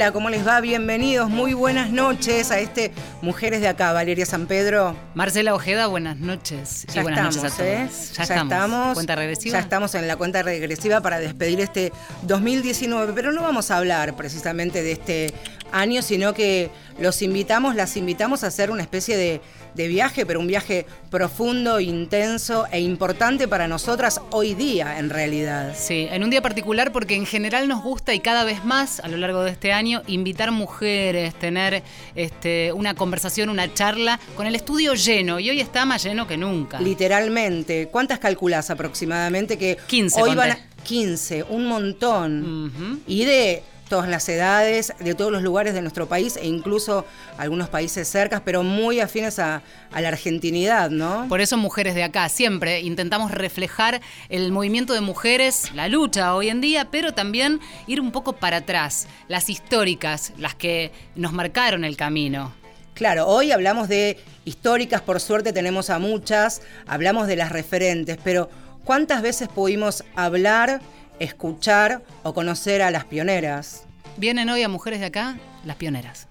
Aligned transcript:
Hola, 0.00 0.12
¿cómo 0.12 0.30
les 0.30 0.46
va? 0.46 0.62
Bienvenidos, 0.62 1.28
muy 1.28 1.52
buenas 1.52 1.90
noches 1.90 2.50
a 2.50 2.58
este 2.58 2.90
Mujeres 3.20 3.60
de 3.60 3.68
Acá. 3.68 3.92
Valeria 3.92 4.24
San 4.24 4.46
Pedro. 4.46 4.96
Marcela 5.12 5.52
Ojeda, 5.52 5.88
buenas 5.88 6.16
noches. 6.16 6.86
Ya 6.94 7.02
buenas 7.02 7.36
estamos, 7.36 7.58
noches 7.58 7.60
¿eh? 7.60 8.14
Ya, 8.16 8.22
estamos. 8.36 8.94
¿Cuenta 8.94 9.14
regresiva? 9.14 9.52
Ya 9.52 9.58
estamos 9.58 9.94
en 9.94 10.08
la 10.08 10.16
cuenta 10.16 10.42
regresiva 10.42 11.02
para 11.02 11.18
despedir 11.18 11.60
este 11.60 11.92
2019, 12.22 13.12
pero 13.14 13.30
no 13.32 13.42
vamos 13.42 13.70
a 13.70 13.76
hablar 13.76 14.16
precisamente 14.16 14.82
de 14.82 14.92
este 14.92 15.34
año, 15.72 16.02
sino 16.02 16.34
que 16.34 16.70
los 16.98 17.22
invitamos, 17.22 17.74
las 17.74 17.96
invitamos 17.96 18.44
a 18.44 18.48
hacer 18.48 18.70
una 18.70 18.82
especie 18.82 19.16
de, 19.16 19.40
viaje, 19.74 20.26
pero 20.26 20.40
un 20.40 20.46
viaje 20.46 20.84
profundo, 21.10 21.80
intenso 21.80 22.66
e 22.70 22.80
importante 22.80 23.48
para 23.48 23.66
nosotras 23.66 24.20
hoy 24.30 24.52
día, 24.52 24.98
en 24.98 25.08
realidad. 25.08 25.74
Sí, 25.74 26.06
en 26.10 26.22
un 26.22 26.28
día 26.28 26.42
particular 26.42 26.92
porque 26.92 27.14
en 27.14 27.24
general 27.24 27.66
nos 27.66 27.82
gusta 27.82 28.12
y 28.12 28.20
cada 28.20 28.44
vez 28.44 28.62
más 28.62 29.00
a 29.00 29.08
lo 29.08 29.16
largo 29.16 29.42
de 29.42 29.52
este 29.52 29.72
año 29.72 30.02
invitar 30.06 30.50
mujeres, 30.50 31.34
tener 31.34 31.82
este, 32.14 32.74
una 32.74 32.92
conversación, 32.92 33.48
una 33.48 33.72
charla 33.72 34.20
con 34.36 34.46
el 34.46 34.54
estudio 34.54 34.92
lleno 34.92 35.40
y 35.40 35.48
hoy 35.48 35.60
está 35.60 35.86
más 35.86 36.02
lleno 36.04 36.26
que 36.26 36.36
nunca. 36.36 36.78
Literalmente. 36.78 37.88
¿Cuántas 37.90 38.18
calculas 38.18 38.68
aproximadamente 38.68 39.56
que 39.56 39.78
15 39.86 40.20
hoy 40.22 40.34
van 40.34 40.50
a 40.50 40.58
15, 40.82 41.44
un 41.44 41.66
montón. 41.66 43.02
Y 43.06 43.24
de 43.24 43.62
todas 43.90 44.08
las 44.08 44.26
edades, 44.28 44.94
de 45.00 45.14
todos 45.14 45.32
los 45.32 45.42
lugares 45.42 45.74
de 45.74 45.82
nuestro 45.82 46.06
país 46.06 46.36
e 46.36 46.46
incluso 46.46 47.04
algunos 47.36 47.68
países 47.68 48.08
cercas, 48.08 48.40
pero 48.42 48.62
muy 48.62 49.00
afines 49.00 49.38
a, 49.38 49.62
la 49.92 50.08
argentinidad, 50.08 50.90
¿no? 50.90 51.26
Por 51.28 51.40
eso 51.40 51.56
Mujeres 51.56 51.96
de 51.96 52.04
Acá, 52.04 52.28
siempre 52.28 52.80
intentamos 52.80 53.32
reflejar 53.32 54.00
el 54.28 54.52
movimiento 54.52 54.94
de 54.94 55.00
mujeres, 55.00 55.72
la 55.74 55.88
lucha 55.88 56.36
hoy 56.36 56.48
en 56.48 56.60
día, 56.60 56.88
pero 56.90 57.12
también 57.12 57.60
ir 57.88 58.00
un 58.00 58.12
poco 58.12 58.34
para 58.34 58.58
atrás, 58.58 59.08
las 59.26 59.50
históricas, 59.50 60.32
las 60.38 60.54
que 60.54 60.92
nos 61.16 61.32
marcaron 61.32 61.84
el 61.84 61.96
camino. 61.96 62.54
Claro, 62.94 63.26
hoy 63.26 63.50
hablamos 63.50 63.88
de 63.88 64.18
históricas, 64.44 65.00
por 65.00 65.18
suerte 65.18 65.52
tenemos 65.52 65.90
a 65.90 65.98
muchas, 65.98 66.62
hablamos 66.86 67.26
de 67.26 67.34
las 67.34 67.50
referentes, 67.50 68.18
pero 68.22 68.48
¿cuántas 68.84 69.20
veces 69.20 69.48
pudimos 69.48 70.04
hablar 70.14 70.80
escuchar 71.20 72.02
o 72.24 72.34
conocer 72.34 72.82
a 72.82 72.90
las 72.90 73.04
pioneras. 73.04 73.84
Vienen 74.16 74.50
hoy 74.50 74.64
a 74.64 74.68
Mujeres 74.68 74.98
de 74.98 75.06
Acá, 75.06 75.38
las 75.64 75.76
pioneras. 75.76 76.26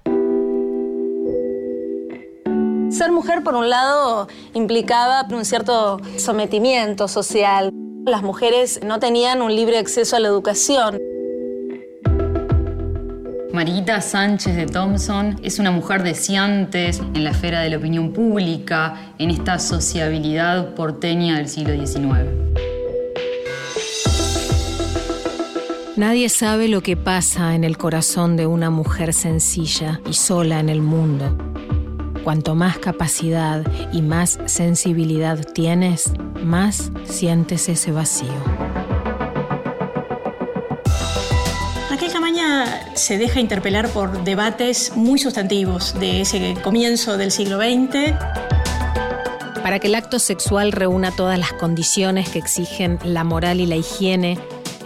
Ser 2.90 3.12
mujer, 3.12 3.44
por 3.44 3.56
un 3.56 3.70
lado, 3.70 4.28
implicaba 4.54 5.26
un 5.32 5.46
cierto 5.46 6.02
sometimiento 6.18 7.08
social. 7.08 7.72
Las 8.06 8.24
mujeres 8.24 8.82
no 8.84 9.00
tenían 9.00 9.42
un 9.42 9.56
libre 9.56 9.78
acceso 9.78 10.16
a 10.16 10.20
la 10.20 10.28
educación. 10.28 11.00
Marita 13.54 14.02
Sánchez 14.02 14.56
de 14.56 14.66
Thompson 14.66 15.40
es 15.44 15.60
una 15.60 15.72
mujer 15.72 16.02
deseante 16.04 16.90
en 16.90 17.24
la 17.24 17.32
esfera 17.32 17.62
de 17.62 17.70
la 17.70 17.78
opinión 17.78 18.14
pública, 18.14 19.14
en 19.20 19.30
esta 19.30 19.60
sociabilidad 19.60 20.74
porteña 20.76 21.38
del 21.38 21.50
siglo 21.50 21.74
XIX. 21.74 22.69
Nadie 26.00 26.30
sabe 26.30 26.70
lo 26.70 26.82
que 26.82 26.96
pasa 26.96 27.56
en 27.56 27.66
el 27.66 27.78
corazón 27.78 28.38
de 28.38 28.48
una 28.48 28.70
mujer 28.70 29.14
sencilla 29.14 30.00
y 30.10 30.14
sola 30.14 30.62
en 30.62 30.70
el 30.70 30.82
mundo. 30.82 31.38
Cuanto 32.24 32.56
más 32.56 32.78
capacidad 32.78 33.70
y 33.92 34.02
más 34.02 34.40
sensibilidad 34.46 35.44
tienes, 35.54 36.14
más 36.42 36.94
sientes 37.04 37.68
ese 37.68 37.92
vacío. 37.92 38.32
Raquel 41.90 42.14
Camaña 42.14 42.96
se 42.96 43.18
deja 43.18 43.42
interpelar 43.42 43.90
por 43.90 44.24
debates 44.24 44.94
muy 44.96 45.20
sustantivos 45.20 46.00
de 46.00 46.22
ese 46.22 46.56
comienzo 46.64 47.18
del 47.18 47.30
siglo 47.30 47.58
XX. 47.58 48.14
Para 49.62 49.80
que 49.80 49.88
el 49.88 49.96
acto 49.96 50.18
sexual 50.20 50.72
reúna 50.72 51.12
todas 51.12 51.38
las 51.38 51.52
condiciones 51.52 52.30
que 52.30 52.40
exigen 52.40 53.00
la 53.04 53.26
moral 53.26 53.60
y 53.60 53.66
la 53.66 53.76
higiene, 53.76 54.40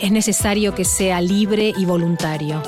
es 0.03 0.11
necesario 0.11 0.75
que 0.75 0.83
sea 0.83 1.21
libre 1.21 1.73
y 1.77 1.85
voluntario. 1.85 2.61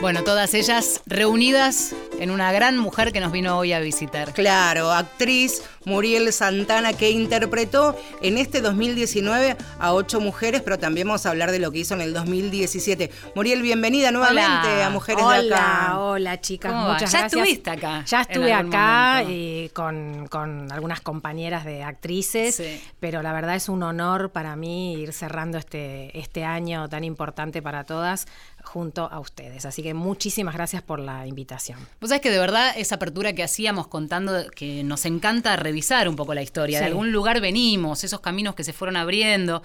Bueno, 0.00 0.24
todas 0.24 0.54
ellas 0.54 1.02
reunidas 1.06 1.94
en 2.24 2.30
una 2.30 2.50
gran 2.52 2.78
mujer 2.78 3.12
que 3.12 3.20
nos 3.20 3.32
vino 3.32 3.58
hoy 3.58 3.74
a 3.74 3.80
visitar. 3.80 4.32
Claro, 4.32 4.90
actriz 4.90 5.62
Muriel 5.84 6.32
Santana 6.32 6.94
que 6.94 7.10
interpretó 7.10 7.94
en 8.22 8.38
este 8.38 8.62
2019 8.62 9.58
a 9.78 9.92
ocho 9.92 10.20
mujeres, 10.20 10.62
pero 10.62 10.78
también 10.78 11.06
vamos 11.06 11.26
a 11.26 11.30
hablar 11.30 11.50
de 11.50 11.58
lo 11.58 11.70
que 11.70 11.80
hizo 11.80 11.92
en 11.92 12.00
el 12.00 12.14
2017. 12.14 13.10
Muriel, 13.34 13.60
bienvenida 13.60 14.10
nuevamente 14.10 14.82
a 14.82 14.88
Mujeres 14.88 15.22
de 15.22 15.54
Acá. 15.54 15.98
Hola, 16.00 16.40
chicas, 16.40 16.72
muchas 16.72 17.12
ya 17.12 17.18
gracias. 17.18 17.32
Ya 17.32 17.42
estuviste 17.42 17.70
acá. 17.70 18.04
Ya 18.06 18.20
estuve 18.22 18.52
acá 18.54 19.22
y 19.28 19.68
con, 19.74 20.26
algunas 20.72 21.02
compañeras 21.02 21.66
de 21.66 21.82
actrices, 21.82 22.62
pero 23.00 23.20
la 23.20 23.34
verdad 23.34 23.54
es 23.54 23.68
un 23.68 23.82
honor 23.82 24.30
para 24.30 24.56
mí 24.56 24.94
ir 24.94 25.12
cerrando 25.12 25.58
este, 25.58 26.18
este 26.18 26.42
año 26.42 26.88
tan 26.88 27.04
importante 27.04 27.60
para 27.60 27.84
todas 27.84 28.26
junto 28.62 29.04
a 29.10 29.20
ustedes. 29.20 29.66
Así 29.66 29.82
que 29.82 29.92
muchísimas 29.92 30.54
gracias 30.54 30.82
por 30.82 30.98
la 30.98 31.26
invitación. 31.26 31.78
Vos 32.00 32.13
sabés 32.14 32.22
que 32.22 32.30
de 32.30 32.38
verdad 32.38 32.72
esa 32.76 32.94
apertura 32.94 33.32
que 33.32 33.42
hacíamos 33.42 33.88
contando 33.88 34.48
que 34.50 34.84
nos 34.84 35.04
encanta 35.04 35.56
revisar 35.56 36.08
un 36.08 36.14
poco 36.14 36.32
la 36.32 36.42
historia, 36.42 36.78
de 36.78 36.86
algún 36.86 37.10
lugar 37.10 37.40
venimos, 37.40 38.04
esos 38.04 38.20
caminos 38.20 38.54
que 38.54 38.62
se 38.62 38.72
fueron 38.72 38.96
abriendo. 38.96 39.62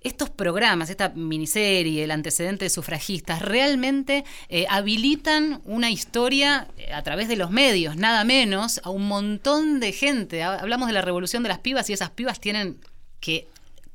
Estos 0.00 0.30
programas, 0.30 0.90
esta 0.90 1.10
miniserie, 1.10 2.02
el 2.02 2.10
antecedente 2.10 2.64
de 2.64 2.70
sufragistas, 2.70 3.40
realmente 3.40 4.24
eh, 4.48 4.66
habilitan 4.68 5.60
una 5.64 5.90
historia 5.90 6.66
eh, 6.76 6.92
a 6.92 7.02
través 7.02 7.28
de 7.28 7.36
los 7.36 7.52
medios, 7.52 7.94
nada 7.94 8.24
menos, 8.24 8.80
a 8.82 8.90
un 8.90 9.06
montón 9.06 9.78
de 9.78 9.92
gente. 9.92 10.42
Hablamos 10.42 10.88
de 10.88 10.94
la 10.94 11.02
revolución 11.02 11.44
de 11.44 11.50
las 11.50 11.58
pibas 11.58 11.88
y 11.88 11.92
esas 11.92 12.10
pibas 12.10 12.40
tienen 12.40 12.80
que 13.20 13.46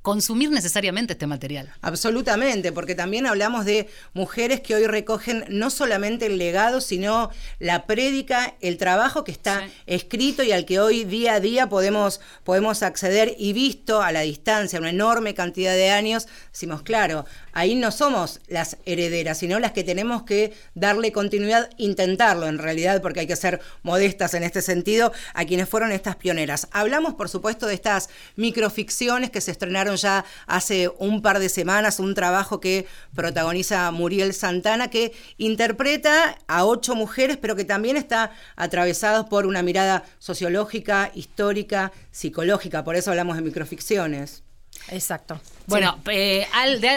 consumir 0.07 0.49
necesariamente 0.51 1.11
este 1.11 1.27
material. 1.27 1.69
Absolutamente, 1.81 2.71
porque 2.71 2.95
también 2.95 3.25
hablamos 3.25 3.65
de 3.65 3.89
mujeres 4.13 4.61
que 4.61 4.73
hoy 4.73 4.87
recogen 4.87 5.43
no 5.49 5.69
solamente 5.69 6.27
el 6.27 6.37
legado, 6.37 6.79
sino 6.79 7.29
la 7.59 7.85
prédica, 7.85 8.55
el 8.61 8.77
trabajo 8.77 9.25
que 9.25 9.33
está 9.33 9.67
escrito 9.85 10.43
y 10.43 10.53
al 10.53 10.63
que 10.63 10.79
hoy 10.79 11.03
día 11.03 11.33
a 11.33 11.39
día 11.41 11.67
podemos, 11.67 12.21
podemos 12.45 12.83
acceder 12.83 13.35
y 13.37 13.51
visto 13.51 14.01
a 14.01 14.13
la 14.13 14.21
distancia, 14.21 14.79
una 14.79 14.91
enorme 14.91 15.33
cantidad 15.33 15.73
de 15.73 15.89
años, 15.89 16.29
decimos, 16.53 16.83
claro, 16.83 17.25
ahí 17.51 17.75
no 17.75 17.91
somos 17.91 18.39
las 18.47 18.77
herederas, 18.85 19.39
sino 19.39 19.59
las 19.59 19.73
que 19.73 19.83
tenemos 19.83 20.23
que 20.23 20.53
darle 20.73 21.11
continuidad, 21.11 21.69
intentarlo 21.75 22.47
en 22.47 22.59
realidad, 22.59 23.01
porque 23.01 23.19
hay 23.19 23.27
que 23.27 23.35
ser 23.35 23.59
modestas 23.83 24.35
en 24.35 24.43
este 24.43 24.61
sentido, 24.61 25.11
a 25.33 25.43
quienes 25.43 25.67
fueron 25.67 25.91
estas 25.91 26.15
pioneras. 26.15 26.69
Hablamos, 26.71 27.15
por 27.15 27.27
supuesto, 27.27 27.67
de 27.67 27.73
estas 27.73 28.07
microficciones 28.37 29.31
que 29.31 29.41
se 29.41 29.51
estrenaron 29.51 29.96
ya 30.01 30.25
hace 30.45 30.89
un 30.99 31.21
par 31.21 31.39
de 31.39 31.49
semanas, 31.49 31.99
un 31.99 32.13
trabajo 32.15 32.59
que 32.59 32.87
protagoniza 33.15 33.91
Muriel 33.91 34.33
Santana, 34.33 34.89
que 34.89 35.13
interpreta 35.37 36.37
a 36.47 36.65
ocho 36.65 36.95
mujeres, 36.95 37.37
pero 37.37 37.55
que 37.55 37.65
también 37.65 37.97
está 37.97 38.31
atravesado 38.55 39.29
por 39.29 39.45
una 39.45 39.61
mirada 39.61 40.03
sociológica, 40.19 41.11
histórica, 41.13 41.91
psicológica, 42.11 42.83
por 42.83 42.95
eso 42.95 43.11
hablamos 43.11 43.35
de 43.35 43.41
microficciones. 43.41 44.43
Exacto. 44.89 45.39
Bueno, 45.67 45.99
eh, 46.09 46.47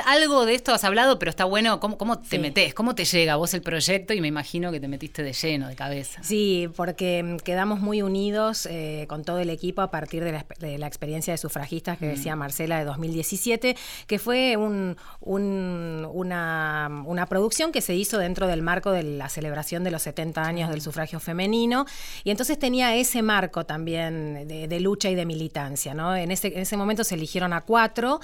algo 0.06 0.46
de 0.46 0.54
esto 0.54 0.72
has 0.72 0.84
hablado, 0.84 1.18
pero 1.18 1.30
está 1.30 1.44
bueno. 1.44 1.80
¿Cómo, 1.80 1.98
cómo 1.98 2.20
te 2.20 2.38
metes? 2.38 2.72
¿Cómo 2.72 2.94
te 2.94 3.04
llega 3.04 3.34
vos 3.34 3.52
el 3.52 3.62
proyecto? 3.62 4.14
Y 4.14 4.20
me 4.20 4.28
imagino 4.28 4.70
que 4.70 4.78
te 4.78 4.86
metiste 4.86 5.24
de 5.24 5.32
lleno, 5.32 5.66
de 5.66 5.74
cabeza. 5.74 6.22
Sí, 6.22 6.68
porque 6.76 7.20
mm, 7.20 7.36
quedamos 7.38 7.80
muy 7.80 8.00
unidos 8.00 8.66
eh, 8.70 9.06
con 9.08 9.24
todo 9.24 9.40
el 9.40 9.50
equipo 9.50 9.82
a 9.82 9.90
partir 9.90 10.22
de 10.22 10.30
la, 10.78 10.86
experiencia 10.86 11.32
de 11.32 11.38
sufragistas 11.38 11.98
que 11.98 12.06
decía 12.06 12.36
Marcela 12.36 12.78
de 12.78 12.84
2017, 12.84 13.76
que 14.06 14.18
fue 14.20 14.56
un, 14.56 14.96
una, 15.20 16.88
una, 17.06 17.26
producción 17.26 17.72
que 17.72 17.80
se 17.80 17.94
hizo 17.94 18.18
dentro 18.18 18.46
del 18.46 18.62
marco 18.62 18.92
de 18.92 19.02
la 19.02 19.28
celebración 19.28 19.82
de 19.82 19.90
los 19.90 20.02
70 20.02 20.42
años 20.42 20.70
del 20.70 20.80
sufragio 20.80 21.18
femenino. 21.18 21.86
Y 22.22 22.30
entonces 22.30 22.56
tenía 22.56 22.94
ese 22.94 23.22
marco 23.22 23.66
también 23.66 24.46
de, 24.46 24.80
lucha 24.80 25.10
y 25.10 25.16
de 25.16 25.26
militancia. 25.26 25.92
¿no? 25.92 26.14
En, 26.14 26.30
ese, 26.30 26.48
en 26.48 26.60
ese 26.60 26.76
momento 26.76 27.02
se 27.02 27.16
eligieron 27.16 27.52
a 27.52 27.62
cuatro 27.62 28.20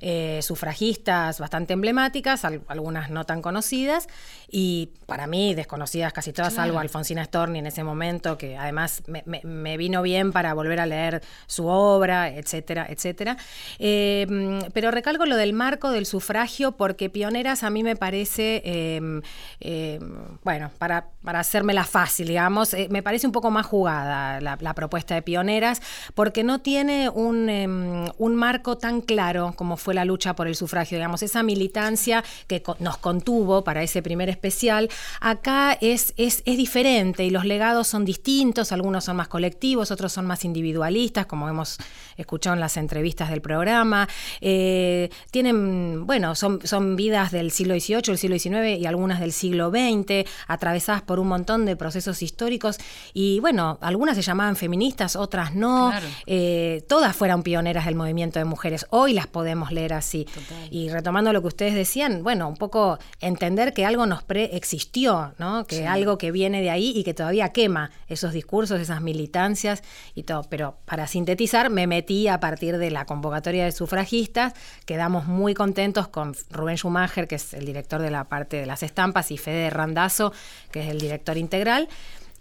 eh, 0.00 0.40
sufragistas 0.42 1.38
bastante 1.40 1.74
emblemáticas, 1.74 2.44
algunas 2.44 3.10
no 3.10 3.24
tan 3.24 3.42
conocidas, 3.42 4.08
y 4.50 4.90
para 5.06 5.26
mí 5.26 5.54
desconocidas 5.54 6.12
casi 6.12 6.32
todas, 6.32 6.54
salvo 6.54 6.78
Alfonsina 6.78 7.24
Storni 7.24 7.60
en 7.60 7.66
ese 7.66 7.84
momento, 7.84 8.36
que 8.36 8.56
además 8.56 9.02
me, 9.06 9.76
vino 9.76 10.02
bien 10.02 10.32
para 10.32 10.54
volver 10.54 10.80
a 10.80 10.86
leer 10.86 11.22
su 11.46 11.66
obra, 11.66 12.28
etcétera, 12.28 12.86
etcétera. 12.88 13.36
Em, 13.78 14.60
pero 14.72 14.90
recalco 14.90 15.26
lo 15.26 15.36
del 15.36 15.52
marco 15.52 15.90
del 15.90 16.06
sufragio 16.06 16.72
porque 16.72 17.10
Pioneras 17.10 17.62
a 17.62 17.70
mí 17.70 17.82
me 17.82 17.96
parece, 17.96 18.62
em, 18.64 19.22
em, 19.60 20.38
bueno, 20.42 20.70
para, 20.78 21.06
para 21.24 21.40
hacérmela 21.40 21.84
fácil, 21.84 22.28
digamos, 22.28 22.74
eh, 22.74 22.88
me 22.90 23.02
parece 23.02 23.26
un 23.26 23.32
poco 23.32 23.50
más 23.50 23.66
jugada 23.66 24.40
la, 24.40 24.74
propuesta 24.74 25.14
de 25.14 25.22
Pioneras 25.22 25.82
porque 26.14 26.44
no 26.44 26.60
tiene 26.60 27.08
un, 27.08 28.12
un 28.16 28.36
marco 28.36 28.78
tan 28.78 29.00
claro 29.00 29.52
como 29.56 29.76
fue 29.76 29.94
la 29.94 30.04
lucha 30.04 30.34
por 30.34 30.46
el 30.46 30.54
sufragio, 30.54 30.98
digamos, 30.98 31.22
esa 31.22 31.42
militancia 31.42 32.24
que 32.46 32.62
nos 32.78 32.96
contuvo 32.98 33.64
para 33.64 33.82
ese 33.82 34.02
primer 34.02 34.28
especial, 34.40 34.88
acá 35.20 35.76
es, 35.82 36.14
es, 36.16 36.42
es 36.46 36.56
diferente 36.56 37.24
y 37.24 37.30
los 37.30 37.44
legados 37.44 37.86
son 37.86 38.06
distintos, 38.06 38.72
algunos 38.72 39.04
son 39.04 39.16
más 39.16 39.28
colectivos, 39.28 39.90
otros 39.90 40.12
son 40.12 40.26
más 40.26 40.46
individualistas, 40.46 41.26
como 41.26 41.46
hemos 41.48 41.76
escuchado 42.16 42.54
en 42.54 42.60
las 42.60 42.78
entrevistas 42.78 43.28
del 43.28 43.42
programa. 43.42 44.08
Eh, 44.40 45.10
tienen, 45.30 46.06
bueno, 46.06 46.34
son, 46.34 46.60
son 46.64 46.96
vidas 46.96 47.32
del 47.32 47.50
siglo 47.50 47.74
XVIII, 47.74 48.02
del 48.06 48.18
siglo 48.18 48.38
XIX 48.38 48.80
y 48.80 48.86
algunas 48.86 49.20
del 49.20 49.32
siglo 49.32 49.70
XX, 49.70 50.26
atravesadas 50.46 51.02
por 51.02 51.20
un 51.20 51.28
montón 51.28 51.66
de 51.66 51.76
procesos 51.76 52.22
históricos 52.22 52.78
y 53.12 53.40
bueno, 53.40 53.78
algunas 53.82 54.16
se 54.16 54.22
llamaban 54.22 54.56
feministas, 54.56 55.16
otras 55.16 55.54
no, 55.54 55.92
eh, 56.26 56.82
todas 56.88 57.14
fueron 57.14 57.42
pioneras 57.42 57.84
del 57.84 57.94
movimiento 57.94 58.38
de 58.38 58.46
mujeres, 58.46 58.86
hoy 58.88 59.12
las 59.12 59.26
podemos 59.26 59.70
leer 59.70 59.92
así. 59.92 60.26
Y 60.70 60.88
retomando 60.88 61.32
lo 61.32 61.42
que 61.42 61.48
ustedes 61.48 61.74
decían, 61.74 62.22
bueno, 62.22 62.48
un 62.48 62.56
poco 62.56 62.98
entender 63.20 63.74
que 63.74 63.84
algo 63.84 64.06
nos 64.06 64.22
preexistió, 64.30 65.34
¿no? 65.38 65.66
que 65.66 65.88
algo 65.88 66.16
que 66.16 66.30
viene 66.30 66.60
de 66.60 66.70
ahí 66.70 66.92
y 66.94 67.02
que 67.02 67.14
todavía 67.14 67.48
quema 67.48 67.90
esos 68.06 68.32
discursos, 68.32 68.80
esas 68.80 69.02
militancias 69.02 69.82
y 70.14 70.22
todo. 70.22 70.44
Pero 70.48 70.76
para 70.84 71.08
sintetizar, 71.08 71.68
me 71.68 71.88
metí 71.88 72.28
a 72.28 72.38
partir 72.38 72.78
de 72.78 72.92
la 72.92 73.06
convocatoria 73.06 73.64
de 73.64 73.72
sufragistas, 73.72 74.52
quedamos 74.86 75.26
muy 75.26 75.52
contentos 75.52 76.06
con 76.06 76.36
Rubén 76.48 76.76
Schumacher, 76.76 77.26
que 77.26 77.34
es 77.34 77.54
el 77.54 77.66
director 77.66 78.00
de 78.00 78.12
la 78.12 78.22
parte 78.22 78.56
de 78.58 78.66
las 78.66 78.84
estampas, 78.84 79.32
y 79.32 79.36
Fede 79.36 79.68
Randazo, 79.68 80.32
que 80.70 80.84
es 80.84 80.90
el 80.90 81.00
director 81.00 81.36
integral. 81.36 81.88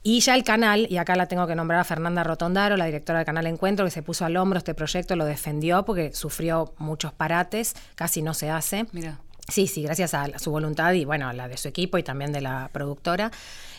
Y 0.03 0.19
ya 0.19 0.36
el 0.36 0.44
canal, 0.44 0.86
y 0.91 0.97
acá 0.97 1.15
la 1.15 1.25
tengo 1.25 1.47
que 1.47 1.56
nombrar 1.56 1.80
a 1.80 1.86
Fernanda 1.86 2.24
Rotondaro, 2.24 2.77
la 2.77 2.86
directora 2.86 3.18
del 3.18 3.25
canal 3.25 3.47
Encuentro, 3.47 3.83
que 3.83 3.89
se 3.89 4.03
puso 4.03 4.25
al 4.25 4.38
hombro 4.38 4.59
este 4.59 4.75
proyecto, 4.75 5.15
lo 5.15 5.25
defendió 5.25 5.86
porque 5.86 6.13
sufrió 6.13 6.75
muchos 6.77 7.13
parates, 7.13 7.74
casi 7.95 8.21
no 8.21 8.36
se 8.36 8.51
hace. 8.51 8.86
Mira. 8.91 9.21
Sí, 9.50 9.68
sí, 9.68 9.84
gracias 9.84 10.13
a 10.13 10.40
su 10.40 10.51
voluntad 10.51 10.94
y 10.94 11.06
bueno, 11.06 11.28
a 11.28 11.34
la 11.34 11.48
de 11.48 11.57
su 11.57 11.68
equipo 11.68 11.98
y 11.98 12.04
también 12.04 12.31
de 12.31 12.42
la 12.42 12.69
productora, 12.72 13.31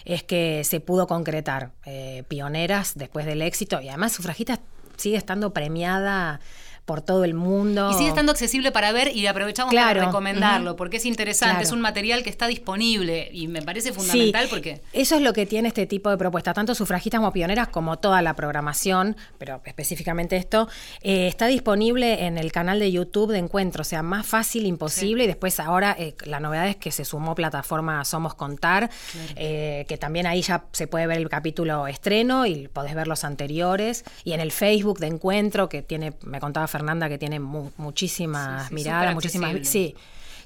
es 0.04 0.22
que 0.22 0.62
se 0.64 0.80
pudo 0.80 1.06
concretar 1.06 1.72
eh, 1.84 2.24
pioneras 2.28 2.92
después 2.96 3.26
del 3.26 3.42
éxito. 3.42 3.80
Y 3.80 3.88
además 3.88 4.12
Sufragista 4.12 4.60
sigue 4.96 5.16
estando 5.16 5.52
premiada 5.52 6.40
por 6.84 7.02
todo 7.02 7.24
el 7.24 7.34
mundo. 7.34 7.90
Y 7.90 7.94
sigue 7.94 8.08
estando 8.08 8.32
accesible 8.32 8.72
para 8.72 8.92
ver 8.92 9.14
y 9.14 9.26
aprovechamos 9.26 9.74
para 9.74 10.06
recomendarlo, 10.06 10.76
porque 10.76 10.96
es 10.96 11.06
interesante, 11.06 11.62
es 11.62 11.72
un 11.72 11.80
material 11.80 12.22
que 12.22 12.30
está 12.30 12.46
disponible 12.46 13.30
y 13.32 13.48
me 13.48 13.62
parece 13.62 13.92
fundamental 13.92 14.46
porque... 14.50 14.80
Eso 14.92 15.16
es 15.16 15.22
lo 15.22 15.32
que 15.32 15.46
tiene 15.46 15.68
este 15.68 15.86
tipo 15.86 16.10
de 16.10 16.16
propuestas, 16.16 16.54
tanto 16.54 16.74
sufragistas 16.74 17.20
como 17.20 17.32
pioneras, 17.32 17.68
como 17.68 17.98
toda 17.98 18.22
la 18.22 18.34
programación, 18.34 19.16
pero 19.38 19.60
específicamente 19.64 20.36
esto, 20.36 20.68
eh, 21.02 21.28
está 21.28 21.46
disponible 21.46 22.26
en 22.26 22.38
el 22.38 22.52
canal 22.52 22.80
de 22.80 22.90
YouTube 22.90 23.32
de 23.32 23.38
Encuentro, 23.38 23.82
o 23.82 23.84
sea, 23.84 24.02
más 24.02 24.26
fácil 24.26 24.66
imposible, 24.66 25.24
y 25.24 25.26
después 25.26 25.60
ahora 25.60 25.94
eh, 25.98 26.14
la 26.24 26.40
novedad 26.40 26.68
es 26.68 26.76
que 26.76 26.90
se 26.90 27.04
sumó 27.04 27.34
plataforma 27.34 28.04
Somos 28.04 28.34
Contar, 28.34 28.90
eh, 29.36 29.84
que 29.88 29.98
también 29.98 30.26
ahí 30.26 30.42
ya 30.42 30.64
se 30.72 30.86
puede 30.86 31.06
ver 31.06 31.18
el 31.18 31.28
capítulo 31.28 31.86
estreno 31.86 32.46
y 32.46 32.68
podés 32.68 32.94
ver 32.94 33.06
los 33.06 33.24
anteriores, 33.24 34.04
y 34.24 34.32
en 34.32 34.40
el 34.40 34.52
Facebook 34.52 34.98
de 34.98 35.08
Encuentro, 35.08 35.68
que 35.68 35.82
tiene, 35.82 36.14
me 36.22 36.40
contaba 36.40 36.66
Fernanda 36.70 37.08
que 37.08 37.18
tiene 37.18 37.38
muchísimas 37.40 38.70
miradas, 38.72 39.14
muchísimas... 39.14 39.68
Sí. 39.68 39.94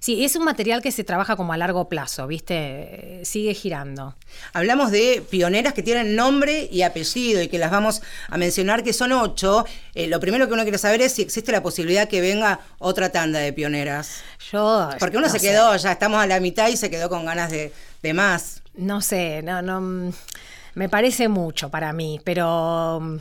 Sí, 0.04 0.22
es 0.22 0.36
un 0.36 0.44
material 0.44 0.82
que 0.82 0.92
se 0.92 1.02
trabaja 1.02 1.34
como 1.34 1.54
a 1.54 1.56
largo 1.56 1.88
plazo, 1.88 2.26
¿viste? 2.26 3.20
Sigue 3.22 3.54
girando. 3.54 4.14
Hablamos 4.52 4.90
de 4.90 5.24
pioneras 5.30 5.72
que 5.72 5.82
tienen 5.82 6.14
nombre 6.14 6.68
y 6.70 6.82
apellido 6.82 7.40
y 7.40 7.48
que 7.48 7.58
las 7.58 7.70
vamos 7.70 8.02
a 8.28 8.36
mencionar, 8.36 8.82
que 8.82 8.92
son 8.92 9.12
ocho. 9.12 9.64
Eh, 9.94 10.06
lo 10.06 10.20
primero 10.20 10.46
que 10.46 10.52
uno 10.52 10.62
quiere 10.64 10.76
saber 10.76 11.00
es 11.00 11.14
si 11.14 11.22
existe 11.22 11.52
la 11.52 11.62
posibilidad 11.62 12.06
que 12.06 12.20
venga 12.20 12.60
otra 12.78 13.12
tanda 13.12 13.38
de 13.38 13.54
pioneras. 13.54 14.20
Yo. 14.52 14.90
Porque 14.98 15.16
uno 15.16 15.30
se 15.30 15.40
quedó, 15.40 15.74
ya 15.74 15.92
estamos 15.92 16.22
a 16.22 16.26
la 16.26 16.38
mitad 16.38 16.68
y 16.68 16.76
se 16.76 16.90
quedó 16.90 17.08
con 17.08 17.24
ganas 17.24 17.50
de, 17.50 17.72
de 18.02 18.12
más. 18.12 18.62
No 18.74 19.00
sé, 19.00 19.40
no, 19.42 19.62
no. 19.62 19.80
Mm, 19.80 20.12
me 20.74 20.90
parece 20.90 21.28
mucho 21.28 21.70
para 21.70 21.94
mí, 21.94 22.20
pero 22.24 23.00
mm, 23.00 23.16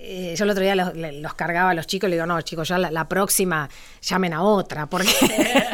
eh, 0.00 0.34
yo 0.36 0.44
el 0.44 0.50
otro 0.50 0.62
día 0.62 0.76
los, 0.76 1.34
cargaba 1.34 1.70
a 1.70 1.74
los 1.74 1.88
chicos 1.88 2.06
y 2.06 2.10
le 2.10 2.16
digo, 2.16 2.26
no, 2.26 2.40
chicos, 2.42 2.68
ya 2.68 2.78
la, 2.78 3.08
próxima 3.08 3.68
llamen 4.00 4.32
a 4.32 4.42
otra, 4.42 4.86
porque 4.86 5.10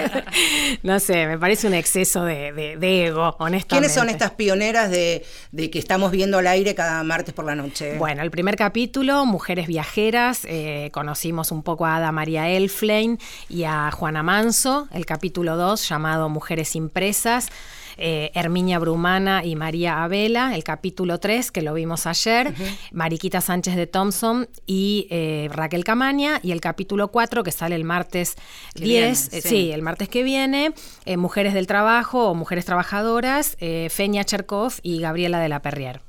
no 0.82 0.98
sé, 0.98 1.26
me 1.26 1.38
parece 1.38 1.66
un 1.66 1.74
exceso 1.74 2.24
de, 2.24 2.48
ego, 2.80 3.36
honestamente. 3.38 3.66
¿Quiénes 3.68 3.92
son 3.92 4.08
estas 4.08 4.30
pioneras 4.30 4.90
de, 4.90 5.24
que 5.70 5.78
estamos 5.78 6.10
viendo 6.10 6.38
al 6.38 6.46
aire 6.46 6.74
cada 6.74 7.02
martes 7.04 7.34
por 7.34 7.44
la 7.44 7.54
noche? 7.54 7.98
Bueno, 7.98 8.22
el 8.22 8.30
primer 8.30 8.56
capítulo, 8.56 9.26
Mujeres 9.26 9.66
Viajeras, 9.66 10.46
eh, 10.46 10.88
conocimos 10.92 11.52
un 11.52 11.62
poco 11.62 11.84
a 11.84 11.96
Ada 11.96 12.10
María 12.10 12.48
Elflein 12.48 13.18
y 13.50 13.64
a 13.64 13.90
Juana 13.90 14.22
Manso, 14.22 14.88
el 14.92 15.04
capítulo 15.04 15.56
2 15.56 15.86
llamado 15.86 16.30
Mujeres 16.30 16.76
Impresas 16.76 17.50
eh, 17.96 18.30
Herminia 18.34 18.78
Brumana 18.78 19.44
y 19.44 19.56
María 19.56 20.02
Abela, 20.02 20.54
el 20.54 20.64
capítulo 20.64 21.18
3, 21.18 21.50
que 21.50 21.62
lo 21.62 21.74
vimos 21.74 22.06
ayer, 22.06 22.54
Mariquita 22.92 23.40
Sánchez 23.40 23.76
de 23.76 23.86
Thompson 23.86 24.48
y 24.66 25.06
eh, 25.10 25.48
Raquel 25.52 25.84
Camaña, 25.84 26.40
y 26.42 26.52
el 26.52 26.60
capítulo 26.60 27.08
4, 27.08 27.42
que 27.42 27.52
sale 27.52 27.74
el 27.74 27.84
martes 27.84 28.36
10, 28.74 29.32
eh, 29.32 29.40
sí. 29.40 29.72
el 29.72 29.82
martes 29.82 30.08
que 30.08 30.22
viene, 30.22 30.72
eh, 31.04 31.16
Mujeres 31.16 31.54
del 31.54 31.66
Trabajo 31.66 32.30
o 32.30 32.34
Mujeres 32.34 32.64
Trabajadoras, 32.64 33.56
Feña 33.90 34.24
Cherkov 34.24 34.74
y 34.82 35.00
Gabriela 35.00 35.38
de 35.38 35.48
la 35.48 35.60
Perrier. 35.62 36.00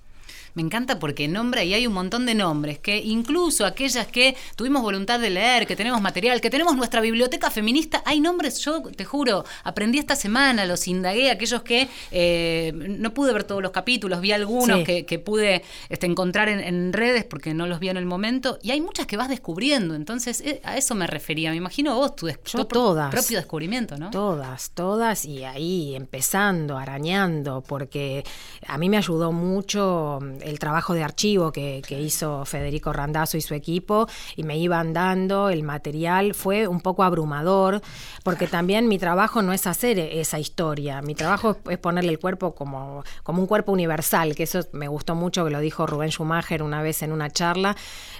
Me 0.55 0.61
encanta 0.61 0.99
porque 0.99 1.27
nombra 1.27 1.65
y 1.65 1.73
hay 1.73 1.85
un 1.85 1.93
montón 1.93 2.25
de 2.25 2.33
nombres 2.33 2.79
que 2.79 2.97
incluso 2.97 3.65
aquellas 3.65 4.07
que 4.07 4.37
tuvimos 4.55 4.81
voluntad 4.81 5.19
de 5.19 5.29
leer, 5.29 5.67
que 5.67 5.75
tenemos 5.75 6.01
material, 6.01 6.39
que 6.39 6.49
tenemos 6.49 6.77
nuestra 6.77 7.01
biblioteca 7.01 7.51
feminista, 7.51 8.01
hay 8.05 8.21
nombres, 8.21 8.59
yo 8.59 8.81
te 8.81 9.03
juro, 9.03 9.43
aprendí 9.63 9.97
esta 9.97 10.15
semana, 10.15 10.65
los 10.65 10.87
indagué, 10.87 11.29
aquellos 11.29 11.61
que 11.63 11.89
eh, 12.11 12.71
no 12.73 13.13
pude 13.13 13.33
ver 13.33 13.43
todos 13.43 13.61
los 13.61 13.71
capítulos, 13.71 14.21
vi 14.21 14.31
algunos 14.31 14.83
que, 14.85 15.21
pude 15.25 15.63
este, 15.89 16.05
encontrar 16.05 16.47
en, 16.47 16.93
redes 16.93 17.25
porque 17.25 17.53
no 17.53 17.67
los 17.67 17.79
vi 17.79 17.89
en 17.89 17.97
el 17.97 18.05
momento, 18.05 18.57
y 18.61 18.71
hay 18.71 18.79
muchas 18.79 19.07
que 19.07 19.17
vas 19.17 19.27
descubriendo, 19.27 19.95
entonces 19.95 20.39
eh, 20.41 20.61
a 20.63 20.77
eso 20.77 20.95
me 20.95 21.07
refería, 21.07 21.49
me 21.49 21.57
imagino 21.57 21.95
vos 21.95 22.15
tu, 22.15 22.29
todas, 22.69 23.11
propio 23.11 23.37
descubrimiento, 23.39 23.97
¿no? 23.97 24.09
Todas, 24.09 24.71
todas, 24.71 25.25
y 25.25 25.43
ahí 25.43 25.95
empezando, 25.95 26.77
arañando, 26.77 27.61
porque 27.67 28.23
a 28.65 28.77
mí 28.77 28.87
me 28.87 28.97
ayudó 28.97 29.33
mucho 29.33 30.19
el 30.45 30.59
trabajo 30.59 30.93
de 30.93 31.03
archivo 31.03 31.51
que, 31.51 31.81
hizo 31.89 32.45
Federico 32.45 32.93
Randazzo 32.93 33.37
y 33.37 33.41
su 33.41 33.53
equipo 33.53 34.07
y 34.35 34.43
me 34.43 34.57
iban 34.57 34.93
dando 34.93 35.49
el 35.49 35.63
material, 35.63 36.33
fue 36.33 36.67
un 36.67 36.81
poco 36.81 37.03
abrumador, 37.03 37.81
porque 38.23 38.47
también 38.47 38.87
mi 38.87 38.99
trabajo 38.99 39.41
no 39.41 39.53
es 39.53 39.65
hacer 39.65 39.97
esa 39.97 40.39
historia, 40.39 41.01
mi 41.01 41.15
trabajo 41.15 41.57
es 41.69 41.77
ponerle 41.77 42.11
el 42.11 42.19
cuerpo 42.19 42.53
como, 42.53 43.03
como 43.23 43.41
un 43.41 43.47
cuerpo 43.47 43.71
universal, 43.71 44.35
que 44.35 44.43
eso 44.43 44.59
me 44.71 44.87
gustó 44.87 45.15
mucho, 45.15 45.45
que 45.45 45.51
lo 45.51 45.59
dijo 45.59 45.87
Rubén 45.87 46.11
Schumacher 46.11 46.61
una 46.61 46.81
vez 46.81 47.01
en 47.01 47.11
una 47.11 47.29
charla, 47.31 47.75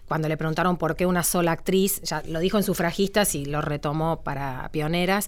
cuando 0.08 0.28
le 0.28 0.38
preguntaron 0.38 0.78
por 0.78 0.96
qué 0.96 1.06
una 1.06 1.24
sola 1.24 1.52
actriz, 1.52 2.02
ya 2.02 2.24
lo 2.28 2.40
dijo 2.40 2.58
en 2.58 2.64
Sufragistas 2.64 3.36
y 3.36 3.46
lo 3.46 3.62
retomó 3.62 4.22
para 4.22 4.70
Pioneras, 4.72 5.28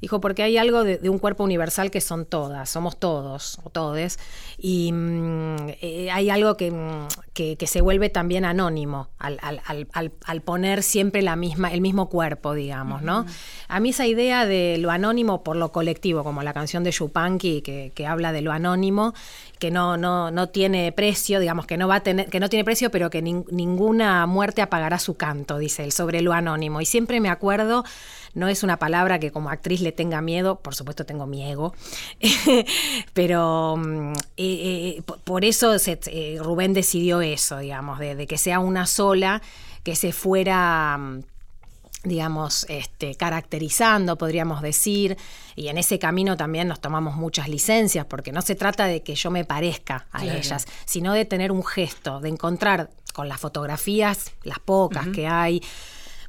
dijo 0.00 0.20
porque 0.20 0.42
hay 0.42 0.58
algo 0.58 0.84
de, 0.84 1.08
un 1.08 1.18
cuerpo 1.18 1.44
universal 1.44 1.90
que 1.90 2.00
son 2.00 2.26
todas, 2.26 2.70
somos 2.70 2.98
todos 2.98 3.58
o 3.64 3.70
todes, 3.70 4.18
y 4.58 4.92
mm, 4.92 5.56
eh, 5.80 6.10
hay 6.12 6.30
algo 6.30 6.52
mm, 6.54 7.08
que, 7.32 7.56
que, 7.56 7.66
se 7.66 7.80
vuelve 7.80 8.08
también 8.08 8.44
anónimo 8.44 9.08
al, 9.18 9.38
al, 9.42 9.88
al, 10.24 10.40
poner 10.40 10.82
siempre 10.82 11.22
la 11.22 11.36
misma, 11.36 11.72
el 11.72 11.80
mismo 11.80 12.08
cuerpo, 12.08 12.54
digamos, 12.54 13.02
¿no? 13.02 13.26
A 13.68 13.80
mí 13.80 13.90
esa 13.90 14.06
idea 14.06 14.46
de 14.46 14.76
lo 14.78 14.90
anónimo 14.90 15.42
por 15.42 15.56
lo 15.56 15.72
colectivo, 15.72 16.24
como 16.24 16.42
la 16.42 16.52
canción 16.52 16.84
de 16.84 16.90
Yupanqui 16.90 17.62
que, 17.62 17.92
que 17.94 18.06
habla 18.06 18.32
de 18.32 18.42
lo 18.42 18.52
anónimo, 18.52 19.14
que 19.58 19.70
no, 19.70 19.96
no, 19.96 20.30
no 20.30 20.48
tiene 20.48 20.92
precio, 20.92 21.40
digamos, 21.40 21.66
que 21.66 21.76
no 21.76 21.88
va 21.88 21.96
a 21.96 22.02
tener, 22.02 22.28
que 22.28 22.40
no 22.40 22.48
tiene 22.48 22.64
precio, 22.64 22.90
pero 22.90 23.10
que 23.10 23.22
ninguna 23.22 24.26
muerte 24.26 24.62
apagará 24.62 24.98
su 24.98 25.16
canto, 25.16 25.58
dice 25.58 25.84
él, 25.84 25.92
sobre 25.92 26.22
lo 26.22 26.32
anónimo. 26.32 26.80
Y 26.80 26.86
siempre 26.86 27.20
me 27.20 27.28
acuerdo, 27.28 27.84
no 28.34 28.48
es 28.48 28.62
una 28.62 28.78
palabra 28.78 29.18
que 29.18 29.30
como 29.30 29.50
actriz 29.50 29.80
le 29.80 29.92
tenga 29.92 30.20
miedo, 30.20 30.60
por 30.60 30.74
supuesto 30.74 31.04
tengo 31.04 31.26
miedo, 31.26 31.74
pero 33.14 33.76
mm, 33.76 34.12
eh, 34.36 34.96
eh, 34.98 35.02
por 35.24 35.44
eso 35.44 35.74
eh, 35.74 36.38
Rubén 36.40 36.72
decidió 36.72 37.20
eso, 37.20 37.58
digamos, 37.58 37.98
de, 37.98 38.14
de, 38.14 38.26
que 38.26 38.38
sea 38.38 38.60
una 38.60 38.86
sola, 38.86 39.42
que 39.82 39.96
se 39.96 40.12
fuera 40.12 40.96
mm, 40.98 41.22
digamos, 42.04 42.64
este, 42.68 43.14
caracterizando, 43.16 44.16
podríamos 44.16 44.62
decir, 44.62 45.16
y 45.56 45.68
en 45.68 45.78
ese 45.78 45.98
camino 45.98 46.36
también 46.36 46.68
nos 46.68 46.80
tomamos 46.80 47.16
muchas 47.16 47.48
licencias, 47.48 48.06
porque 48.06 48.32
no 48.32 48.40
se 48.42 48.54
trata 48.54 48.86
de 48.86 49.02
que 49.02 49.14
yo 49.14 49.30
me 49.30 49.44
parezca 49.44 50.06
a 50.12 50.24
ellas, 50.24 50.66
sino 50.84 51.12
de 51.12 51.24
tener 51.24 51.50
un 51.50 51.64
gesto, 51.64 52.20
de 52.20 52.28
encontrar 52.28 52.90
con 53.12 53.28
las 53.28 53.40
fotografías, 53.40 54.32
las 54.44 54.60
pocas 54.60 55.08
que 55.08 55.26
hay, 55.26 55.60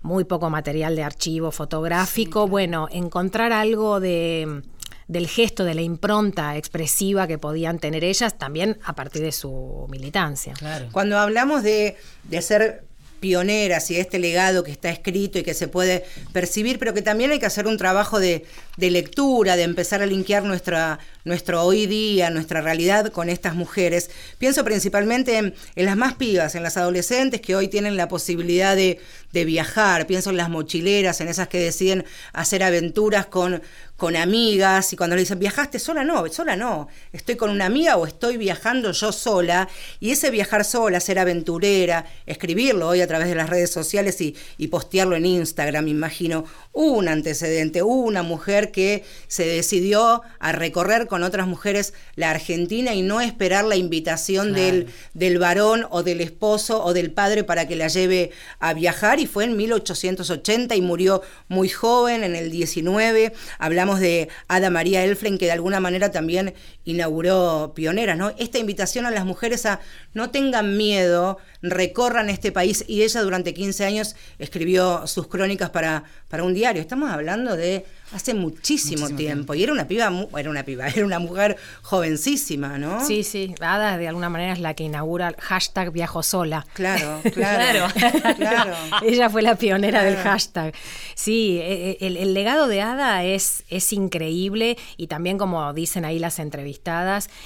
muy 0.01 0.23
poco 0.23 0.49
material 0.49 0.95
de 0.95 1.03
archivo 1.03 1.51
fotográfico, 1.51 2.47
bueno, 2.47 2.87
encontrar 2.91 3.51
algo 3.51 3.99
de 3.99 4.61
del 5.09 5.27
gesto, 5.27 5.65
de 5.65 5.73
la 5.73 5.81
impronta 5.81 6.55
expresiva 6.55 7.25
que 7.25 7.39
podían 7.39 7.79
tener 7.79 8.03
ellas, 8.03 8.37
también 8.37 8.77
a 8.83 8.93
partir 8.93 9.23
de 9.23 9.31
su 9.31 9.87
militancia. 9.89 10.53
Cuando 10.91 11.17
hablamos 11.17 11.63
de, 11.63 11.97
de 12.25 12.41
ser 12.43 12.85
pioneras 13.19 13.91
y 13.91 13.97
este 13.97 14.19
legado 14.19 14.63
que 14.63 14.71
está 14.71 14.89
escrito 14.89 15.39
y 15.39 15.43
que 15.43 15.53
se 15.53 15.67
puede 15.67 16.05
percibir, 16.33 16.79
pero 16.79 16.93
que 16.93 17.01
también 17.01 17.31
hay 17.31 17.39
que 17.39 17.45
hacer 17.45 17.67
un 17.67 17.77
trabajo 17.77 18.19
de, 18.19 18.45
lectura, 18.77 19.55
de 19.55 19.63
empezar 19.63 20.01
a 20.01 20.05
linkear 20.05 20.43
nuestra, 20.43 20.99
nuestro 21.25 21.63
hoy 21.63 21.85
día, 21.85 22.29
nuestra 22.29 22.61
realidad 22.61 23.11
con 23.11 23.29
estas 23.29 23.55
mujeres. 23.55 24.09
Pienso 24.37 24.63
principalmente 24.63 25.37
en, 25.37 25.53
las 25.75 25.97
más 25.97 26.15
pibas, 26.15 26.55
en 26.55 26.63
las 26.63 26.77
adolescentes 26.77 27.41
que 27.41 27.55
hoy 27.55 27.67
tienen 27.67 27.97
la 27.97 28.07
posibilidad 28.07 28.75
de, 28.75 28.99
de 29.33 29.45
viajar, 29.45 30.07
pienso 30.07 30.29
en 30.29 30.37
las 30.37 30.49
mochileras, 30.49 31.21
en 31.21 31.27
esas 31.27 31.47
que 31.47 31.59
deciden 31.59 32.05
hacer 32.33 32.63
aventuras 32.63 33.25
con, 33.25 33.61
con 33.99 34.15
amigas 34.15 34.91
y 34.93 34.95
cuando 34.95 35.15
le 35.15 35.21
dicen, 35.21 35.37
¿viajaste 35.37 35.77
sola? 35.77 36.03
No, 36.03 36.25
sola 36.29 36.55
no, 36.55 36.87
estoy 37.13 37.35
con 37.35 37.51
una 37.51 37.67
amiga 37.67 37.97
o 37.97 38.07
estoy 38.07 38.37
viajando 38.37 38.91
yo 38.91 39.11
sola. 39.11 39.69
Y 39.99 40.09
ese 40.09 40.31
viajar 40.31 40.65
sola, 40.65 40.99
ser 40.99 41.19
aventurera, 41.19 42.05
escribirlo 42.25 42.87
hoy 42.87 43.01
a 43.01 43.07
través 43.07 43.27
de 43.27 43.35
las 43.35 43.49
redes 43.49 43.69
sociales 43.69 44.19
y, 44.21 44.35
y 44.57 44.69
postearlo 44.69 45.15
en 45.15 45.27
Instagram, 45.27 45.87
imagino, 45.87 46.45
un 46.73 47.07
antecedente, 47.07 47.83
una 47.83 48.23
mujer 48.23 48.71
que 48.71 49.03
se 49.27 49.45
decidió 49.45 50.21
a 50.39 50.51
recorrer 50.53 51.07
con 51.07 51.23
otras 51.23 51.45
mujeres 51.45 51.93
la 52.15 52.31
Argentina 52.31 52.93
y 52.93 53.01
no 53.01 53.21
esperar 53.21 53.65
la 53.65 53.75
invitación 53.75 54.53
del, 54.53 54.87
del 55.13 55.39
varón 55.39 55.85
o 55.89 56.03
del 56.03 56.21
esposo 56.21 56.83
o 56.83 56.93
del 56.93 57.11
padre 57.11 57.43
para 57.43 57.67
que 57.67 57.75
la 57.75 57.89
lleve 57.89 58.31
a 58.59 58.73
viajar 58.73 59.19
y 59.19 59.27
fue 59.27 59.43
en 59.43 59.57
1880 59.57 60.75
y 60.75 60.81
murió 60.81 61.21
muy 61.49 61.67
joven, 61.67 62.23
en 62.23 62.35
el 62.35 62.49
19. 62.49 63.33
Hablamos 63.57 63.88
de 63.97 64.29
Ada 64.47 64.69
María 64.69 65.03
Elflen 65.03 65.37
que 65.37 65.45
de 65.45 65.53
alguna 65.53 65.79
manera 65.79 66.11
también 66.11 66.53
inauguró 66.91 67.73
pioneras, 67.75 68.17
¿no? 68.17 68.31
Esta 68.37 68.57
invitación 68.57 69.05
a 69.05 69.11
las 69.11 69.25
mujeres 69.25 69.65
a 69.65 69.79
no 70.13 70.29
tengan 70.31 70.77
miedo, 70.77 71.37
recorran 71.61 72.29
este 72.29 72.51
país 72.51 72.85
y 72.87 73.03
ella 73.03 73.21
durante 73.21 73.53
15 73.53 73.85
años 73.85 74.15
escribió 74.37 75.07
sus 75.07 75.27
crónicas 75.27 75.69
para, 75.69 76.03
para 76.27 76.43
un 76.43 76.53
diario. 76.53 76.81
Estamos 76.81 77.11
hablando 77.11 77.55
de 77.55 77.85
hace 78.13 78.33
muchísimo, 78.33 79.09
tiempo. 79.09 79.53
Y 79.53 79.63
era 79.63 79.71
una 79.71 79.87
piba, 79.87 80.11
era 80.37 80.49
una 80.49 80.63
piba, 80.63 80.87
era 80.95 81.05
una 81.05 81.19
mujer 81.19 81.57
jovencísima, 81.81 82.77
¿no? 82.77 83.05
Sí, 83.05 83.23
sí. 83.23 83.53
Ada 83.59 83.97
de 83.97 84.07
alguna 84.07 84.29
manera 84.29 84.53
es 84.53 84.59
la 84.59 84.73
que 84.73 84.83
inaugura 84.83 85.29
el 85.29 85.35
hashtag 85.35 85.91
viajo 85.91 86.23
sola. 86.23 86.65
Claro, 86.73 87.21
claro. 87.33 87.87
claro. 88.35 88.73
Ella 89.03 89.29
fue 89.29 89.41
la 89.41 89.55
pionera 89.55 90.03
del 90.03 90.15
hashtag. 90.17 90.73
Sí, 91.15 91.59
e, 91.61 91.97
e, 91.99 92.07
el, 92.07 92.33
legado 92.33 92.67
de 92.67 92.81
Ada 92.81 93.23
es, 93.23 93.63
es 93.69 93.91
increíble 93.93 94.77
y 94.97 95.07
también, 95.07 95.37
como 95.37 95.73
dicen 95.73 96.05
ahí 96.05 96.19
las 96.19 96.39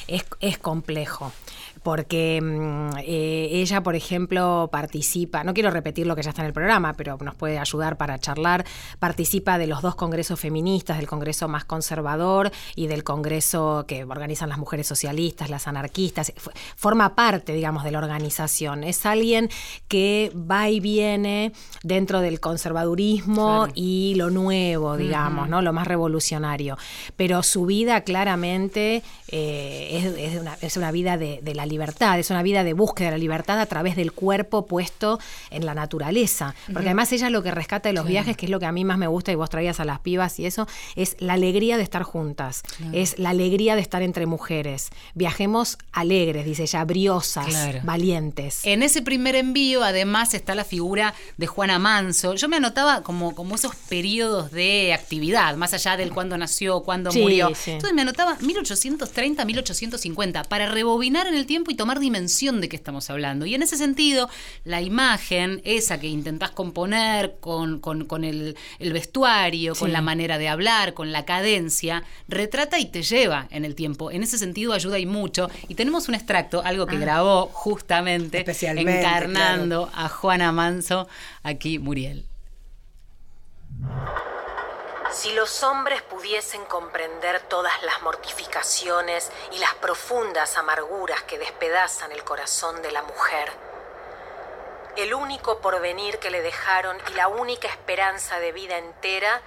es, 0.08 0.26
es 0.40 0.58
complejo 0.58 1.32
porque 1.84 2.40
mm, 2.42 2.98
eh, 3.00 3.50
ella, 3.52 3.84
por 3.84 3.96
ejemplo, 3.96 4.70
participa, 4.72 5.44
no 5.44 5.54
quiero 5.54 5.70
repetir 5.70 6.08
lo 6.08 6.16
que 6.16 6.24
ya 6.24 6.30
está 6.30 6.42
en 6.42 6.48
el 6.48 6.54
programa, 6.54 6.94
pero 6.94 7.18
nos 7.22 7.36
puede 7.36 7.60
ayudar 7.60 7.98
para 7.98 8.18
charlar, 8.18 8.66
participa 9.00 9.58
de 9.58 9.68
los 9.68 9.82
dos 9.82 9.96
congresos 9.96 10.40
feministas, 10.40 10.98
del 10.98 11.08
congreso 11.08 11.48
más 11.48 11.66
conservador 11.66 12.52
y 12.76 12.88
del 12.88 13.04
congreso 13.04 13.86
que 13.88 14.04
organizan 14.04 14.50
las 14.50 14.58
mujeres 14.58 14.88
socialistas, 14.88 15.50
las 15.50 15.68
anarquistas, 15.68 16.34
forma 16.76 17.16
parte, 17.16 17.54
digamos, 17.54 17.84
de 17.84 17.92
la 17.92 18.00
organización. 18.00 18.84
Es 18.84 19.06
alguien 19.06 19.50
que 19.88 20.32
va 20.36 20.70
y 20.70 20.80
viene 20.80 21.52
dentro 21.84 22.22
del 22.22 22.40
conservadurismo 22.40 23.68
y 23.74 24.16
lo 24.16 24.30
nuevo, 24.30 24.96
digamos, 24.98 25.50
¿no? 25.50 25.62
Lo 25.62 25.74
más 25.74 25.88
revolucionario. 25.88 26.78
Pero 27.18 27.44
su 27.44 27.66
vida 27.66 28.02
claramente 28.02 29.04
eh, 29.28 30.58
es, 30.62 30.78
una, 30.78 30.92
vida 30.92 31.18
de, 31.18 31.40
de 31.42 31.56
la 31.56 31.66
libertad, 31.74 32.20
es 32.20 32.30
una 32.30 32.44
vida 32.44 32.64
de 32.64 32.74
búsqueda 32.74 33.08
de 33.08 33.12
la 33.12 33.18
libertad 33.18 33.60
a 33.60 33.66
través 33.66 33.96
del 33.96 34.12
cuerpo 34.12 34.66
puesto 34.66 35.20
en 35.50 35.66
la 35.66 35.74
naturaleza. 35.74 36.56
Porque 36.72 36.88
además 36.88 37.12
ella 37.12 37.30
lo 37.30 37.44
que 37.44 37.52
rescata 37.52 37.90
de 37.90 37.94
los 37.94 38.06
viajes, 38.06 38.38
que 38.38 38.46
es 38.46 38.50
lo 38.50 38.60
que 38.60 38.66
a 38.66 38.72
mí 38.72 38.86
más 38.86 38.98
me 38.98 39.08
gusta 39.08 39.32
y 39.32 39.36
vos 39.36 39.50
traías 39.50 39.80
a 39.80 39.86
las 39.86 40.00
pibas 40.00 40.40
y 40.40 40.46
eso, 40.46 40.68
es 40.96 41.16
la 41.20 41.34
alegría 41.34 41.78
de 41.78 41.84
estar 41.84 42.04
juntas, 42.04 42.64
es 42.94 43.20
la 43.20 43.32
alegría 43.32 43.76
de 43.76 43.82
estar 43.82 44.02
entre 44.02 44.26
mujeres. 44.26 44.90
Viajemos 45.14 45.78
alegres, 45.92 46.46
dice 46.46 46.64
ella, 46.64 46.86
briosas, 46.86 47.84
valientes. 47.84 48.62
En 48.64 48.84
ese 48.84 49.02
primer 49.02 49.36
envío 49.36 49.84
además 49.84 50.34
está 50.34 50.56
la 50.56 50.64
figura 50.64 51.14
de 51.38 51.48
Juana 51.48 51.80
Manso. 51.80 52.36
Yo 52.36 52.48
me 52.48 52.58
anotaba 52.58 53.02
como, 53.02 53.36
como 53.36 53.56
esos 53.56 53.76
periodos 53.76 54.52
de 54.52 54.94
actividad, 54.94 55.56
más 55.56 55.74
allá 55.74 55.98
del 55.98 56.12
cuándo 56.12 56.38
nació, 56.38 56.82
cuándo 56.82 57.12
murió. 57.12 57.48
Entonces 57.48 57.94
me 57.94 58.02
anotaba 58.02 58.38
1830, 58.40 59.46
1850, 59.46 60.44
para 60.44 60.68
rebobinar 60.68 61.28
en 61.28 61.36
el 61.36 61.46
tiempo 61.46 61.63
y 61.72 61.76
tomar 61.76 62.00
dimensión 62.00 62.62
de 62.62 62.70
qué 62.70 62.76
estamos 62.76 63.10
hablando. 63.10 63.46
Y 63.46 63.56
en 63.56 63.64
ese 63.64 63.78
sentido, 63.78 64.30
la 64.64 64.82
imagen, 64.82 65.62
esa 65.64 66.00
que 66.00 66.08
intentás 66.08 66.52
componer 66.52 67.36
con, 67.40 67.80
el, 68.24 68.56
vestuario, 68.80 69.76
con 69.76 69.92
la 69.92 70.02
manera 70.02 70.38
de 70.38 70.50
hablar, 70.50 70.94
con 70.94 71.12
la 71.12 71.26
cadencia, 71.26 72.04
retrata 72.28 72.80
y 72.80 72.86
te 72.86 73.04
lleva 73.04 73.48
en 73.52 73.66
el 73.66 73.76
tiempo. 73.76 74.12
En 74.12 74.24
ese 74.24 74.38
sentido 74.38 74.74
ayuda 74.74 75.00
y 75.00 75.06
mucho. 75.06 75.50
Y 75.68 75.76
tenemos 75.76 76.08
un 76.08 76.16
extracto, 76.16 76.64
algo 76.64 76.86
que 76.86 76.96
ah. 76.96 77.00
grabó 77.00 77.48
justamente 77.48 78.46
encarnando 78.48 79.90
a 79.94 80.10
Juana 80.10 80.52
Manso, 80.52 81.08
aquí 81.44 81.80
Muriel. 81.80 82.26
Si 85.14 85.32
los 85.32 85.62
hombres 85.62 86.02
pudiesen 86.02 86.66
comprender 86.66 87.40
todas 87.42 87.84
las 87.84 88.02
mortificaciones 88.02 89.32
y 89.52 89.60
las 89.60 89.76
profundas 89.76 90.58
amarguras 90.58 91.22
que 91.22 91.38
despedazan 91.38 92.12
el 92.12 92.24
corazón 92.24 92.82
de 92.82 92.92
la 92.92 93.04
mujer, 93.04 93.52
el 94.98 95.14
único 95.14 95.60
porvenir 95.60 96.18
que 96.18 96.32
le 96.32 96.42
dejaron 96.42 96.98
y 97.12 97.14
la 97.14 97.28
única 97.28 97.68
esperanza 97.68 98.40
de 98.40 98.52
vida 98.54 98.80
entera 98.80 99.40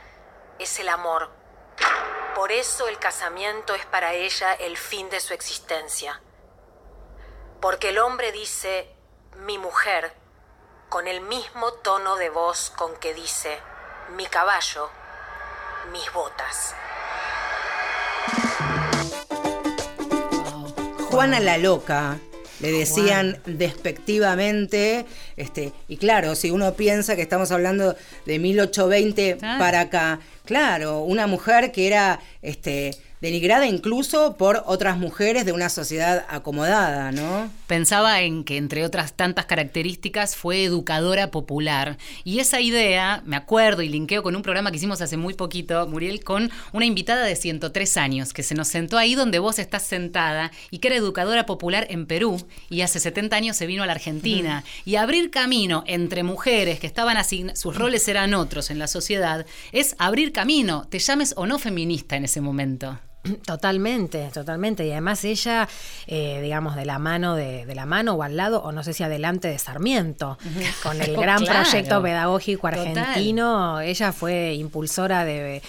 es 0.61 0.79
el 0.79 0.89
amor. 0.89 1.31
Por 2.37 2.53
eso 2.53 2.87
el 2.87 3.01
casamiento 3.01 3.75
es 3.75 3.85
para 3.87 4.13
ella 4.15 4.55
el 4.55 4.77
fin 4.77 5.11
de 5.11 5.19
su 5.19 5.35
existencia. 5.35 6.21
Porque 7.61 7.89
el 7.89 7.99
hombre 7.99 8.31
dice, 8.31 8.95
mi 9.35 9.59
mujer, 9.59 10.15
con 10.89 11.09
el 11.09 11.23
mismo 11.23 11.73
tono 11.73 12.15
de 12.15 12.31
voz 12.31 12.71
con 12.71 12.95
que 12.97 13.15
dice, 13.15 13.61
mi 14.11 14.27
caballo, 14.27 14.91
mis 15.93 16.13
botas. 16.13 16.75
Juana 21.11 21.41
la 21.41 21.59
loca, 21.59 22.19
le 22.61 22.73
decían 22.73 23.41
despectivamente, 23.47 25.07
este, 25.37 25.73
y 25.89 25.97
claro, 25.97 26.35
si 26.35 26.51
uno 26.51 26.75
piensa 26.75 27.17
que 27.17 27.23
estamos 27.23 27.53
hablando 27.53 27.97
de 28.25 28.39
1820 28.39 29.37
para 29.37 29.81
acá, 29.81 30.21
claro, 30.45 31.01
una 31.01 31.27
mujer 31.27 31.73
que 31.73 31.87
era 31.87 32.21
este 32.43 32.97
denigrada 33.21 33.67
incluso 33.67 34.37
por 34.37 34.63
otras 34.67 34.99
mujeres 34.99 35.45
de 35.45 35.53
una 35.53 35.69
sociedad 35.69 36.27
acomodada, 36.29 37.13
¿no? 37.13 37.51
Pensaba 37.67 38.21
en 38.23 38.45
que, 38.45 38.57
entre 38.57 38.85
otras 38.85 39.15
tantas 39.15 39.47
características, 39.47 40.37
fue 40.37 40.65
educadora 40.65 41.31
popular. 41.31 41.99
Y 42.25 42.41
esa 42.41 42.61
idea, 42.61 43.23
me 43.25 43.37
acuerdo 43.37 43.83
y 43.83 43.89
linkeo 43.89 44.23
con 44.23 44.37
un 44.37 44.43
programa 44.43 44.71
que 44.71 44.77
hicimos 44.77 45.01
hace 45.01 45.17
muy 45.17 45.35
poquito, 45.35 45.87
Muriel, 45.87 46.23
con 46.23 46.51
una 46.73 46.85
invitada 46.85 47.25
de 47.25 47.37
103 47.37 47.97
años, 47.97 48.33
que 48.33 48.43
se 48.43 48.55
nos 48.55 48.69
sentó 48.69 48.99
ahí 48.99 49.15
donde 49.15 49.39
vos 49.39 49.59
estás 49.59 49.83
sentada 49.83 50.53
y 50.71 50.79
que 50.79 50.89
era 50.89 50.97
educadora 50.97 51.47
popular 51.47 51.87
en 51.91 52.07
Perú 52.07 52.45
y 52.69 52.83
hace 52.83 53.01
70 53.01 53.37
años 53.37 53.57
se 53.57 53.67
vino 53.67 53.83
a 53.83 53.87
la 53.87 53.93
Argentina. 53.93 54.65
Y 54.85 54.97
abrir 54.97 55.31
camino 55.31 55.85
entre 55.87 56.23
mujeres 56.23 56.79
que 56.79 56.87
estaban 56.87 57.17
así, 57.17 57.47
sus 57.55 57.77
roles 57.77 58.07
eran 58.09 58.35
otros 58.35 58.71
en 58.71 58.79
la 58.79 58.87
sociedad, 58.87 59.47
es 59.73 59.97
abrir 59.99 60.33
camino, 60.33 60.87
te 60.89 60.99
llames 60.99 61.35
o 61.37 61.47
no 61.47 61.59
feminista 61.59 62.17
en 62.17 62.25
ese 62.25 62.41
momento. 62.41 62.99
Totalmente, 63.47 64.31
totalmente. 64.33 64.87
Y 64.87 64.93
además 64.93 65.25
ella, 65.25 65.69
eh, 66.07 66.41
digamos, 66.43 66.77
de 66.77 66.85
la 66.85 66.99
mano 66.99 67.35
de, 67.35 67.67
la 67.75 67.87
mano 67.87 68.15
o 68.15 68.23
al 68.23 68.37
lado, 68.37 68.63
o 68.63 68.73
no 68.73 68.83
sé 68.83 68.93
si 68.93 69.03
adelante 69.03 69.49
de 69.49 69.59
Sarmiento, 69.59 70.39
con 70.83 71.01
el 71.01 71.17
gran 71.17 71.45
proyecto 71.45 72.03
pedagógico 72.03 72.67
argentino, 72.67 73.81
ella 73.81 74.13
fue 74.13 74.55
impulsora 74.55 75.25
de, 75.25 75.63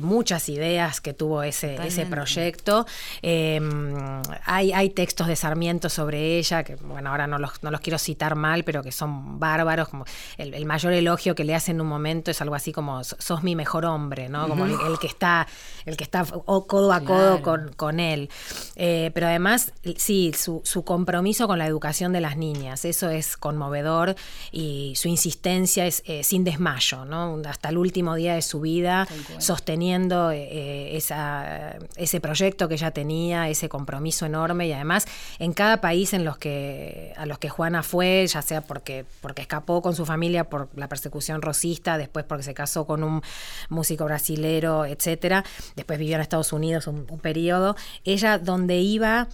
muchas 0.00 0.48
ideas 0.48 1.00
que 1.00 1.12
tuvo 1.12 1.42
ese, 1.42 1.76
ese 1.86 2.06
proyecto. 2.06 2.86
Em, 3.20 4.22
hay, 4.44 4.72
hay 4.72 4.90
textos 4.90 5.26
de 5.26 5.36
Sarmiento 5.36 5.88
sobre 5.88 6.38
ella, 6.38 6.64
que 6.64 6.76
bueno, 6.76 7.10
ahora 7.10 7.26
no 7.26 7.38
los, 7.38 7.62
no 7.62 7.70
los 7.70 7.80
quiero 7.80 7.98
citar 7.98 8.34
mal, 8.34 8.64
pero 8.64 8.82
que 8.82 8.92
son 8.92 9.38
bárbaros, 9.38 9.88
como 9.88 10.04
el, 10.38 10.64
mayor 10.66 10.92
elogio 10.92 11.34
que 11.34 11.44
le 11.44 11.54
hace 11.54 11.72
en 11.72 11.80
un 11.80 11.86
momento 11.86 12.30
es 12.30 12.40
algo 12.40 12.54
así 12.54 12.72
como 12.72 13.04
sos 13.04 13.42
mi 13.42 13.56
mejor 13.56 13.84
hombre, 13.84 14.28
¿no? 14.28 14.48
Como 14.48 14.64
el, 14.64 14.72
el, 14.72 14.98
que 14.98 15.06
está, 15.06 15.46
el 15.84 15.96
que 15.96 16.04
está 16.04 16.24
codo 16.24 16.92
a 16.92 17.01
codo 17.04 17.42
con, 17.42 17.72
con 17.74 18.00
él. 18.00 18.30
Eh, 18.76 19.10
pero 19.14 19.26
además, 19.26 19.72
sí, 19.96 20.32
su, 20.36 20.60
su, 20.64 20.84
compromiso 20.84 21.46
con 21.46 21.58
la 21.58 21.66
educación 21.66 22.12
de 22.12 22.20
las 22.20 22.36
niñas, 22.36 22.84
eso 22.84 23.10
es 23.10 23.36
conmovedor 23.36 24.16
y 24.50 24.94
su 24.96 25.08
insistencia 25.08 25.86
es 25.86 26.02
eh, 26.06 26.24
sin 26.24 26.44
desmayo, 26.44 27.04
¿no? 27.04 27.40
Hasta 27.46 27.68
el 27.68 27.78
último 27.78 28.14
día 28.14 28.34
de 28.34 28.42
su 28.42 28.60
vida, 28.60 29.06
sosteniendo 29.38 30.30
eh, 30.30 30.96
esa, 30.96 31.76
ese 31.96 32.20
proyecto 32.20 32.68
que 32.68 32.74
ella 32.74 32.90
tenía, 32.90 33.48
ese 33.48 33.68
compromiso 33.68 34.26
enorme 34.26 34.66
y 34.66 34.72
además 34.72 35.06
en 35.38 35.52
cada 35.52 35.80
país 35.80 36.12
en 36.12 36.24
los 36.24 36.38
que, 36.38 37.12
a 37.16 37.26
los 37.26 37.38
que 37.38 37.48
Juana 37.48 37.82
fue, 37.82 38.26
ya 38.26 38.42
sea 38.42 38.60
porque, 38.60 39.04
porque 39.20 39.42
escapó 39.42 39.82
con 39.82 39.94
su 39.94 40.06
familia 40.06 40.44
por 40.44 40.68
la 40.76 40.88
persecución 40.88 41.42
rosista, 41.42 41.98
después 41.98 42.24
porque 42.24 42.42
se 42.42 42.54
casó 42.54 42.86
con 42.86 43.04
un 43.04 43.22
músico 43.68 44.04
brasilero, 44.04 44.84
etcétera, 44.84 45.44
después 45.76 45.98
vivió 45.98 46.16
en 46.16 46.22
Estados 46.22 46.52
Unidos 46.52 46.86
un, 46.86 46.91
periodo, 47.20 47.76
ella 48.04 48.38
donde 48.38 48.80
iba 48.80 49.28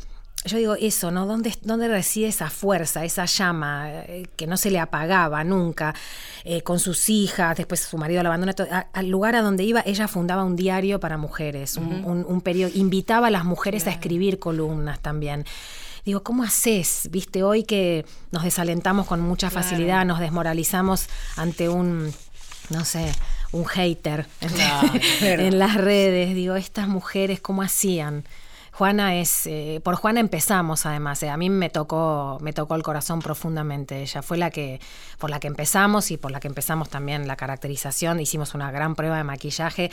yo 0.44 0.58
digo 0.58 0.74
eso, 0.74 1.10
¿no? 1.10 1.26
¿Dónde, 1.26 1.52
¿Dónde, 1.62 1.88
reside 1.88 2.28
esa 2.28 2.48
fuerza, 2.48 3.04
esa 3.04 3.24
llama 3.24 3.90
eh, 3.90 4.28
que 4.36 4.46
no 4.46 4.56
se 4.56 4.70
le 4.70 4.78
apagaba 4.78 5.42
nunca 5.42 5.94
eh, 6.44 6.62
con 6.62 6.78
sus 6.78 7.08
hijas? 7.08 7.56
Después 7.56 7.80
su 7.80 7.98
marido 7.98 8.22
la 8.22 8.28
abandonó. 8.28 8.52
al 8.92 9.08
lugar 9.08 9.34
a 9.34 9.42
donde 9.42 9.64
iba, 9.64 9.82
ella 9.84 10.06
fundaba 10.06 10.44
un 10.44 10.54
diario 10.54 11.00
para 11.00 11.16
mujeres, 11.16 11.76
un, 11.76 12.40
periodo, 12.40 12.70
invitaba 12.74 13.26
a 13.26 13.30
las 13.30 13.44
mujeres 13.44 13.86
a 13.86 13.90
escribir 13.90 14.38
columnas 14.38 15.00
también. 15.00 15.44
Digo, 16.04 16.22
¿cómo 16.22 16.44
haces? 16.44 17.08
Viste, 17.10 17.42
hoy 17.42 17.64
que 17.64 18.06
nos 18.30 18.44
desalentamos 18.44 19.06
con 19.06 19.20
mucha 19.20 19.50
facilidad, 19.50 20.06
nos 20.06 20.20
desmoralizamos 20.20 21.08
ante 21.36 21.68
un, 21.68 22.12
no 22.70 22.84
sé, 22.84 23.12
un 23.52 23.64
hater 23.64 24.26
en, 25.20 25.58
las 25.58 25.74
redes. 25.74 26.34
Digo, 26.34 26.56
estas 26.56 26.88
mujeres, 26.88 27.40
¿cómo 27.40 27.62
hacían? 27.62 28.24
Juana 28.72 29.16
es, 29.16 29.46
eh, 29.46 29.80
por 29.82 29.96
Juana 29.96 30.20
empezamos 30.20 30.86
además, 30.86 31.20
eh, 31.24 31.30
a 31.30 31.36
mí 31.36 31.50
me 31.50 31.68
tocó, 31.68 32.38
me 32.40 32.52
tocó 32.52 32.76
el 32.76 32.84
corazón 32.84 33.18
profundamente, 33.18 34.02
ella 34.02 34.22
fue 34.22 34.38
la 34.38 34.50
que, 34.50 34.80
por 35.18 35.30
la 35.30 35.40
que 35.40 35.48
empezamos 35.48 36.12
y 36.12 36.16
por 36.16 36.30
la 36.30 36.38
que 36.38 36.46
empezamos 36.46 36.88
también 36.88 37.26
la 37.26 37.34
caracterización, 37.34 38.20
hicimos 38.20 38.54
una 38.54 38.70
gran 38.70 38.94
prueba 38.94 39.16
de 39.16 39.24
maquillaje 39.24 39.90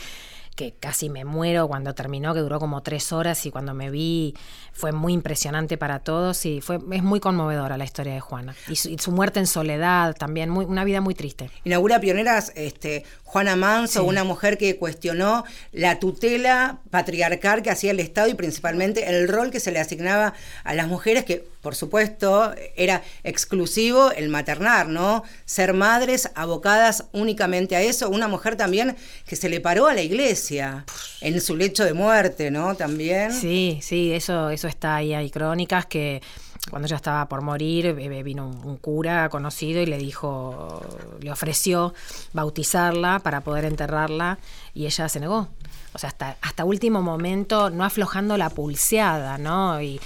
que 0.56 0.72
casi 0.72 1.10
me 1.10 1.24
muero 1.24 1.68
cuando 1.68 1.94
terminó, 1.94 2.32
que 2.32 2.40
duró 2.40 2.58
como 2.58 2.82
tres 2.82 3.12
horas 3.12 3.44
y 3.44 3.50
cuando 3.50 3.74
me 3.74 3.90
vi 3.90 4.34
fue 4.72 4.90
muy 4.90 5.12
impresionante 5.12 5.76
para 5.76 6.00
todos 6.00 6.44
y 6.46 6.60
fue, 6.60 6.80
es 6.92 7.02
muy 7.02 7.20
conmovedora 7.20 7.76
la 7.76 7.84
historia 7.84 8.14
de 8.14 8.20
Juana. 8.20 8.56
Y 8.68 8.76
su, 8.76 9.12
muerte 9.12 9.38
en 9.38 9.46
soledad 9.46 10.16
también, 10.16 10.50
muy, 10.50 10.64
una 10.64 10.84
vida 10.84 11.00
muy 11.00 11.14
triste. 11.14 11.50
Inaugura 11.64 12.00
pioneras 12.00 12.52
este, 12.56 13.04
Juana 13.24 13.54
Manso, 13.54 14.04
una 14.04 14.24
mujer 14.24 14.56
que 14.56 14.76
cuestionó 14.76 15.44
la 15.72 15.98
tutela 15.98 16.80
patriarcal 16.90 17.62
que 17.62 17.70
hacía 17.70 17.90
el 17.90 18.00
Estado 18.00 18.28
y 18.28 18.34
principalmente 18.34 19.08
el 19.08 19.28
rol 19.28 19.50
que 19.50 19.60
se 19.60 19.72
le 19.72 19.78
asignaba 19.78 20.32
a 20.64 20.74
las 20.74 20.88
mujeres, 20.88 21.24
que 21.24 21.46
por 21.60 21.74
supuesto 21.74 22.54
era 22.76 23.02
exclusivo 23.24 24.10
el 24.12 24.28
maternar, 24.28 24.88
¿no? 24.88 25.24
Ser 25.44 25.74
madres 25.74 26.30
abocadas 26.34 27.06
únicamente 27.12 27.76
a 27.76 27.82
eso. 27.82 28.08
Una 28.08 28.28
mujer 28.28 28.56
también 28.56 28.96
que 29.26 29.36
se 29.36 29.48
le 29.48 29.60
paró 29.60 29.86
a 29.88 29.94
la 29.94 30.02
iglesia 30.02 30.45
en 30.50 31.40
su 31.40 31.56
lecho 31.56 31.84
de 31.84 31.94
muerte, 31.94 32.50
¿no? 32.50 32.74
También. 32.74 33.32
Sí, 33.32 33.78
sí, 33.82 34.12
eso, 34.12 34.50
eso 34.50 34.68
está 34.68 34.96
ahí. 34.96 35.14
Hay 35.14 35.30
crónicas 35.30 35.86
que 35.86 36.22
cuando 36.70 36.86
ella 36.86 36.96
estaba 36.96 37.28
por 37.28 37.42
morir, 37.42 37.94
vino 37.94 38.48
un, 38.48 38.76
cura 38.78 39.28
conocido 39.28 39.80
y 39.80 39.86
le 39.86 39.98
dijo, 39.98 40.82
le 41.20 41.30
ofreció 41.30 41.94
bautizarla 42.32 43.20
para 43.20 43.40
poder 43.40 43.64
enterrarla 43.64 44.38
y 44.74 44.86
ella 44.86 45.08
se 45.08 45.20
negó. 45.20 45.48
O 45.92 45.98
sea, 45.98 46.10
hasta, 46.10 46.36
hasta 46.42 46.64
último 46.64 47.02
momento, 47.02 47.70
no 47.70 47.84
aflojando 47.84 48.36
la 48.36 48.50
pulseada, 48.50 49.38
¿no? 49.38 49.80
Y 49.80 50.00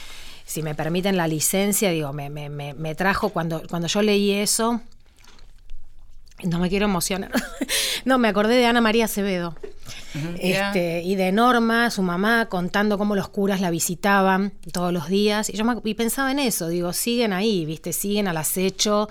si 0.45 0.63
me 0.63 0.75
permiten 0.75 1.17
la 1.17 1.27
licencia, 1.27 1.91
digo, 1.91 2.13
me, 2.13 2.29
me, 2.29 2.49
me 2.49 2.95
trajo, 2.95 3.31
cuando, 3.31 3.63
cuando 3.69 3.89
yo 3.89 4.03
leí 4.03 4.33
eso, 4.33 4.81
no 6.45 6.59
me 6.59 6.69
quiero 6.69 6.87
emocionar. 6.87 7.31
no, 8.05 8.19
me 8.19 8.29
acordé 8.29 8.57
de 8.57 8.67
Ana 8.67 8.81
María 8.81 9.07
Acevedo. 9.07 9.55
este, 10.39 11.03
y 11.03 11.15
de 11.15 11.33
Norma, 11.33 11.91
su 11.91 12.03
mamá, 12.03 12.47
contando 12.47 12.99
cómo 12.99 13.15
los 13.15 13.29
curas 13.29 13.61
la 13.61 13.71
visitaban 13.71 14.53
todos 14.73 14.93
los 14.93 15.09
días. 15.09 15.51
Y 15.51 15.55
yo 15.55 15.65
y 15.85 15.95
pensaba 15.95 16.31
en 16.33 16.39
eso, 16.39 16.69
digo, 16.69 16.93
siguen 16.93 17.33
ahí, 17.33 17.65
¿viste? 17.65 17.93
Siguen 17.93 18.29
al 18.29 18.37
acecho. 18.37 19.09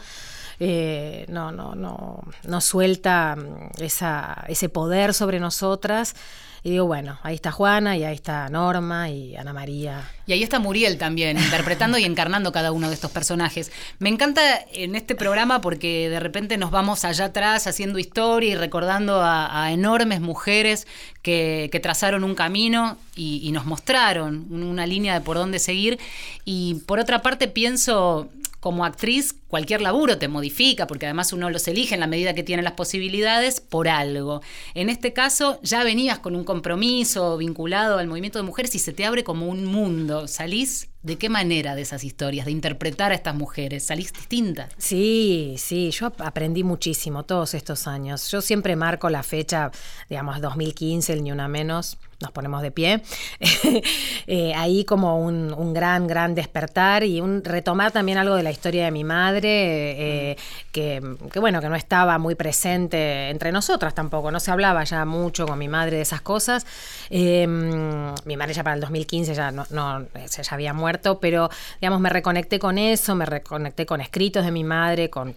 Eh, 0.61 1.25
no, 1.29 1.53
no, 1.53 1.73
no, 1.73 2.21
no 2.43 2.61
suelta 2.61 3.37
mm, 3.37 3.81
esa, 3.81 4.43
ese 4.49 4.67
poder 4.67 5.13
sobre 5.13 5.39
nosotras. 5.39 6.15
Y 6.63 6.71
digo, 6.71 6.85
bueno, 6.85 7.17
ahí 7.23 7.35
está 7.35 7.51
Juana 7.51 7.95
y 7.95 8.03
ahí 8.03 8.15
está 8.15 8.49
Norma 8.49 9.09
y 9.09 9.35
Ana 9.35 9.53
María. 9.53 10.09
Y 10.27 10.33
ahí 10.33 10.43
está 10.43 10.59
Muriel 10.59 10.97
también, 10.97 11.37
interpretando 11.37 11.97
y 11.97 12.03
encarnando 12.03 12.51
cada 12.51 12.71
uno 12.71 12.89
de 12.89 12.93
estos 12.93 13.11
personajes. 13.11 13.71
Me 13.99 14.09
encanta 14.09 14.41
en 14.73 14.95
este 14.95 15.15
programa 15.15 15.61
porque 15.61 16.09
de 16.09 16.19
repente 16.19 16.57
nos 16.57 16.71
vamos 16.71 17.05
allá 17.05 17.25
atrás 17.25 17.65
haciendo 17.67 17.97
historia 17.97 18.51
y 18.51 18.55
recordando 18.55 19.21
a, 19.23 19.71
enormes 19.71 20.21
mujeres 20.21 20.87
que, 21.21 21.69
trazaron 21.81 22.25
un 22.25 22.35
camino 22.35 22.97
y, 23.15 23.39
y 23.43 23.51
nos 23.51 23.65
mostraron 23.65 24.47
una 24.51 24.85
línea 24.85 25.13
de 25.13 25.21
por 25.21 25.37
dónde 25.37 25.59
seguir. 25.59 25.97
Y 26.43 26.75
por 26.85 26.99
otra 26.99 27.21
parte 27.21 27.47
pienso 27.47 28.29
como 28.59 28.85
actriz 28.85 29.35
cualquier 29.47 29.81
laburo 29.81 30.17
te 30.17 30.27
modifica, 30.27 30.87
porque 30.87 31.05
además 31.05 31.33
uno 31.33 31.49
los 31.49 31.67
elige 31.67 31.93
en 31.93 32.01
la 32.01 32.07
medida 32.07 32.33
que 32.33 32.43
tiene 32.43 32.61
las 32.61 32.73
posibilidades 32.73 33.61
por 33.61 33.87
algo. 33.87 34.41
En 34.73 34.89
este 34.89 35.13
caso 35.13 35.59
ya 35.63 35.83
venías 35.83 36.19
con 36.19 36.35
un 36.35 36.43
compromiso 36.43 37.37
vinculado 37.37 37.97
al 37.97 38.07
movimiento 38.07 38.39
de 38.39 38.43
mujeres 38.43 38.75
y 38.75 38.79
se 38.79 38.93
te 38.93 39.05
abre 39.05 39.23
como 39.23 39.47
un 39.47 39.65
mundo. 39.65 40.27
Salís 40.27 40.89
¿De 41.01 41.17
qué 41.17 41.29
manera 41.29 41.75
de 41.75 41.81
esas 41.81 42.03
historias, 42.03 42.45
de 42.45 42.51
interpretar 42.51 43.13
a 43.13 43.15
estas 43.15 43.33
mujeres? 43.33 43.85
¿Salís 43.85 44.11
distinta? 44.11 44.67
Sí, 44.77 45.55
sí, 45.57 45.91
yo 45.91 46.11
aprendí 46.17 46.65
muchísimo 46.65 47.23
todos 47.23 47.53
estos 47.53 47.87
años. 47.87 48.29
Yo 48.29 48.41
siempre 48.41 48.75
marco 48.75 49.09
la 49.09 49.23
fecha, 49.23 49.71
digamos, 50.09 50.41
2015, 50.41 51.13
el 51.13 51.23
ni 51.23 51.31
una 51.31 51.47
menos, 51.47 51.97
nos 52.19 52.31
ponemos 52.31 52.61
de 52.61 52.71
pie. 52.71 53.01
Eh, 54.31 54.53
ahí 54.53 54.85
como 54.85 55.19
un, 55.19 55.73
gran, 55.73 56.05
gran 56.05 56.35
despertar 56.35 57.03
y 57.03 57.19
un 57.19 57.43
retomar 57.43 57.91
también 57.91 58.19
algo 58.19 58.35
de 58.35 58.43
la 58.43 58.51
historia 58.51 58.85
de 58.85 58.91
mi 58.91 59.03
madre, 59.03 60.31
eh, 60.31 60.37
que, 60.71 61.01
bueno, 61.39 61.61
que 61.61 61.69
no 61.69 61.75
estaba 61.75 62.19
muy 62.19 62.35
presente 62.35 63.29
entre 63.29 63.51
nosotras 63.51 63.95
tampoco, 63.95 64.29
no 64.29 64.39
se 64.39 64.51
hablaba 64.51 64.83
ya 64.83 65.03
mucho 65.05 65.47
con 65.47 65.57
mi 65.57 65.67
madre 65.67 65.95
de 65.95 66.03
esas 66.03 66.21
cosas. 66.21 66.67
Em, 67.09 68.13
mi 68.25 68.37
madre 68.37 68.53
ya 68.53 68.63
para 68.63 68.75
el 68.75 68.81
2015 68.81 69.33
ya, 69.33 69.49
no, 69.51 69.65
no, 69.71 70.05
ya 70.13 70.43
había 70.51 70.73
muerto, 70.73 70.88
pero 71.19 71.49
digamos, 71.79 71.99
me 71.99 72.09
reconecté 72.09 72.59
con 72.59 72.77
eso, 72.77 73.15
me 73.15 73.25
reconecté 73.25 73.85
con 73.85 74.01
escritos 74.01 74.45
de 74.45 74.51
mi 74.51 74.63
madre, 74.63 75.09
con, 75.09 75.33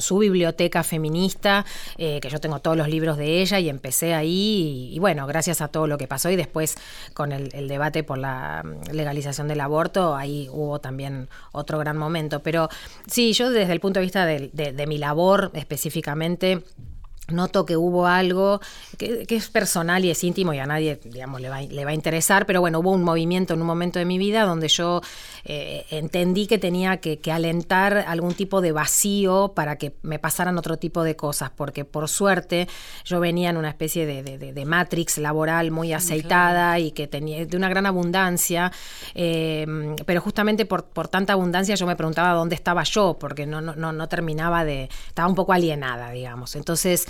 su 0.00 0.18
biblioteca 0.18 0.82
feminista, 0.82 1.64
eh, 1.98 2.20
que 2.20 2.28
yo 2.28 2.40
tengo 2.40 2.58
todos 2.58 2.76
los 2.76 2.88
libros 2.88 3.16
de 3.16 3.40
ella 3.40 3.58
y 3.58 3.68
empecé 3.68 4.14
ahí 4.14 4.90
y 4.92 4.98
bueno, 4.98 5.26
gracias 5.26 5.60
a 5.60 5.68
todo 5.68 5.86
lo 5.86 5.98
que 5.98 6.06
pasó 6.06 6.30
y 6.30 6.36
después 6.36 6.76
con 7.12 7.32
el, 7.32 7.68
debate 7.68 8.02
por 8.02 8.18
la 8.18 8.62
mm, 8.64 8.92
legalización 8.92 9.48
del 9.48 9.60
aborto, 9.60 10.14
ahí 10.16 10.48
hubo 10.50 10.80
también 10.80 11.28
otro 11.52 11.78
gran 11.78 11.96
momento. 11.96 12.40
Pero 12.40 12.68
sí, 13.06 13.32
yo 13.32 13.50
desde 13.50 13.72
el 13.72 13.80
punto 13.80 14.00
de 14.00 14.04
vista 14.04 14.26
de 14.26 14.84
mi 14.86 14.98
labor 14.98 15.50
específicamente, 15.54 16.62
noto 17.28 17.64
que 17.64 17.76
hubo 17.76 18.06
algo 18.06 18.60
que, 18.98 19.26
es 19.28 19.48
personal 19.48 20.04
y 20.04 20.10
es 20.10 20.22
íntimo 20.22 20.52
y 20.52 20.58
a 20.58 20.66
nadie, 20.66 21.00
digamos, 21.04 21.40
le 21.40 21.48
va, 21.48 21.62
le 21.62 21.84
va, 21.84 21.90
a 21.90 21.94
interesar, 21.94 22.46
pero 22.46 22.60
bueno, 22.60 22.80
hubo 22.80 22.92
un 22.92 23.02
movimiento 23.02 23.54
en 23.54 23.60
un 23.60 23.66
momento 23.66 23.98
de 23.98 24.04
mi 24.04 24.18
vida 24.18 24.44
donde 24.44 24.68
yo 24.68 25.00
eh, 25.44 25.86
entendí 25.90 26.46
que 26.46 26.58
tenía 26.58 26.98
que, 26.98 27.20
alentar 27.34 27.96
algún 28.06 28.34
tipo 28.34 28.60
de 28.60 28.70
vacío 28.70 29.52
para 29.56 29.76
que 29.76 29.96
me 30.02 30.18
pasaran 30.20 30.56
otro 30.56 30.76
tipo 30.76 31.02
de 31.02 31.16
cosas, 31.16 31.50
porque 31.50 31.84
por 31.84 32.08
suerte 32.08 32.68
yo 33.04 33.18
venía 33.18 33.50
en 33.50 33.56
una 33.56 33.70
especie 33.70 34.06
de, 34.06 34.22
de, 34.22 34.64
matrix 34.64 35.18
laboral 35.18 35.70
muy 35.70 35.92
aceitada 35.92 36.78
y 36.78 36.92
que 36.92 37.08
tenía 37.08 37.44
de 37.44 37.56
una 37.56 37.68
gran 37.68 37.86
abundancia, 37.86 38.70
eh, 39.14 39.66
pero 40.06 40.20
justamente 40.20 40.64
por, 40.64 40.84
por 40.84 41.08
tanta 41.08 41.32
abundancia 41.32 41.74
yo 41.74 41.86
me 41.86 41.96
preguntaba 41.96 42.34
dónde 42.34 42.54
estaba 42.54 42.84
yo, 42.84 43.16
porque 43.18 43.46
no, 43.46 43.60
no, 43.60 43.92
no 43.92 44.08
terminaba 44.08 44.64
de, 44.64 44.88
estaba 45.08 45.28
un 45.28 45.34
poco 45.34 45.52
alienada, 45.52 46.10
digamos. 46.10 46.54
Entonces, 46.54 47.06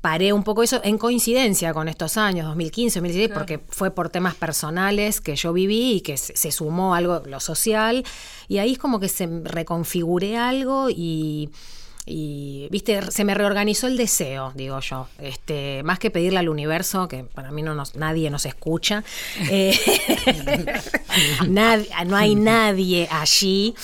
paré 0.00 0.32
un 0.32 0.42
poco 0.44 0.62
eso 0.62 0.80
en 0.82 0.98
coincidencia 0.98 1.74
con 1.74 1.88
estos 1.88 2.16
años, 2.16 2.46
2015, 2.46 3.00
2016, 3.00 3.30
porque 3.32 3.60
fue 3.68 3.90
por 3.90 4.08
temas 4.08 4.34
personales 4.34 5.20
que 5.20 5.36
yo 5.36 5.52
viví 5.52 5.96
y 5.96 6.00
que 6.00 6.16
se, 6.16 6.52
sumó 6.52 6.94
algo, 6.94 7.22
lo 7.26 7.40
social, 7.40 8.04
y 8.48 8.58
ahí 8.58 8.72
es 8.72 8.78
como 8.78 9.00
que 9.00 9.08
se 9.08 9.28
reconfiguré 9.44 10.36
algo 10.36 10.88
y 10.90 11.50
y 12.06 12.66
viste 12.70 13.12
se 13.12 13.24
me 13.24 13.34
reorganizó 13.34 13.86
el 13.86 13.96
deseo 13.96 14.52
digo 14.54 14.80
yo. 14.80 15.06
Este 15.18 15.82
más 15.84 15.98
que 15.98 16.10
pedirle 16.10 16.38
al 16.38 16.48
universo 16.48 17.06
que 17.08 17.24
para 17.24 17.52
mí 17.52 17.62
no 17.62 17.74
nos, 17.74 17.94
nadie 17.94 18.30
nos 18.30 18.46
escucha 18.46 19.04
eh, 19.50 19.78
no 21.46 22.16
hay 22.16 22.34
nadie 22.34 23.06
allí 23.10 23.74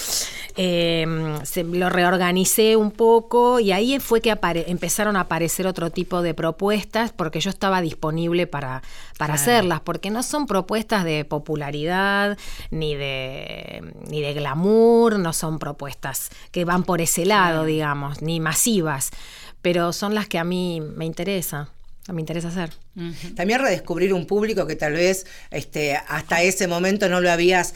Em, 0.58 1.44
se, 1.44 1.64
lo 1.64 1.90
reorganicé 1.90 2.76
un 2.76 2.90
poco 2.90 3.60
y 3.60 3.72
ahí 3.72 4.00
fue 4.00 4.22
que 4.22 4.34
empezaron 4.66 5.16
a 5.16 5.20
aparecer 5.20 5.66
otro 5.66 5.90
tipo 5.90 6.22
de 6.22 6.32
propuestas 6.32 7.12
porque 7.12 7.40
yo 7.40 7.50
estaba 7.50 7.82
disponible 7.82 8.46
para, 8.46 8.82
para 9.18 9.34
hacerlas, 9.34 9.80
porque 9.80 10.08
no 10.08 10.22
son 10.22 10.46
propuestas 10.46 11.04
de 11.04 11.26
popularidad 11.26 12.38
ni 12.70 12.94
de, 12.94 13.82
ni 14.08 14.22
de 14.22 14.32
glamour, 14.32 15.18
no 15.18 15.34
son 15.34 15.58
propuestas 15.58 16.30
que 16.52 16.64
van 16.64 16.84
por 16.84 17.02
ese 17.02 17.26
lado, 17.26 17.66
digamos, 17.66 18.22
ni 18.22 18.40
masivas, 18.40 19.10
pero 19.60 19.92
son 19.92 20.14
las 20.14 20.26
que 20.26 20.38
a 20.38 20.44
mí 20.44 20.80
me 20.80 21.04
interesa 21.04 21.68
me 22.12 22.20
interesa 22.20 22.48
hacer. 22.48 22.70
También 23.34 23.60
redescubrir 23.60 24.14
un 24.14 24.26
público 24.26 24.66
que 24.66 24.76
tal 24.76 24.92
vez 24.92 25.26
este, 25.50 25.96
hasta 25.96 26.42
ese 26.42 26.68
momento 26.68 27.08
no 27.08 27.20
lo 27.20 27.30
habías 27.30 27.74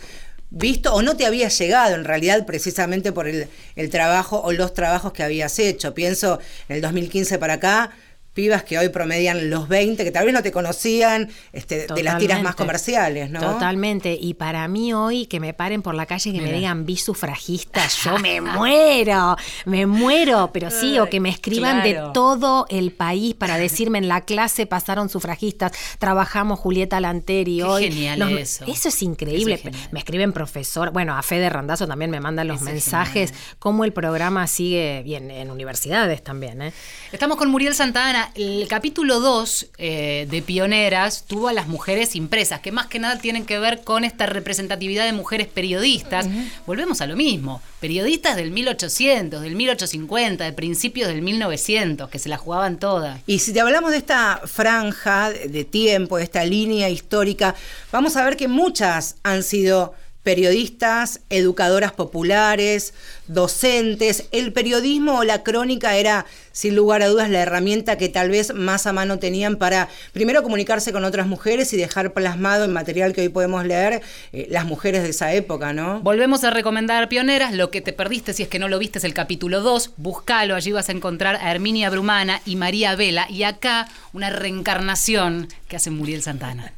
visto 0.51 0.93
o 0.95 1.03
no 1.03 1.17
te 1.17 1.27
había 1.27 1.49
llegado 1.49 1.95
en 1.95 2.05
realidad 2.05 2.45
precisamente 2.45 3.13
por 3.13 3.29
el, 3.29 3.49
el 3.77 3.91
trabajo 3.91 4.41
o 4.41 4.53
los 4.53 4.75
trabajos 4.75 5.13
que 5.13 5.23
habías 5.23 5.59
hecho. 5.59 5.95
Pienso 5.95 6.41
en 6.69 6.77
el 6.77 6.83
2015 6.83 7.39
para 7.39 7.55
acá, 7.55 7.93
pibas 8.41 8.63
que 8.63 8.79
hoy 8.79 8.89
promedian 8.89 9.51
los 9.51 9.69
20, 9.69 10.03
que 10.03 10.11
tal 10.11 10.25
vez 10.25 10.33
no 10.33 10.43
te 10.43 10.51
conocían 10.51 11.29
este, 11.53 11.87
de 11.87 12.03
las 12.03 12.17
tiras 12.17 12.43
más 12.43 12.55
comerciales, 12.55 13.29
¿no? 13.29 13.39
Totalmente. 13.39 14.17
Y 14.19 14.33
para 14.33 14.67
mí 14.67 14.95
hoy 14.95 15.27
que 15.27 15.41
me 15.41 15.53
paren 15.53 15.83
por 15.83 15.95
la 15.95 16.07
calle 16.07 16.31
y 16.31 16.33
que 16.33 16.41
me 16.41 16.51
digan 16.51 16.87
vi 16.87 16.97
sufragista, 16.97 17.87
yo 18.03 18.19
me 18.19 18.41
muero, 18.41 19.37
me 19.67 19.85
muero. 19.85 20.51
Pero 20.55 20.71
sí, 20.71 20.99
o 20.99 21.11
que 21.11 21.21
me 21.21 21.29
escriban 21.29 21.83
de 21.83 22.01
todo 22.15 22.65
el 22.71 22.93
país 22.93 23.35
para 23.35 23.59
decirme 23.59 23.99
en 23.99 24.09
la 24.09 24.23
clase 24.23 24.65
pasaron 24.65 25.11
sufragistas, 25.11 25.73
trabajamos 25.99 26.59
Julieta 26.59 26.99
Lanteri 26.99 27.61
hoy. 27.61 27.91
Genial 27.91 28.39
eso. 28.39 28.65
Eso 28.67 28.89
es 28.89 29.03
increíble. 29.03 29.61
me 29.91 29.99
escriben 29.99 30.33
profesor, 30.33 30.93
bueno, 30.93 31.15
a 31.15 31.23
Fede 31.23 31.51
Randazo 31.51 31.87
también 31.87 32.11
me 32.11 32.21
mandan 32.21 32.49
los 32.49 32.63
mensajes, 32.63 33.35
cómo 33.59 33.85
el 33.85 33.93
programa 33.93 34.47
sigue 34.47 35.03
bien 35.05 35.31
en 35.31 35.51
universidades 35.51 36.25
también. 36.25 36.63
¿eh? 36.63 36.73
Estamos 37.13 37.37
con 37.37 37.51
Muriel 37.51 37.75
Santana 37.75 38.30
el 38.35 38.67
capítulo 38.69 39.21
2 39.21 39.71
eh, 39.79 40.27
de 40.31 40.43
Pioneras 40.43 41.25
tuvo 41.27 41.49
a 41.49 41.53
las 41.53 41.69
mujeres 41.69 42.17
impresas, 42.17 42.61
que 42.61 42.73
más 42.73 42.87
que 42.87 42.99
nada 42.99 43.19
tienen 43.19 43.47
que 43.47 43.59
ver 43.59 43.83
con 43.83 44.05
esta 44.05 44.27
representatividad 44.27 45.05
de 45.05 45.13
mujeres 45.13 45.47
periodistas. 45.47 46.27
Volvemos 46.67 47.01
a 47.01 47.07
lo 47.07 47.17
mismo, 47.17 47.63
periodistas 47.81 48.37
del 48.37 48.51
1800, 48.51 49.43
del 49.43 49.55
1850, 49.55 50.45
de 50.45 50.53
principios 50.53 51.09
del 51.09 51.23
1900, 51.23 52.09
que 52.09 52.19
se 52.19 52.29
la 52.29 52.37
jugaban 52.37 52.79
todas. 52.79 53.21
Y 53.27 53.41
si 53.41 53.53
te 53.53 53.61
hablamos 53.61 53.91
de 53.91 53.99
esta 53.99 54.43
franja 54.45 55.31
de 55.31 55.65
tiempo, 55.65 56.17
de 56.17 56.25
esta 56.25 56.45
línea 56.45 56.89
histórica, 56.89 57.55
vamos 57.93 58.17
a 58.17 58.25
ver 58.25 58.37
que 58.37 58.49
muchas 58.49 59.17
han 59.23 59.43
sido 59.43 59.95
periodistas, 60.23 61.21
educadoras 61.31 61.93
populares, 61.93 62.93
docentes. 63.27 64.29
El 64.33 64.53
periodismo 64.53 65.19
o 65.19 65.25
la 65.25 65.43
crónica 65.43 65.97
era, 65.97 66.27
sin 66.53 66.77
lugar 66.77 67.03
a 67.03 67.09
dudas, 67.09 67.31
la 67.31 67.41
herramienta 67.41 67.97
que 67.97 68.09
tal 68.09 68.29
vez 68.29 68.53
más 68.55 68.87
a 68.87 68.93
mano 68.93 69.19
tenían 69.19 69.57
para, 69.57 69.89
primero, 70.13 70.43
comunicarse 70.43 70.93
con 70.93 71.05
otras 71.05 71.27
mujeres 71.27 71.73
y 71.73 71.77
dejar 71.77 72.13
plasmado 72.13 72.65
en 72.65 72.73
material 72.73 73.13
que 73.13 73.23
hoy 73.23 73.29
podemos 73.31 73.65
leer 73.65 74.03
eh, 74.33 74.47
las 74.51 74.67
mujeres 74.67 75.03
de 75.03 75.11
esa 75.11 75.33
época, 75.33 75.73
¿no? 75.73 76.01
Volvemos 76.01 76.45
a 76.45 76.51
recomendar 76.51 77.09
Pioneras. 77.09 77.55
Lo 77.55 77.71
que 77.71 77.81
te 77.81 77.93
perdiste, 77.93 78.35
si 78.35 78.43
es 78.43 78.49
que 78.49 78.59
no 78.59 78.69
lo 78.69 78.79
viste, 78.79 78.99
es 78.99 79.05
el 79.05 79.15
capítulo 79.15 79.61
2. 79.63 79.93
Búscalo, 79.97 80.55
allí 80.55 80.73
vas 80.73 80.89
a 80.91 80.93
encontrar 80.93 81.37
a 81.37 81.51
Herminia 81.51 81.89
Brumana 81.89 82.43
y 82.45 82.57
María 82.57 82.95
Vela. 82.95 83.27
Y 83.31 83.45
acá, 83.45 83.89
una 84.13 84.29
reencarnación 84.29 85.49
que 85.69 85.77
hace 85.77 85.91
Muriel 85.91 86.23
Santana. 86.23 86.73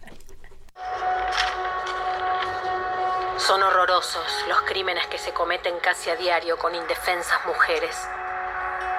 Son 3.38 3.62
horrorosos 3.62 4.44
los 4.46 4.62
crímenes 4.62 5.06
que 5.06 5.18
se 5.18 5.32
cometen 5.32 5.78
casi 5.80 6.10
a 6.10 6.16
diario 6.16 6.58
con 6.58 6.74
indefensas 6.74 7.44
mujeres. 7.46 7.96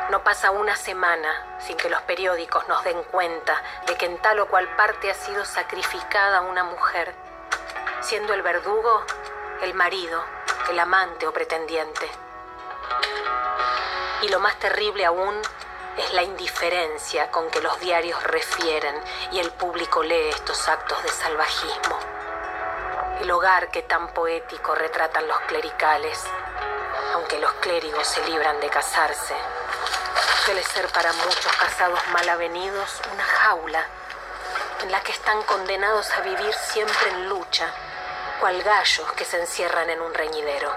No 0.10 0.24
pasa 0.24 0.52
una 0.52 0.76
semana 0.76 1.60
sin 1.60 1.78
que 1.78 1.90
los 1.90 2.02
periódicos 2.02 2.68
nos 2.68 2.84
den 2.84 3.02
cuenta 3.04 3.62
de 3.86 3.96
que 3.96 4.06
en 4.06 4.18
tal 4.18 4.40
o 4.40 4.48
cual 4.48 4.68
parte 4.76 5.10
ha 5.10 5.14
sido 5.14 5.46
sacrificada 5.46 6.42
una 6.42 6.64
mujer, 6.64 7.14
siendo 8.02 8.34
el 8.34 8.42
verdugo 8.42 9.06
el 9.62 9.74
marido, 9.76 10.22
el 10.70 10.80
amante 10.80 11.26
o 11.26 11.32
pretendiente. 11.32 12.10
Y 14.24 14.30
lo 14.30 14.40
más 14.40 14.58
terrible 14.60 15.06
aún 15.06 15.40
es 15.98 16.14
la 16.14 16.24
indiferencia 16.24 17.30
con 17.32 17.50
que 17.50 17.62
los 17.62 17.80
diarios 17.80 18.22
refieren 18.24 18.96
y 19.32 19.40
el 19.40 19.52
público 19.52 20.04
lee 20.04 20.30
estos 20.30 20.68
actos 20.68 21.02
de 21.04 21.10
salvajismo 21.10 22.23
el 23.22 23.32
hogar 23.32 23.70
que 23.72 23.82
tan 23.84 24.14
poético 24.14 24.76
retratan 24.76 25.28
los 25.28 25.40
clericales, 25.42 26.20
aunque 27.14 27.40
los 27.40 27.52
clérigos 27.54 28.08
se 28.08 28.26
libran 28.28 28.60
de 28.60 28.70
casarse, 28.70 29.36
suele 30.46 30.64
ser 30.64 30.88
para 30.90 31.14
muchos 31.14 31.52
casados 31.60 32.00
mal 32.12 32.28
avenidos 32.28 33.02
una 33.14 33.24
jaula 33.24 33.86
en 34.84 34.92
la 34.92 35.02
que 35.02 35.12
están 35.12 35.42
condenados 35.44 36.12
a 36.12 36.22
vivir 36.22 36.54
siempre 36.54 37.10
en 37.12 37.30
lucha, 37.30 37.68
cual 38.40 38.62
gallos 38.62 39.12
que 39.16 39.24
se 39.24 39.40
encierran 39.40 39.90
en 39.90 40.02
un 40.02 40.14
reñidero. 40.14 40.70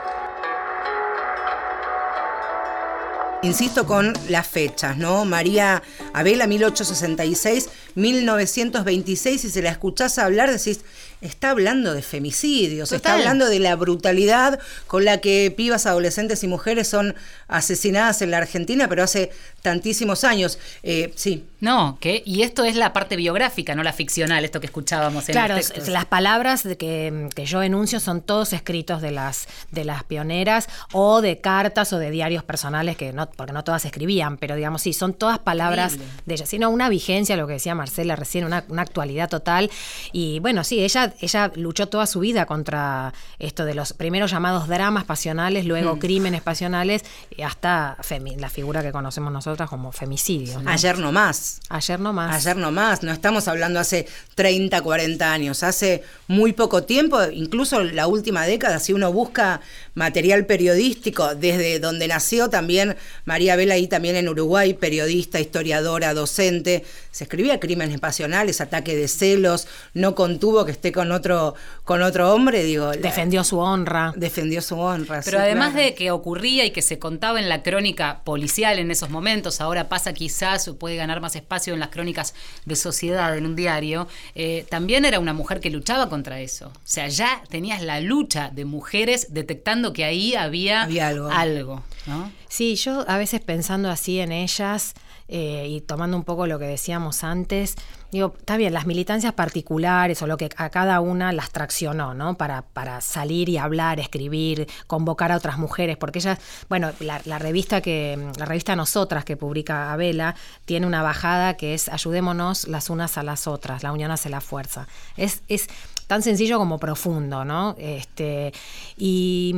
Insisto 3.42 3.87
con 3.87 4.12
las 4.29 4.46
fechas, 4.46 4.96
¿no? 4.96 5.25
María 5.25 5.83
Abela, 6.14 6.46
1866, 6.46 7.68
1926, 7.96 9.40
si 9.40 9.50
se 9.50 9.62
la 9.62 9.70
escuchás 9.70 10.18
hablar, 10.18 10.50
decís, 10.50 10.80
está 11.20 11.50
hablando 11.50 11.94
de 11.94 12.02
femicidios, 12.02 12.92
está 12.92 13.14
hablando 13.14 13.48
de 13.48 13.59
la 13.59 13.74
brutalidad 13.74 14.61
con 14.87 15.04
la 15.04 15.20
que 15.20 15.52
pibas, 15.56 15.87
adolescentes 15.87 16.44
y 16.44 16.46
mujeres 16.46 16.88
son 16.88 17.14
asesinadas 17.48 18.22
en 18.22 18.30
la 18.30 18.38
Argentina, 18.38 18.88
pero 18.88 19.02
hace 19.02 19.30
tantísimos 19.62 20.24
años. 20.24 20.59
Eh, 20.82 21.12
sí. 21.16 21.44
No, 21.60 21.98
que 22.00 22.22
y 22.26 22.42
esto 22.42 22.64
es 22.64 22.76
la 22.76 22.92
parte 22.92 23.16
biográfica, 23.16 23.74
no 23.74 23.82
la 23.82 23.92
ficcional, 23.92 24.44
esto 24.44 24.60
que 24.60 24.66
escuchábamos 24.66 25.28
en 25.28 25.32
Claro, 25.32 25.56
las 25.88 26.04
palabras 26.04 26.64
de 26.64 26.76
que, 26.76 27.46
yo 27.46 27.62
enuncio 27.62 28.00
son 28.00 28.20
todos 28.20 28.52
escritos 28.52 29.00
de 29.00 29.12
las, 29.12 29.46
de 29.70 29.84
las 29.84 30.04
pioneras 30.04 30.68
o 30.92 31.20
de 31.20 31.40
cartas 31.40 31.92
o 31.92 31.98
de 31.98 32.10
diarios 32.10 32.42
personales, 32.42 32.96
que 32.96 33.12
no, 33.12 33.30
porque 33.30 33.52
no 33.52 33.64
todas 33.64 33.84
escribían, 33.84 34.36
pero 34.36 34.56
digamos, 34.56 34.82
sí, 34.82 34.92
son 34.92 35.14
todas 35.14 35.38
palabras 35.38 35.96
de 36.26 36.34
ellas, 36.34 36.48
sino 36.48 36.70
una 36.70 36.88
vigencia, 36.88 37.36
lo 37.36 37.46
que 37.46 37.54
decía 37.54 37.74
Marcela 37.74 38.16
recién, 38.16 38.44
una, 38.44 38.64
una 38.68 38.82
actualidad 38.82 39.28
total. 39.28 39.70
Y 40.12 40.40
bueno, 40.40 40.64
sí, 40.64 40.82
ella 40.82 40.96
ella, 41.20 41.52
luchó 41.54 41.88
toda 41.88 42.06
su 42.06 42.20
vida 42.20 42.46
contra 42.46 43.12
esto 43.38 43.64
de 43.64 43.74
los 43.74 43.92
primeros 43.92 44.30
llamados 44.30 44.68
dramas 44.68 45.04
pasionales, 45.04 45.66
luego 45.66 45.96
hmm. 45.96 45.98
crímenes 45.98 46.42
pasionales, 46.42 47.04
hasta 47.44 47.96
la 48.38 48.48
figura 48.48 48.82
que 48.82 48.92
conocemos 48.92 49.32
nosotras 49.32 49.68
como 49.68 49.92
femicidio. 49.92 50.62
Ayer 50.66 50.98
no 50.98 51.12
más. 51.46 51.61
Ayer 51.68 52.00
no 52.00 52.12
más. 52.12 52.35
Ayer 52.35 52.56
no 52.56 52.72
más. 52.72 53.02
No 53.02 53.12
estamos 53.12 53.48
hablando 53.48 53.80
hace 53.80 54.06
30, 54.35 54.80
40 54.80 55.32
años. 55.32 55.62
Hace 55.62 56.02
muy 56.28 56.52
poco 56.52 56.85
tiempo, 56.85 57.22
incluso 57.32 57.82
la 57.82 58.06
última 58.06 58.44
década, 58.46 58.78
si 58.78 58.92
uno 58.92 59.12
busca 59.12 59.61
material 59.96 60.46
periodístico 60.46 61.35
desde 61.35 61.80
donde 61.80 62.06
nació 62.06 62.48
también 62.48 62.96
María 63.24 63.56
Vela 63.56 63.78
y 63.78 63.88
también 63.88 64.14
en 64.14 64.28
Uruguay, 64.28 64.74
periodista, 64.74 65.40
historiadora, 65.40 66.14
docente, 66.14 66.85
se 67.11 67.24
escribía 67.24 67.59
crímenes 67.59 67.98
pasionales, 67.98 68.61
ataque 68.61 68.94
de 68.94 69.09
celos, 69.09 69.66
no 69.94 70.14
contuvo 70.14 70.66
que 70.66 70.72
esté 70.72 70.92
con 70.92 71.12
otro, 71.12 71.54
con 71.82 72.02
otro 72.02 72.32
hombre, 72.32 72.62
digo. 72.62 72.90
Defendió 72.92 73.42
su 73.42 73.59
honra. 73.59 74.12
Defendió 74.16 74.61
su 74.61 74.78
honra. 74.78 75.22
Pero 75.24 75.38
además 75.38 75.74
de 75.74 75.94
que 75.94 76.11
ocurría 76.11 76.66
y 76.66 76.72
que 76.72 76.82
se 76.82 76.98
contaba 76.98 77.40
en 77.40 77.48
la 77.48 77.62
crónica 77.62 78.20
policial 78.22 78.78
en 78.78 78.90
esos 78.90 79.09
momentos, 79.09 79.62
ahora 79.62 79.88
pasa 79.88 80.12
quizás 80.12 80.68
o 80.68 80.76
puede 80.76 80.96
ganar 80.96 81.22
más 81.22 81.37
espacio 81.37 81.72
en 81.72 81.80
las 81.80 81.88
crónicas 81.88 82.35
de 82.66 82.76
sociedad 82.76 83.35
en 83.37 83.46
un 83.46 83.56
diario, 83.56 84.09
eh, 84.35 84.66
también 84.68 85.06
era 85.06 85.18
una 85.18 85.32
mujer 85.32 85.61
que 85.61 85.70
luchaba 85.70 86.11
contra 86.11 86.40
eso. 86.40 86.68
O 86.68 86.80
sea, 86.85 87.09
ya 87.09 87.42
tenías 87.48 87.82
la 87.82 88.00
lucha 88.00 88.50
de 88.52 88.66
mujeres 88.66 89.28
detectando 89.30 89.86
que 89.92 90.05
ahí 90.05 90.35
había, 90.35 90.83
algo. 90.83 91.31
algo 91.31 91.83
¿no? 92.07 92.31
Sí, 92.49 92.77
yo 92.77 93.05
a 93.09 93.18
veces 93.18 93.40
pensando 93.40 93.90
así 93.90 94.20
en 94.20 94.33
ellas, 94.33 94.94
eh, 95.29 95.66
y 95.68 95.81
tomando 95.81 96.16
un 96.16 96.22
poco 96.22 96.46
lo 96.46 96.61
que 96.61 96.66
decíamos 96.66 97.25
antes, 97.25 97.75
digo, 98.12 98.35
está 98.38 98.57
bien, 98.57 98.72
las 98.72 98.87
militancias 98.87 99.33
particulares 99.33 100.22
o 100.22 100.29
lo 100.29 100.37
que 100.37 100.49
a 100.57 100.70
cada 100.70 101.01
una 101.01 101.33
las 101.33 101.51
traccionó, 101.51 102.14
¿no? 102.14 102.37
Para, 102.37 102.62
para 102.62 103.01
salir 103.01 103.49
y 103.49 103.59
hablar, 103.59 103.99
escribir, 103.99 104.68
convocar 104.87 105.33
a 105.33 105.37
otras 105.37 105.59
mujeres, 105.59 105.96
porque 105.96 106.20
ella, 106.20 106.38
bueno, 106.68 106.92
la, 107.01 107.38
revista 107.40 107.81
que, 107.81 108.31
la 108.38 108.44
revista 108.44 108.77
Nosotras 108.77 109.25
que 109.25 109.37
publica 109.37 109.92
Abela, 109.92 110.37
tiene 110.64 110.87
una 110.87 111.03
bajada 111.03 111.57
que 111.57 111.75
es 111.75 111.88
ayudémonos 111.88 112.68
las 112.68 112.88
unas 112.88 113.18
a 113.18 113.25
las 113.25 113.49
otras, 113.49 113.83
la 113.83 113.90
unión 113.90 114.12
hace 114.12 114.31
la 114.31 114.40
fuerza. 114.40 114.87
Es, 115.16 115.42
es 115.49 115.66
tan 116.06 116.22
sencillo 116.22 116.58
como 116.58 116.78
profundo, 116.78 117.44
¿no? 117.44 117.74
Este, 117.78 118.52
y 118.96 119.54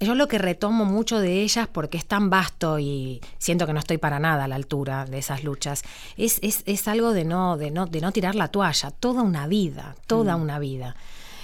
yo 0.00 0.14
lo 0.14 0.28
que 0.28 0.38
retomo 0.38 0.86
mucho 0.86 1.20
de 1.20 1.42
ellas, 1.42 1.68
porque 1.70 1.98
es 1.98 2.06
tan 2.06 2.30
vasto 2.30 2.78
y 2.78 3.20
siento 3.38 3.66
que 3.66 3.74
no 3.74 3.80
estoy 3.80 3.98
para 3.98 4.18
nada 4.18 4.44
a 4.44 4.48
la 4.48 4.54
altura 4.54 5.04
de 5.04 5.18
esas 5.18 5.44
luchas, 5.44 5.82
es, 6.16 6.38
es, 6.42 6.62
es 6.64 6.88
algo 6.88 7.12
de 7.12 7.24
no, 7.24 7.58
de, 7.58 7.70
no, 7.70 7.86
de 7.86 8.00
no 8.00 8.10
tirar 8.10 8.34
la 8.34 8.48
toalla, 8.48 8.90
toda 8.92 9.22
una 9.22 9.46
vida, 9.46 9.96
toda 10.06 10.36
mm. 10.36 10.42
una 10.42 10.58
vida. 10.58 10.96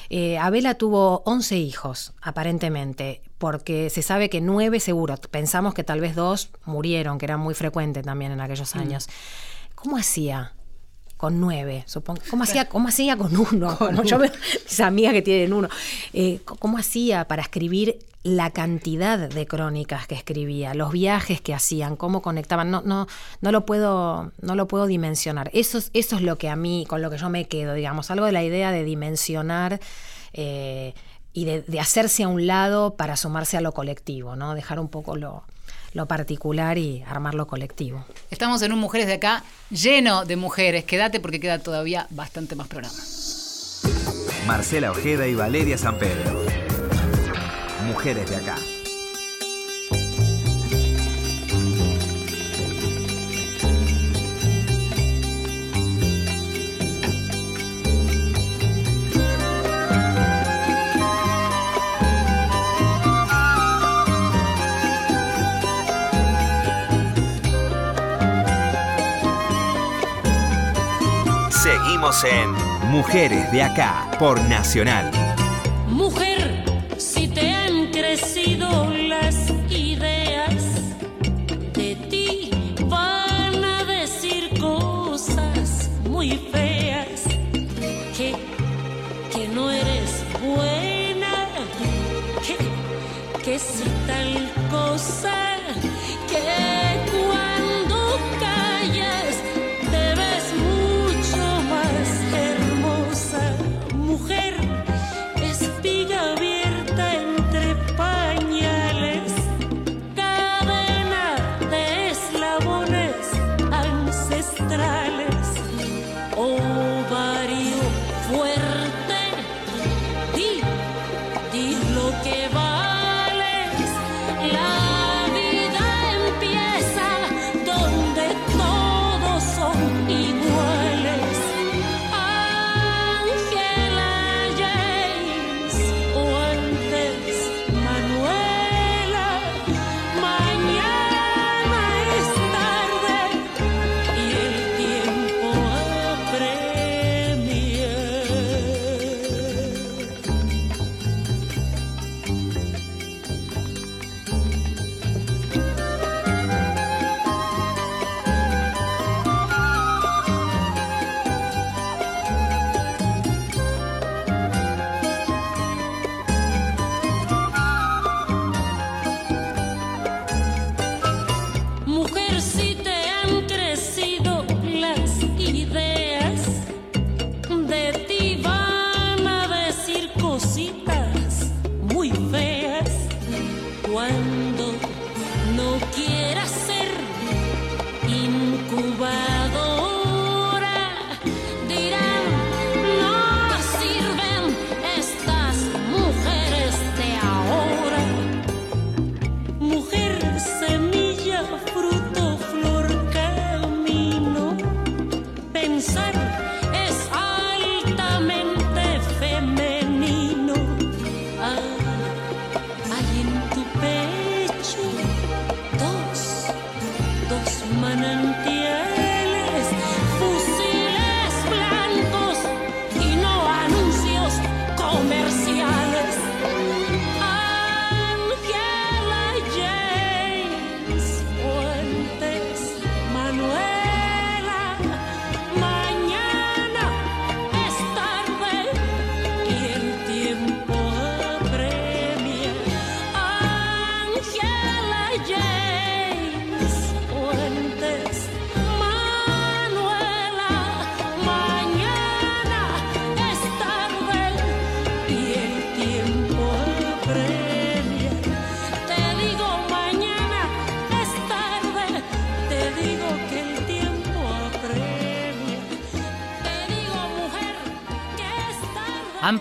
Eh, 0.08 0.38
Abela 0.38 0.74
tuvo 0.74 1.22
11 1.26 1.58
hijos, 1.58 2.14
aparentemente, 2.22 3.20
porque 3.38 3.90
se 3.90 4.02
sabe 4.02 4.30
que 4.30 4.40
nueve 4.40 4.80
seguro, 4.80 5.16
pensamos 5.30 5.74
que 5.74 5.84
tal 5.84 6.00
vez 6.00 6.14
dos 6.14 6.50
murieron, 6.64 7.18
que 7.18 7.26
era 7.26 7.36
muy 7.36 7.54
frecuente 7.54 8.02
también 8.02 8.32
en 8.32 8.40
aquellos 8.40 8.74
mm. 8.74 8.78
años. 8.78 9.08
¿Cómo 9.74 9.98
hacía? 9.98 10.54
Con 11.16 11.40
nueve, 11.40 11.84
supongo. 11.86 12.20
¿Cómo 12.30 12.44
hacía, 12.44 12.68
cómo 12.68 12.88
hacía 12.88 13.16
con 13.16 13.34
uno? 13.36 13.76
Como 13.76 14.02
yo 14.02 14.18
veo 14.18 14.30
mis 14.64 14.80
amigas 14.80 15.12
que 15.14 15.22
tienen 15.22 15.52
uno. 15.52 15.68
Eh, 16.12 16.40
¿Cómo 16.44 16.78
hacía 16.78 17.26
para 17.26 17.42
escribir 17.42 17.98
la 18.22 18.50
cantidad 18.50 19.18
de 19.18 19.46
crónicas 19.46 20.06
que 20.06 20.14
escribía, 20.14 20.74
los 20.74 20.92
viajes 20.92 21.40
que 21.40 21.54
hacían, 21.54 21.96
cómo 21.96 22.20
conectaban? 22.20 22.70
No, 22.70 22.82
no, 22.84 23.06
no 23.40 23.52
lo 23.52 23.64
puedo, 23.64 24.32
no 24.42 24.54
lo 24.54 24.68
puedo 24.68 24.86
dimensionar. 24.86 25.50
Eso 25.54 25.78
es, 25.78 25.90
eso 25.94 26.16
es 26.16 26.22
lo 26.22 26.36
que 26.36 26.50
a 26.50 26.56
mí, 26.56 26.84
con 26.88 27.00
lo 27.00 27.10
que 27.10 27.16
yo 27.16 27.30
me 27.30 27.46
quedo, 27.46 27.72
digamos, 27.72 28.10
algo 28.10 28.26
de 28.26 28.32
la 28.32 28.44
idea 28.44 28.70
de 28.70 28.84
dimensionar. 28.84 29.80
Eh, 30.32 30.92
y 31.32 31.44
de, 31.44 31.60
de, 31.62 31.80
hacerse 31.80 32.22
a 32.22 32.28
un 32.28 32.46
lado 32.46 32.94
para 32.94 33.14
sumarse 33.14 33.58
a 33.58 33.60
lo 33.60 33.72
colectivo, 33.72 34.36
¿no? 34.36 34.54
Dejar 34.54 34.80
un 34.80 34.88
poco 34.88 35.16
lo, 35.16 35.44
lo 35.96 36.06
particular 36.06 36.76
y 36.78 37.02
armar 37.02 37.34
lo 37.34 37.46
colectivo. 37.46 38.04
Estamos 38.30 38.60
en 38.62 38.72
un 38.72 38.78
Mujeres 38.78 39.06
de 39.06 39.14
acá 39.14 39.42
lleno 39.70 40.24
de 40.24 40.36
mujeres. 40.36 40.84
Quédate 40.84 41.18
porque 41.18 41.40
queda 41.40 41.58
todavía 41.58 42.06
bastante 42.10 42.54
más 42.54 42.68
programa. 42.68 42.94
Marcela 44.46 44.92
Ojeda 44.92 45.26
y 45.26 45.34
Valeria 45.34 45.78
San 45.78 45.98
Pedro. 45.98 46.44
Mujeres 47.86 48.28
de 48.30 48.36
acá. 48.36 48.56
Seguimos 71.96 72.24
en 72.24 72.90
Mujeres 72.90 73.50
de 73.52 73.62
Acá 73.62 74.06
por 74.18 74.38
Nacional. 74.50 75.10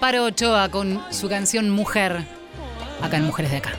Amparo 0.06 0.26
Ochoa 0.26 0.70
con 0.70 1.04
su 1.10 1.28
canción 1.28 1.72
Mujer, 1.72 2.28
acá 3.02 3.18
en 3.18 3.24
Mujeres 3.24 3.50
de 3.50 3.58
Acá. 3.58 3.72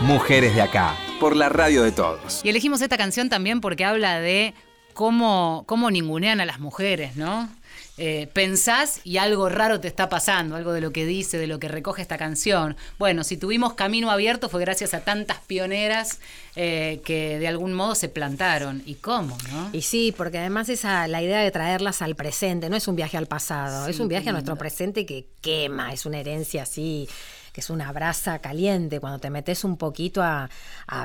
Mujeres 0.00 0.56
de 0.56 0.60
Acá, 0.60 0.96
por 1.20 1.36
la 1.36 1.48
radio 1.50 1.84
de 1.84 1.92
todos. 1.92 2.40
Y 2.42 2.48
elegimos 2.48 2.82
esta 2.82 2.98
canción 2.98 3.28
también 3.28 3.60
porque 3.60 3.84
habla 3.84 4.18
de 4.18 4.54
cómo, 4.92 5.62
cómo 5.68 5.92
ningunean 5.92 6.40
a 6.40 6.46
las 6.46 6.58
mujeres, 6.58 7.14
¿no? 7.14 7.48
Eh, 7.96 8.28
pensás 8.32 9.00
y 9.04 9.18
algo 9.18 9.48
raro 9.48 9.78
te 9.78 9.86
está 9.86 10.08
pasando, 10.08 10.56
algo 10.56 10.72
de 10.72 10.80
lo 10.80 10.92
que 10.92 11.06
dice, 11.06 11.38
de 11.38 11.46
lo 11.46 11.60
que 11.60 11.68
recoge 11.68 12.02
esta 12.02 12.18
canción. 12.18 12.76
Bueno, 12.98 13.22
si 13.22 13.36
tuvimos 13.36 13.74
camino 13.74 14.10
abierto 14.10 14.48
fue 14.48 14.60
gracias 14.60 14.94
a 14.94 15.00
tantas 15.04 15.38
pioneras 15.38 16.18
eh, 16.56 17.00
que 17.04 17.38
de 17.38 17.46
algún 17.46 17.72
modo 17.72 17.94
se 17.94 18.08
plantaron. 18.08 18.82
¿Y 18.84 18.96
cómo, 18.96 19.38
no? 19.52 19.70
Y 19.72 19.82
sí, 19.82 20.12
porque 20.16 20.38
además 20.38 20.68
esa 20.70 21.06
la 21.06 21.22
idea 21.22 21.38
de 21.38 21.52
traerlas 21.52 22.02
al 22.02 22.16
presente, 22.16 22.68
no 22.68 22.74
es 22.74 22.88
un 22.88 22.96
viaje 22.96 23.16
al 23.16 23.26
pasado, 23.26 23.86
es 23.86 24.00
un 24.00 24.08
viaje 24.08 24.30
a 24.30 24.32
nuestro 24.32 24.56
presente 24.56 25.06
que 25.06 25.26
quema, 25.40 25.92
es 25.92 26.04
una 26.04 26.18
herencia 26.18 26.64
así 26.64 27.08
que 27.54 27.60
es 27.60 27.70
una 27.70 27.92
brasa 27.92 28.40
caliente, 28.40 28.98
cuando 28.98 29.20
te 29.20 29.30
metes 29.30 29.62
un 29.62 29.76
poquito 29.76 30.24
a, 30.24 30.50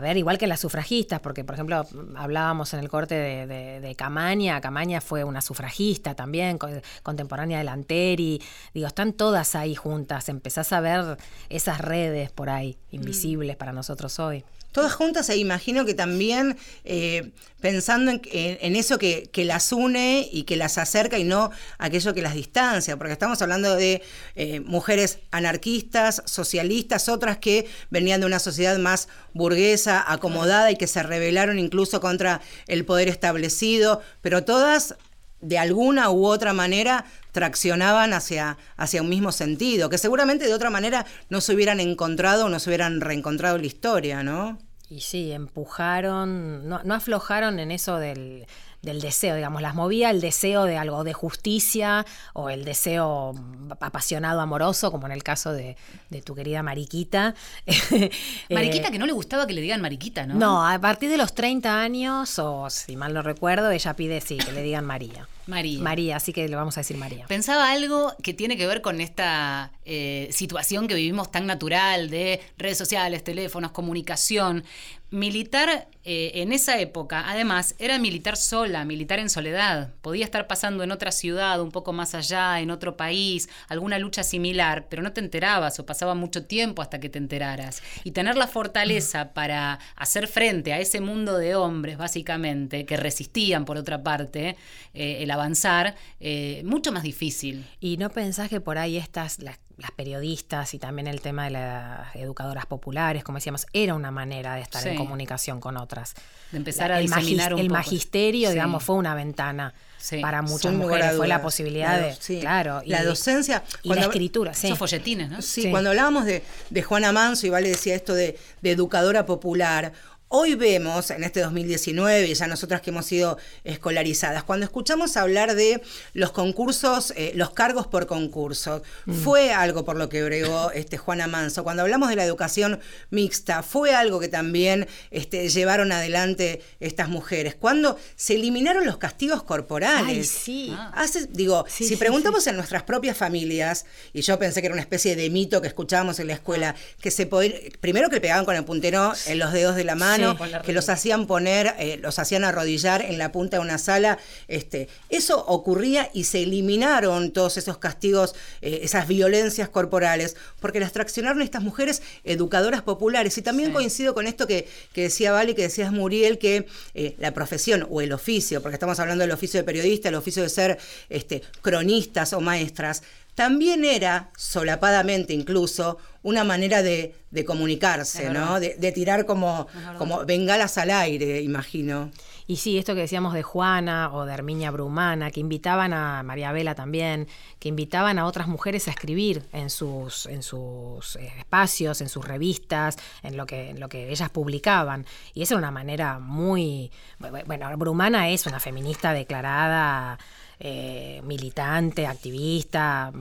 ver, 0.02 0.18
igual 0.18 0.40
que 0.40 0.48
las 0.48 0.60
sufragistas, 0.60 1.20
porque 1.20 1.44
por 1.44 1.54
ejemplo 1.54 1.86
hablábamos 2.16 2.74
en 2.74 2.80
el 2.80 2.90
corte 2.90 3.14
de, 3.14 3.80
de, 3.80 3.96
Camaña, 3.96 4.60
Camaña 4.60 5.00
fue 5.00 5.24
una 5.24 5.42
sufragista 5.42 6.16
también, 6.16 6.58
contemporánea 7.04 7.60
de 7.60 7.66
Lanteri, 7.66 8.42
digo, 8.74 8.88
están 8.88 9.14
todas 9.14 9.54
ahí 9.54 9.76
juntas, 9.76 10.28
empezás 10.28 10.74
a 10.74 10.80
ver 10.80 11.18
esas 11.50 11.82
redes 11.82 12.32
por 12.32 12.50
ahí, 12.50 12.80
invisibles 12.90 13.56
para 13.56 13.72
nosotros 13.72 14.18
hoy 14.18 14.44
todas 14.72 14.94
juntas 14.94 15.30
e 15.30 15.38
imagino 15.38 15.86
que 15.86 15.94
también 15.94 16.58
eh, 16.86 17.32
pensando 17.60 18.12
en, 18.12 18.76
eso 18.76 18.98
que, 18.98 19.30
las 19.46 19.72
une 19.72 20.28
y 20.32 20.44
que 20.44 20.56
las 20.56 20.78
acerca 20.78 21.18
y 21.18 21.24
no 21.24 21.52
aquello 21.78 22.14
que 22.14 22.22
las 22.22 22.34
distancia, 22.34 22.98
porque 22.98 23.14
estamos 23.14 23.42
hablando 23.42 23.76
de 23.76 24.02
eh, 24.36 24.60
mujeres 24.62 25.20
anarquistas, 25.32 26.24
socialistas, 26.26 27.10
otras 27.10 27.38
que 27.38 27.68
venían 27.90 28.22
de 28.22 28.28
una 28.28 28.40
sociedad 28.40 28.78
más 28.78 29.10
burguesa, 29.34 30.04
acomodada 30.08 30.72
y 30.72 30.76
que 30.76 30.88
se 30.88 31.04
rebelaron 31.04 31.60
incluso 31.60 32.00
contra 32.00 32.42
el 32.68 32.86
poder 32.86 33.10
establecido, 33.10 34.02
pero 34.22 34.44
todas 34.44 34.96
de 35.42 35.58
alguna 35.58 36.10
u 36.10 36.26
otra 36.26 36.54
manera 36.54 37.06
traccionaban 37.40 38.12
hacia, 38.12 38.58
hacia 38.76 39.02
un 39.02 39.08
mismo 39.08 39.32
sentido, 39.32 39.90
que 39.90 39.98
seguramente 39.98 40.46
de 40.46 40.54
otra 40.54 40.70
manera 40.70 41.06
no 41.30 41.40
se 41.40 41.54
hubieran 41.54 41.80
encontrado 41.80 42.48
o 42.48 42.50
no 42.50 42.60
se 42.60 42.70
hubieran 42.70 43.00
reencontrado 43.00 43.56
en 43.56 43.62
la 43.62 43.68
historia, 43.68 44.24
¿no? 44.24 44.58
Y 44.90 45.00
sí, 45.00 45.32
empujaron, 45.32 46.68
no, 46.68 46.82
no 46.84 46.94
aflojaron 46.94 47.60
en 47.60 47.72
eso 47.72 47.98
del, 47.98 48.46
del 48.82 49.00
deseo, 49.00 49.36
digamos, 49.36 49.62
las 49.62 49.74
movía 49.74 50.10
el 50.10 50.20
deseo 50.20 50.66
de 50.66 50.78
algo 50.78 51.06
de 51.06 51.14
justicia 51.14 52.06
o 52.34 52.50
el 52.50 52.66
deseo 52.66 53.36
apasionado, 53.80 54.42
amoroso, 54.42 54.92
como 54.92 55.06
en 55.06 55.14
el 55.14 55.24
caso 55.24 55.54
de, 55.54 55.78
tu 56.26 56.36
querida 56.36 56.62
Mariquita. 56.62 57.36
Mariquita 58.50 58.90
eh, 58.90 58.92
que 58.92 59.00
no 59.00 59.06
le 59.06 59.14
gustaba 59.14 59.48
que 59.48 59.54
le 59.54 59.62
digan 59.62 59.80
Mariquita, 59.80 60.26
¿no? 60.26 60.36
No, 60.36 60.68
a 60.68 60.78
partir 60.80 61.10
de 61.10 61.18
los 61.18 61.34
30 61.34 61.80
años, 61.80 62.38
o 62.38 62.70
si 62.70 62.98
mal 62.98 63.14
no 63.14 63.22
recuerdo, 63.22 63.72
ella 63.72 63.96
pide 63.96 64.20
sí, 64.20 64.38
que 64.38 64.52
le 64.52 64.62
digan 64.62 64.84
María. 64.84 65.26
María. 65.50 65.82
María, 65.82 66.16
así 66.16 66.32
que 66.32 66.48
le 66.48 66.56
vamos 66.56 66.78
a 66.78 66.82
decir 66.82 66.98
María. 66.98 67.26
Pensaba 67.28 67.72
algo 67.72 68.14
que 68.24 68.34
tiene 68.34 68.56
que 68.56 68.68
ver 68.68 68.82
con 68.82 69.02
esta 69.02 69.72
eh, 69.86 70.30
situación 70.32 70.88
que 70.88 70.96
vivimos 70.96 71.32
tan 71.32 71.46
natural 71.46 72.10
de 72.10 72.40
redes 72.58 72.78
sociales, 72.78 73.24
teléfonos, 73.24 73.72
comunicación. 73.72 74.64
Militar 75.12 75.88
eh, 76.04 76.32
en 76.36 76.52
esa 76.52 76.80
época, 76.80 77.24
además, 77.28 77.74
era 77.80 77.98
militar 77.98 78.38
sola, 78.38 78.86
militar 78.86 79.18
en 79.18 79.30
soledad. 79.30 79.92
Podía 80.02 80.24
estar 80.24 80.46
pasando 80.46 80.84
en 80.84 80.92
otra 80.92 81.12
ciudad, 81.12 81.60
un 81.62 81.72
poco 81.72 81.94
más 81.94 82.14
allá, 82.14 82.60
en 82.60 82.70
otro 82.70 82.96
país, 82.96 83.50
alguna 83.70 83.98
lucha 83.98 84.24
similar, 84.24 84.88
pero 84.88 85.02
no 85.02 85.12
te 85.12 85.22
enterabas 85.22 85.80
o 85.80 85.86
pasaba 85.86 86.14
mucho 86.14 86.46
tiempo 86.46 86.84
hasta 86.84 87.00
que 87.00 87.10
te 87.10 87.18
enteraras. 87.18 87.82
Y 88.04 88.12
tener 88.12 88.38
la 88.38 88.46
fortaleza 88.46 89.34
para 89.34 89.80
hacer 89.96 90.28
frente 90.28 90.74
a 90.74 90.80
ese 90.80 91.02
mundo 91.02 91.38
de 91.40 91.56
hombres, 91.56 91.98
básicamente, 91.98 92.86
que 92.86 92.96
resistían, 92.96 93.66
por 93.66 93.78
otra 93.78 94.04
parte, 94.04 94.58
eh, 94.94 95.18
el 95.22 95.32
avanzar, 95.32 95.96
eh, 96.20 96.62
mucho 96.66 96.92
más 96.92 97.02
difícil. 97.02 97.66
Y 97.80 97.98
no 97.98 98.12
pensás 98.12 98.50
que 98.50 98.62
por 98.62 98.78
ahí 98.78 98.98
estas, 98.98 99.40
las, 99.40 99.60
periodistas 99.96 100.74
y 100.74 100.80
también 100.80 101.08
el 101.08 101.22
tema 101.22 101.46
de 101.46 101.52
las 101.52 102.16
educadoras 102.16 102.66
populares, 102.66 103.24
como 103.24 103.38
decíamos, 103.38 103.66
era 103.74 103.96
una 103.96 104.12
manera 104.12 104.56
de 104.56 104.62
estar 104.62 104.86
en 104.88 104.96
comunicación 104.96 105.60
con 105.60 105.78
otras. 105.78 106.16
De 106.52 106.58
empezar 106.58 106.92
a 106.92 107.00
diseminar 107.00 107.54
El 107.54 107.70
magisterio, 107.70 108.50
digamos, 108.50 108.84
fue 108.84 108.96
una 108.96 109.16
ventana. 109.16 109.74
para 110.22 110.42
muchas 110.42 110.74
mujeres 110.74 111.16
fue 111.18 111.28
la 111.28 111.42
posibilidad 111.42 112.00
de 112.00 112.40
claro 112.40 112.82
la 112.86 113.04
docencia 113.04 113.64
y 113.84 113.94
la 113.94 114.02
escritura 114.02 114.54
sí. 114.54 114.68
esos 114.68 114.80
folletines 114.80 115.30
¿no? 115.30 115.42
sí, 115.42 115.70
cuando 115.70 115.90
hablábamos 115.90 116.24
de, 116.24 116.42
de 116.70 116.84
Juana 116.84 117.12
Manso 117.12 117.46
y 117.48 117.50
Vale 117.50 117.68
decía 117.68 117.96
esto 117.96 118.14
de, 118.14 118.40
de 118.62 118.72
educadora 118.72 119.26
popular 119.26 119.92
Hoy 120.32 120.54
vemos 120.54 121.10
en 121.10 121.24
este 121.24 121.40
2019, 121.40 122.28
y 122.28 122.36
ya 122.36 122.46
nosotras 122.46 122.82
que 122.82 122.92
hemos 122.92 123.08
sido 123.08 123.40
escolarizadas, 123.64 124.44
cuando 124.44 124.64
escuchamos 124.64 125.18
hablar 125.18 125.56
de 125.56 125.82
los 126.14 126.32
concursos, 126.34 127.14
eh, 127.16 127.32
los 127.34 127.50
cargos 127.50 127.88
por 127.88 128.06
concurso, 128.06 128.84
mm. 129.08 129.14
fue 129.24 129.52
algo 129.52 129.86
por 129.86 129.98
lo 129.98 130.08
que 130.08 130.22
bregó 130.22 130.70
este, 130.76 130.98
Juana 130.98 131.26
Manso. 131.26 131.64
Cuando 131.64 131.82
hablamos 131.82 132.10
de 132.10 132.16
la 132.16 132.26
educación 132.26 132.80
mixta, 133.10 133.64
fue 133.64 133.96
algo 133.96 134.20
que 134.20 134.28
también 134.28 134.88
este, 135.10 135.50
llevaron 135.50 135.92
adelante 135.92 136.62
estas 136.80 137.10
mujeres. 137.10 137.56
Cuando 137.56 137.98
se 138.16 138.36
eliminaron 138.36 138.86
los 138.86 138.98
castigos 138.98 139.42
corporales. 139.42 140.08
Ay, 140.08 140.24
sí. 140.24 140.78
Hace, 140.94 141.26
digo, 141.26 141.66
si 141.68 141.96
preguntamos 141.96 142.46
en 142.46 142.56
nuestras 142.56 142.84
propias 142.84 143.18
familias, 143.18 143.88
y 144.14 144.22
yo 144.22 144.38
pensé 144.38 144.62
que 144.62 144.68
era 144.68 144.74
una 144.74 144.84
especie 144.84 145.16
de 145.16 145.28
mito 145.32 145.60
que 145.60 145.70
escuchábamos 145.70 146.20
en 146.20 146.28
la 146.28 146.34
escuela, 146.34 146.76
que 147.02 147.10
se 147.10 147.26
podía, 147.26 147.56
primero 147.82 148.12
que 148.12 148.22
pegaban 148.22 148.46
con 148.46 148.56
el 148.56 148.64
puntero 148.64 149.12
en 149.26 149.40
los 149.40 149.52
dedos 149.54 149.76
de 149.76 149.86
la 149.86 149.96
mano, 149.96 150.19
que 150.64 150.74
los 150.74 150.90
hacían 150.90 151.28
poner, 151.28 151.76
eh, 151.80 151.98
los 152.02 152.20
hacían 152.20 152.44
arrodillar 152.44 153.02
en 153.02 153.18
la 153.18 153.32
punta 153.32 153.58
de 153.58 153.62
una 153.62 153.78
sala. 153.78 154.18
Este, 154.48 154.88
eso 155.10 155.44
ocurría 155.46 156.10
y 156.14 156.26
se 156.26 156.44
eliminaron 156.44 157.32
todos 157.32 157.58
esos 157.58 157.78
castigos, 157.78 158.36
eh, 158.62 158.82
esas 158.84 159.08
violencias 159.08 159.70
corporales, 159.70 160.36
porque 160.60 160.80
las 160.80 160.92
traccionaron 160.92 161.42
estas 161.42 161.64
mujeres 161.64 162.02
educadoras 162.24 162.82
populares. 162.82 163.38
Y 163.38 163.42
también 163.42 163.72
coincido 163.72 164.14
con 164.14 164.28
esto 164.28 164.48
que, 164.48 164.68
decía 164.94 165.32
Vale, 165.32 165.56
que 165.56 165.64
decías 165.64 165.92
Muriel, 165.92 166.38
que 166.38 166.68
eh, 166.94 167.16
la 167.20 167.34
profesión 167.34 167.88
o 167.90 168.02
el 168.02 168.12
oficio, 168.12 168.62
porque 168.62 168.76
estamos 168.76 169.00
hablando 169.00 169.24
del 169.24 169.32
oficio 169.32 169.60
de 169.60 169.64
periodista, 169.64 170.10
el 170.10 170.16
oficio 170.16 170.44
de 170.44 170.50
ser 170.50 170.78
este, 171.10 171.42
cronistas 171.62 172.34
o 172.34 172.42
maestras, 172.42 173.04
también 173.40 173.86
era, 173.86 174.32
solapadamente 174.36 175.34
incluso, 175.34 175.98
una 176.24 176.44
manera 176.44 176.84
de, 176.84 177.16
comunicarse, 177.48 178.30
¿no? 178.32 178.60
De, 178.60 178.92
tirar 178.92 179.26
como, 179.26 179.66
como 179.98 180.26
bengalas 180.26 180.78
al 180.78 180.92
aire, 180.92 181.42
imagino. 181.42 182.12
Y 182.48 182.58
sí, 182.58 182.78
esto 182.78 182.96
que 182.96 183.02
decíamos 183.02 183.34
de 183.34 183.42
Juana 183.42 184.12
o 184.12 184.26
de 184.26 184.34
Herminia 184.34 184.72
Brumana, 184.72 185.32
que 185.32 185.40
invitaban 185.40 185.94
a 185.94 186.22
María 186.22 186.52
Vela 186.52 186.76
también, 186.76 187.30
que 187.60 187.70
invitaban 187.70 188.20
a 188.20 188.26
otras 188.26 188.50
mujeres 188.50 188.90
a 188.90 188.92
escribir 188.92 189.44
en 189.54 189.70
sus, 189.70 190.26
en 190.26 190.44
sus 190.44 191.16
eh, 191.16 191.32
espacios, 191.38 192.02
en 192.02 192.10
sus 192.10 192.26
revistas, 192.26 192.98
en 193.24 193.38
lo, 193.38 193.46
que, 193.46 193.70
en 193.70 193.80
lo 193.80 193.88
que 193.88 194.12
ellas 194.12 194.30
publicaban. 194.32 195.06
Y 195.34 195.44
esa 195.44 195.54
era 195.54 195.60
una 195.60 195.72
manera 195.72 196.20
muy... 196.20 196.92
Bueno, 197.20 197.70
Brumana 197.78 198.28
es 198.32 198.46
una 198.48 198.60
feminista 198.60 199.14
declarada 199.14 200.20
eh, 200.60 201.22
militante, 201.24 202.06
activista, 202.06 203.12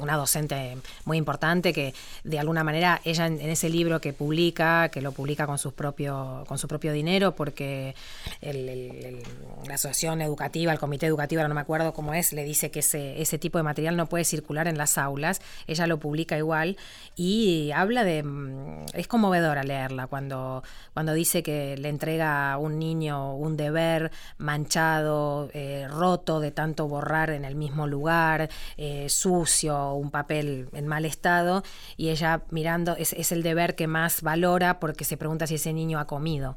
una 0.00 0.16
docente 0.16 0.76
muy 1.04 1.16
importante 1.16 1.72
que 1.72 1.94
de 2.24 2.38
alguna 2.38 2.62
manera 2.62 3.00
ella 3.04 3.26
en, 3.26 3.40
ese 3.40 3.70
libro 3.70 4.00
que 4.00 4.12
publica, 4.12 4.88
que 4.90 5.00
lo 5.00 5.12
publica 5.12 5.46
con, 5.46 5.58
sus 5.58 5.72
con 5.72 6.58
su 6.58 6.68
propio 6.68 6.92
dinero, 6.92 7.34
porque 7.34 7.94
la 8.42 9.74
asociación 9.74 10.20
educativa, 10.20 10.72
el 10.72 10.78
comité 10.78 11.06
educativo, 11.06 11.46
no 11.46 11.54
me 11.54 11.60
acuerdo 11.60 11.92
cómo 11.92 12.14
es, 12.14 12.32
le 12.32 12.44
dice 12.44 12.70
que 12.70 12.80
ese, 12.80 13.20
ese 13.20 13.38
tipo 13.38 13.58
de 13.58 13.64
material 13.64 13.96
no 13.96 14.06
puede 14.06 14.24
circular 14.24 14.68
en 14.68 14.76
las 14.76 14.98
aulas, 14.98 15.40
ella 15.66 15.86
lo 15.86 15.98
publica 15.98 16.36
igual 16.36 16.76
y 17.16 17.70
habla 17.72 18.04
de, 18.04 18.22
mm, 18.22 18.86
es 18.94 19.08
conmovedora 19.08 19.62
leerla 19.62 20.06
cuando, 20.06 20.62
cuando 20.92 21.12
dice 21.12 21.42
que 21.42 21.76
le 21.76 21.88
entrega 21.88 22.52
a 22.52 22.58
un 22.58 22.78
niño 22.78 23.34
un 23.34 23.56
deber 23.56 24.10
manchado, 24.38 25.48
eh, 25.54 25.86
roto 25.88 26.40
de 26.40 26.50
tanto 26.50 26.73
borrar 26.82 27.30
en 27.30 27.44
el 27.44 27.54
mismo 27.54 27.86
lugar, 27.86 28.50
eh, 28.76 29.08
sucio, 29.08 29.94
un 29.94 30.10
papel 30.10 30.68
en 30.72 30.86
mal 30.86 31.04
estado, 31.04 31.62
y 31.96 32.10
ella 32.10 32.42
mirando, 32.50 32.96
es, 32.96 33.12
es, 33.12 33.32
el 33.32 33.42
deber 33.42 33.74
que 33.74 33.86
más 33.86 34.22
valora 34.22 34.80
porque 34.80 35.04
se 35.04 35.16
pregunta 35.16 35.46
si 35.46 35.54
ese 35.54 35.72
niño 35.72 35.98
ha 35.98 36.06
comido. 36.06 36.56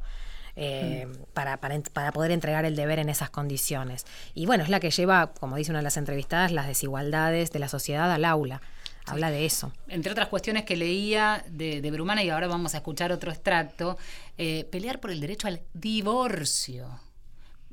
Eh, 0.60 1.06
mm. 1.06 1.32
para, 1.34 1.60
para, 1.60 1.78
para, 1.92 2.10
poder 2.10 2.32
entregar 2.32 2.64
el 2.64 2.74
deber 2.74 2.98
en 2.98 3.08
esas 3.08 3.30
condiciones. 3.30 4.06
Y 4.34 4.46
bueno, 4.46 4.64
es 4.64 4.68
la 4.68 4.80
que 4.80 4.90
lleva, 4.90 5.32
como 5.38 5.54
dice 5.54 5.70
una 5.70 5.78
de 5.78 5.84
las 5.84 5.96
entrevistadas, 5.96 6.50
las 6.50 6.66
desigualdades 6.66 7.52
de 7.52 7.60
la 7.60 7.68
sociedad 7.68 8.10
al 8.10 8.24
aula. 8.24 8.60
Habla 9.06 9.30
de 9.30 9.46
eso. 9.46 9.72
Entre 9.86 10.10
otras 10.10 10.28
cuestiones 10.28 10.64
que 10.64 10.76
leía 10.76 11.44
de, 11.48 11.80
de 11.80 11.90
Brumana, 11.92 12.24
y 12.24 12.30
ahora 12.30 12.48
vamos 12.48 12.74
a 12.74 12.78
escuchar 12.78 13.12
otro 13.12 13.30
extracto, 13.30 13.96
eh, 14.36 14.66
pelear 14.70 14.98
por 14.98 15.12
el 15.12 15.20
derecho 15.20 15.46
al 15.46 15.62
divorcio 15.74 16.88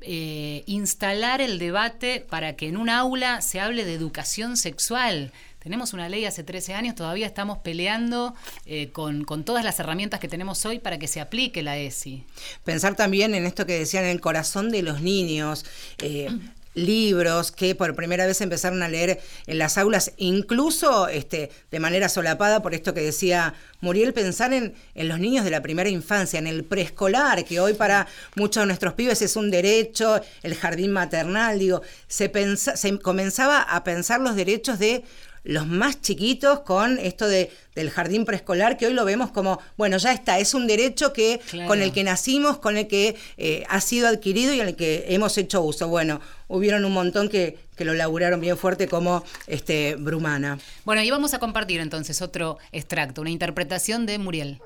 eh, 0.06 0.62
instalar 0.66 1.40
el 1.40 1.58
debate 1.58 2.24
para 2.28 2.54
que 2.54 2.68
en 2.68 2.76
un 2.76 2.88
aula 2.88 3.42
se 3.42 3.60
hable 3.60 3.84
de 3.84 3.92
educación 3.94 4.56
sexual. 4.56 5.32
Tenemos 5.58 5.92
una 5.94 6.08
ley 6.08 6.24
hace 6.24 6.44
13 6.44 6.74
años, 6.74 6.94
todavía 6.94 7.26
estamos 7.26 7.58
peleando 7.58 8.36
eh, 8.66 8.90
con, 8.92 9.24
con, 9.24 9.44
todas 9.44 9.64
las 9.64 9.80
herramientas 9.80 10.20
que 10.20 10.28
tenemos 10.28 10.64
hoy 10.64 10.78
para 10.78 11.00
que 11.00 11.08
se 11.08 11.20
aplique 11.20 11.64
la 11.64 11.76
ESI. 11.76 12.22
Pensar 12.62 12.94
también 12.94 13.34
en 13.34 13.46
esto 13.46 13.66
que 13.66 13.76
decían, 13.80 14.04
el 14.04 14.20
corazón 14.20 14.70
de 14.70 14.82
los 14.82 15.02
niños. 15.02 15.66
Eh, 15.98 16.28
libros 16.76 17.50
que 17.50 17.74
por 17.74 17.96
primera 17.96 18.26
vez 18.26 18.40
empezaron 18.40 18.82
a 18.82 18.88
leer 18.88 19.18
en 19.46 19.58
las 19.58 19.78
aulas, 19.78 20.12
incluso 20.18 21.08
este, 21.08 21.50
de 21.70 21.80
manera 21.80 22.08
solapada 22.08 22.62
por 22.62 22.74
esto 22.74 22.94
que 22.94 23.00
decía 23.00 23.54
Muriel, 23.80 24.12
pensar 24.12 24.52
en, 24.52 24.74
en 24.94 25.08
los 25.08 25.18
niños 25.18 25.44
de 25.44 25.50
la 25.50 25.62
primera 25.62 25.88
infancia, 25.88 26.38
en 26.38 26.46
el 26.46 26.64
preescolar, 26.64 27.44
que 27.44 27.58
hoy 27.58 27.74
para 27.74 28.06
muchos 28.34 28.62
de 28.62 28.66
nuestros 28.66 28.94
pibes 28.94 29.22
es 29.22 29.36
un 29.36 29.50
derecho, 29.50 30.20
el 30.42 30.54
jardín 30.54 30.92
maternal, 30.92 31.58
digo, 31.58 31.82
se, 32.06 32.28
pensa, 32.28 32.76
se 32.76 32.98
comenzaba 32.98 33.62
a 33.62 33.82
pensar 33.82 34.20
los 34.20 34.36
derechos 34.36 34.78
de 34.78 35.02
los 35.46 35.66
más 35.66 36.00
chiquitos 36.00 36.60
con 36.60 36.98
esto 36.98 37.28
de, 37.28 37.52
del 37.74 37.90
jardín 37.90 38.24
preescolar, 38.24 38.76
que 38.76 38.86
hoy 38.86 38.92
lo 38.92 39.04
vemos 39.04 39.30
como, 39.30 39.60
bueno, 39.76 39.96
ya 39.96 40.12
está, 40.12 40.38
es 40.38 40.54
un 40.54 40.66
derecho 40.66 41.12
que 41.12 41.40
con 41.68 41.82
el 41.82 41.92
que 41.92 42.02
nacimos, 42.02 42.58
con 42.58 42.76
el 42.76 42.88
que 42.88 43.16
eh, 43.36 43.64
ha 43.68 43.80
sido 43.80 44.08
adquirido 44.08 44.52
y 44.52 44.60
en 44.60 44.68
el 44.68 44.76
que 44.76 45.06
hemos 45.08 45.38
hecho 45.38 45.62
uso. 45.62 45.86
Bueno, 45.86 46.20
hubieron 46.48 46.84
un 46.84 46.92
montón 46.92 47.28
que, 47.28 47.58
que 47.76 47.84
lo 47.84 47.94
laburaron 47.94 48.40
bien 48.40 48.58
fuerte 48.58 48.88
como 48.88 49.22
este, 49.46 49.94
Brumana. 49.94 50.58
Bueno, 50.84 51.02
y 51.02 51.10
vamos 51.12 51.32
a 51.32 51.38
compartir 51.38 51.80
entonces 51.80 52.20
otro 52.22 52.58
extracto, 52.72 53.20
una 53.20 53.30
interpretación 53.30 54.04
de 54.04 54.18
Muriel. 54.18 54.60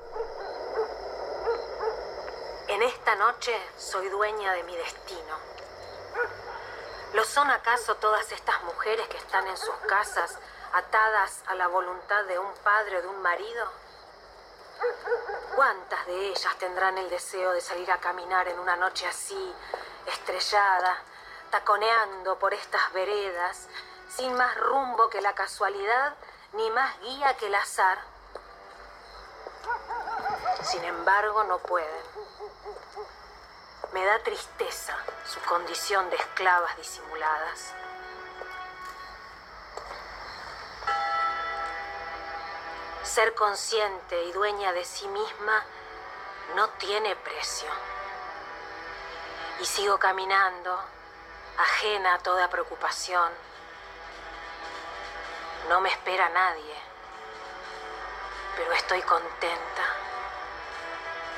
En 2.69 2.81
esta 2.81 3.15
noche 3.17 3.51
soy 3.77 4.09
dueña 4.09 4.53
de 4.53 4.63
mi 4.63 4.75
destino. 4.75 5.51
¿Lo 7.13 7.23
son 7.25 7.51
acaso 7.51 7.95
todas 7.95 8.31
estas 8.31 8.63
mujeres 8.63 9.05
que 9.09 9.17
están 9.17 9.45
en 9.45 9.57
sus 9.57 9.75
casas 9.87 10.39
atadas 10.73 11.43
a 11.47 11.55
la 11.55 11.67
voluntad 11.67 12.23
de 12.25 12.39
un 12.39 12.53
padre 12.63 12.97
o 12.97 13.01
de 13.01 13.07
un 13.07 13.21
marido? 13.21 13.67
¿Cuántas 15.55 16.05
de 16.05 16.29
ellas 16.29 16.55
tendrán 16.57 16.97
el 16.97 17.09
deseo 17.09 17.51
de 17.51 17.61
salir 17.61 17.91
a 17.91 17.99
caminar 17.99 18.47
en 18.47 18.59
una 18.59 18.75
noche 18.75 19.05
así, 19.07 19.53
estrellada, 20.07 20.97
taconeando 21.51 22.39
por 22.39 22.53
estas 22.53 22.91
veredas, 22.93 23.67
sin 24.09 24.33
más 24.33 24.55
rumbo 24.57 25.09
que 25.09 25.21
la 25.21 25.35
casualidad, 25.35 26.15
ni 26.53 26.69
más 26.71 26.99
guía 27.01 27.35
que 27.37 27.47
el 27.47 27.55
azar? 27.55 27.99
Sin 30.63 30.83
embargo, 30.83 31.43
no 31.43 31.59
pueden. 31.59 32.03
Me 33.93 34.05
da 34.05 34.19
tristeza 34.23 34.95
su 35.25 35.39
condición 35.41 36.09
de 36.09 36.15
esclavas 36.15 36.77
disimuladas. 36.77 37.73
Ser 43.03 43.33
consciente 43.33 44.23
y 44.25 44.31
dueña 44.31 44.73
de 44.73 44.85
sí 44.85 45.07
misma 45.07 45.65
no 46.55 46.69
tiene 46.71 47.15
precio. 47.15 47.69
Y 49.59 49.65
sigo 49.65 49.97
caminando, 49.97 50.79
ajena 51.57 52.15
a 52.15 52.19
toda 52.19 52.49
preocupación. 52.49 53.31
No 55.67 55.81
me 55.81 55.89
espera 55.89 56.29
nadie, 56.29 56.75
pero 58.55 58.71
estoy 58.73 59.01
contenta. 59.01 59.83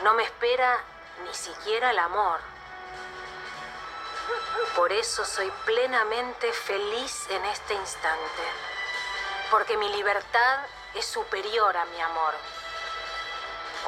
No 0.04 0.14
me 0.14 0.24
espera 0.24 0.84
ni 1.24 1.34
siquiera 1.34 1.92
el 1.92 2.00
amor. 2.00 2.40
Por 4.76 4.92
eso 4.92 5.24
soy 5.24 5.52
plenamente 5.66 6.52
feliz 6.52 7.26
en 7.30 7.46
este 7.46 7.74
instante, 7.74 8.44
porque 9.50 9.78
mi 9.78 9.88
libertad 9.90 10.60
es 10.98 11.06
superior 11.06 11.76
a 11.76 11.86
mi 11.86 12.02
amor. 12.02 12.34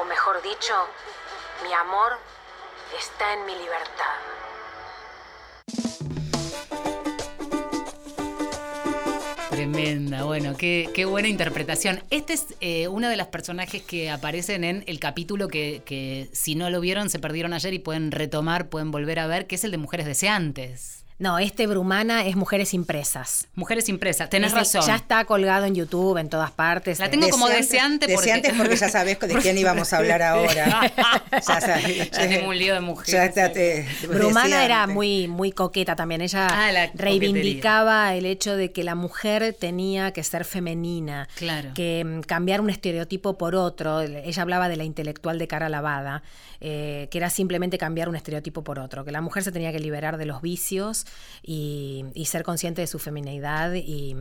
O 0.01 0.06
mejor 0.06 0.41
dicho, 0.41 0.74
mi 1.64 1.74
amor 1.74 2.18
está 2.97 3.34
en 3.34 3.45
mi 3.45 3.53
libertad. 3.56 4.16
Tremenda, 9.51 10.24
bueno, 10.24 10.58
qué, 10.58 10.89
qué 10.93 11.06
buena 11.06 11.30
interpretación. 11.30 12.03
Este 12.10 12.34
es 12.34 12.47
eh, 12.60 12.89
uno 12.89 13.08
de 13.08 13.16
los 13.16 13.28
personajes 13.28 13.84
que 13.84 14.10
aparecen 14.10 14.66
en 14.66 14.84
el 14.86 14.99
capítulo 14.99 15.47
que, 15.47 15.82
que 15.86 16.30
si 16.34 16.56
no 16.56 16.70
lo 16.70 16.82
vieron 16.82 17.10
se 17.10 17.20
perdieron 17.20 17.53
ayer 17.53 17.74
y 17.74 17.80
pueden 17.80 18.12
retomar, 18.12 18.68
pueden 18.68 18.91
volver 18.91 19.20
a 19.20 19.28
ver, 19.28 19.47
que 19.47 19.56
es 19.56 19.64
el 19.64 19.72
de 19.72 19.78
Mujeres 19.78 20.08
Deseantes. 20.08 21.05
No, 21.18 21.39
este 21.39 21.66
Brumana 21.66 22.26
es 22.26 22.36
Mujeres 22.36 22.74
Impresas. 22.74 23.47
Mujeres 23.55 23.88
Impresas, 23.88 24.30
tenés 24.30 24.51
razón. 24.51 24.84
Ya 24.86 24.97
está 24.97 25.24
colgado 25.24 25.66
en 25.66 25.74
YouTube, 25.74 26.18
en 26.18 26.28
todas 26.28 26.51
partes. 26.51 26.99
La 26.99 27.09
tengo 27.09 27.30
como 27.30 27.47
deseante 27.47 28.07
porque... 28.07 28.32
Deseante 28.32 28.53
porque 28.53 28.76
ya 28.76 28.89
sabes 28.89 29.18
de 29.22 29.36
quién 29.36 29.57
íbamos 29.57 29.93
a 29.93 29.97
hablar 29.97 30.22
ahora. 30.22 30.91
ya, 31.32 31.61
sabes, 31.61 32.11
ya 32.11 32.28
tengo 32.28 32.49
un 32.49 32.57
lío 32.57 32.74
de 32.74 32.82
mujeres. 32.82 33.34
Ya 33.34 33.49
te, 33.49 33.88
Brumana 34.09 34.66
era 34.66 34.88
muy, 34.88 35.30
muy 35.30 35.53
coqueta 35.53 35.95
también. 35.95 36.20
Ella 36.20 36.49
ah, 36.51 36.89
reivindicaba 36.93 38.13
el 38.13 38.26
hecho 38.26 38.57
de 38.57 38.74
que 38.74 38.84
la 38.84 38.95
mujer 38.95 39.55
tenía 39.57 40.11
que 40.11 40.22
ser 40.22 40.43
femenina. 40.43 41.30
Claro. 41.36 41.70
Que 41.74 42.03
mm, 42.03 42.22
cambiar 42.24 42.59
un 42.59 42.70
estereotipo 42.70 43.38
por 43.38 43.55
otro. 43.55 44.01
Ella 44.01 44.41
hablaba 44.41 44.68
de 44.68 44.76
la 44.76 44.84
intelectual 44.84 45.39
de 45.39 45.47
cara 45.47 45.70
lavada, 45.70 46.24
eh, 46.59 47.07
que 47.09 47.20
era 47.20 47.30
simplemente 47.30 47.78
cambiar 47.78 48.09
un 48.09 48.18
estereotipo 48.18 48.66
por 48.66 48.80
otro. 48.80 49.05
Que 49.05 49.13
la 49.13 49.22
mujer 49.22 49.43
se 49.43 49.53
tenía 49.53 49.72
que 49.72 49.80
liberar 49.80 50.18
de 50.18 50.26
los 50.26 50.41
vicios 50.41 51.05
y, 51.43 52.26
ser 52.26 52.43
consciente 52.43 52.82
de 52.82 52.88
su 52.88 52.97
femineidad 52.97 53.74
y, 53.76 54.16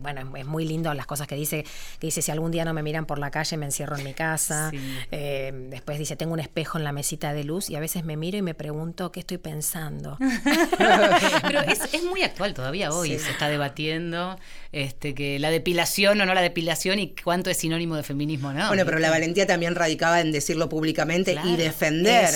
bueno, 0.00 0.36
es 0.36 0.46
muy 0.46 0.64
lindo 0.64 0.92
las 0.94 1.06
cosas 1.06 1.26
que 1.26 1.34
dice, 1.34 1.64
que 1.98 2.06
dice 2.06 2.22
si 2.22 2.30
algún 2.30 2.52
día 2.52 2.64
no 2.64 2.72
me 2.72 2.82
miran 2.82 3.04
por 3.04 3.18
la 3.18 3.30
calle 3.30 3.56
me 3.56 3.66
encierro 3.66 3.96
en 3.96 4.04
mi 4.04 4.14
casa, 4.14 4.70
eh, 5.10 5.52
después 5.70 5.98
dice 5.98 6.14
tengo 6.16 6.32
un 6.32 6.40
espejo 6.40 6.78
en 6.78 6.84
la 6.84 6.92
mesita 6.92 7.34
de 7.34 7.44
luz 7.44 7.68
y 7.68 7.76
a 7.76 7.80
veces 7.80 8.04
me 8.04 8.16
miro 8.16 8.38
y 8.38 8.42
me 8.42 8.54
pregunto 8.54 9.10
qué 9.10 9.20
estoy 9.20 9.38
pensando. 9.38 10.18
Pero 10.78 11.60
es, 11.62 12.04
muy 12.04 12.22
actual 12.22 12.54
todavía 12.54 12.92
hoy, 12.92 13.18
se 13.18 13.30
está 13.30 13.48
debatiendo 13.48 14.38
este, 14.72 15.14
que 15.14 15.38
la 15.38 15.50
depilación 15.50 16.20
o 16.20 16.26
no 16.26 16.34
la 16.34 16.42
depilación 16.42 16.98
y 16.98 17.14
cuánto 17.14 17.50
es 17.50 17.56
sinónimo 17.56 17.96
de 17.96 18.02
feminismo, 18.02 18.52
¿no? 18.52 18.68
Bueno, 18.68 18.84
pero 18.84 18.98
la 18.98 19.10
valentía 19.10 19.46
también 19.46 19.74
radicaba 19.74 20.20
en 20.20 20.32
decirlo 20.32 20.68
públicamente 20.68 21.36
y 21.44 21.56
defender 21.56 22.30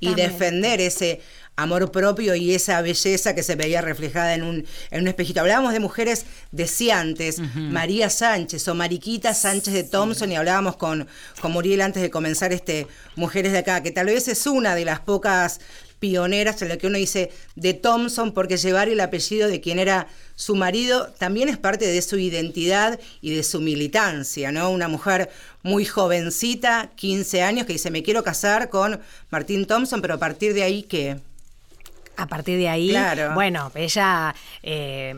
y 0.00 0.14
defender 0.14 0.80
ese 0.80 1.20
amor 1.56 1.90
propio 1.90 2.34
y 2.34 2.54
esa 2.54 2.80
belleza 2.82 3.34
que 3.34 3.42
se 3.42 3.56
veía 3.56 3.80
reflejada 3.80 4.34
en 4.34 4.42
un, 4.42 4.66
en 4.90 5.00
un 5.00 5.08
espejito. 5.08 5.40
Hablábamos 5.40 5.72
de 5.72 5.80
mujeres 5.80 6.26
deseantes, 6.52 7.40
María 7.54 8.10
Sánchez 8.10 8.68
o 8.68 8.74
Mariquita 8.74 9.34
Sánchez 9.34 9.72
de 9.72 9.84
Thompson, 9.84 10.30
y 10.30 10.36
hablábamos 10.36 10.76
con, 10.76 11.08
con 11.40 11.52
Muriel 11.52 11.80
antes 11.80 12.02
de 12.02 12.10
comenzar 12.10 12.52
este 12.52 12.86
Mujeres 13.16 13.52
de 13.52 13.58
Acá, 13.58 13.82
que 13.82 13.90
tal 13.90 14.06
vez 14.06 14.28
es 14.28 14.46
una 14.46 14.74
de 14.74 14.84
las 14.84 15.00
pocas 15.00 15.60
pioneras 15.98 16.60
en 16.60 16.68
lo 16.68 16.76
que 16.76 16.86
uno 16.86 16.98
dice 16.98 17.30
de 17.54 17.72
Thompson, 17.72 18.32
porque 18.32 18.58
llevar 18.58 18.88
el 18.88 19.00
apellido 19.00 19.48
de 19.48 19.60
quien 19.60 19.78
era 19.78 20.08
su 20.34 20.54
marido 20.54 21.08
también 21.18 21.48
es 21.48 21.56
parte 21.56 21.86
de 21.86 22.02
su 22.02 22.18
identidad 22.18 23.00
y 23.22 23.34
de 23.34 23.42
su 23.42 23.60
militancia, 23.60 24.52
¿no? 24.52 24.70
Una 24.70 24.88
mujer 24.88 25.30
muy 25.62 25.86
jovencita, 25.86 26.90
15 26.96 27.42
años, 27.42 27.66
que 27.66 27.72
dice, 27.72 27.90
me 27.90 28.02
quiero 28.02 28.22
casar 28.22 28.68
con 28.68 29.00
Martín 29.30 29.66
Thompson, 29.66 30.02
pero 30.02 30.14
a 30.14 30.18
partir 30.18 30.52
de 30.52 30.62
ahí, 30.62 30.82
¿qué? 30.82 31.16
A 32.16 32.26
partir 32.26 32.58
de 32.58 32.68
ahí, 32.68 32.96
bueno, 33.34 33.70
ella 33.74 34.34
eh, 34.62 35.14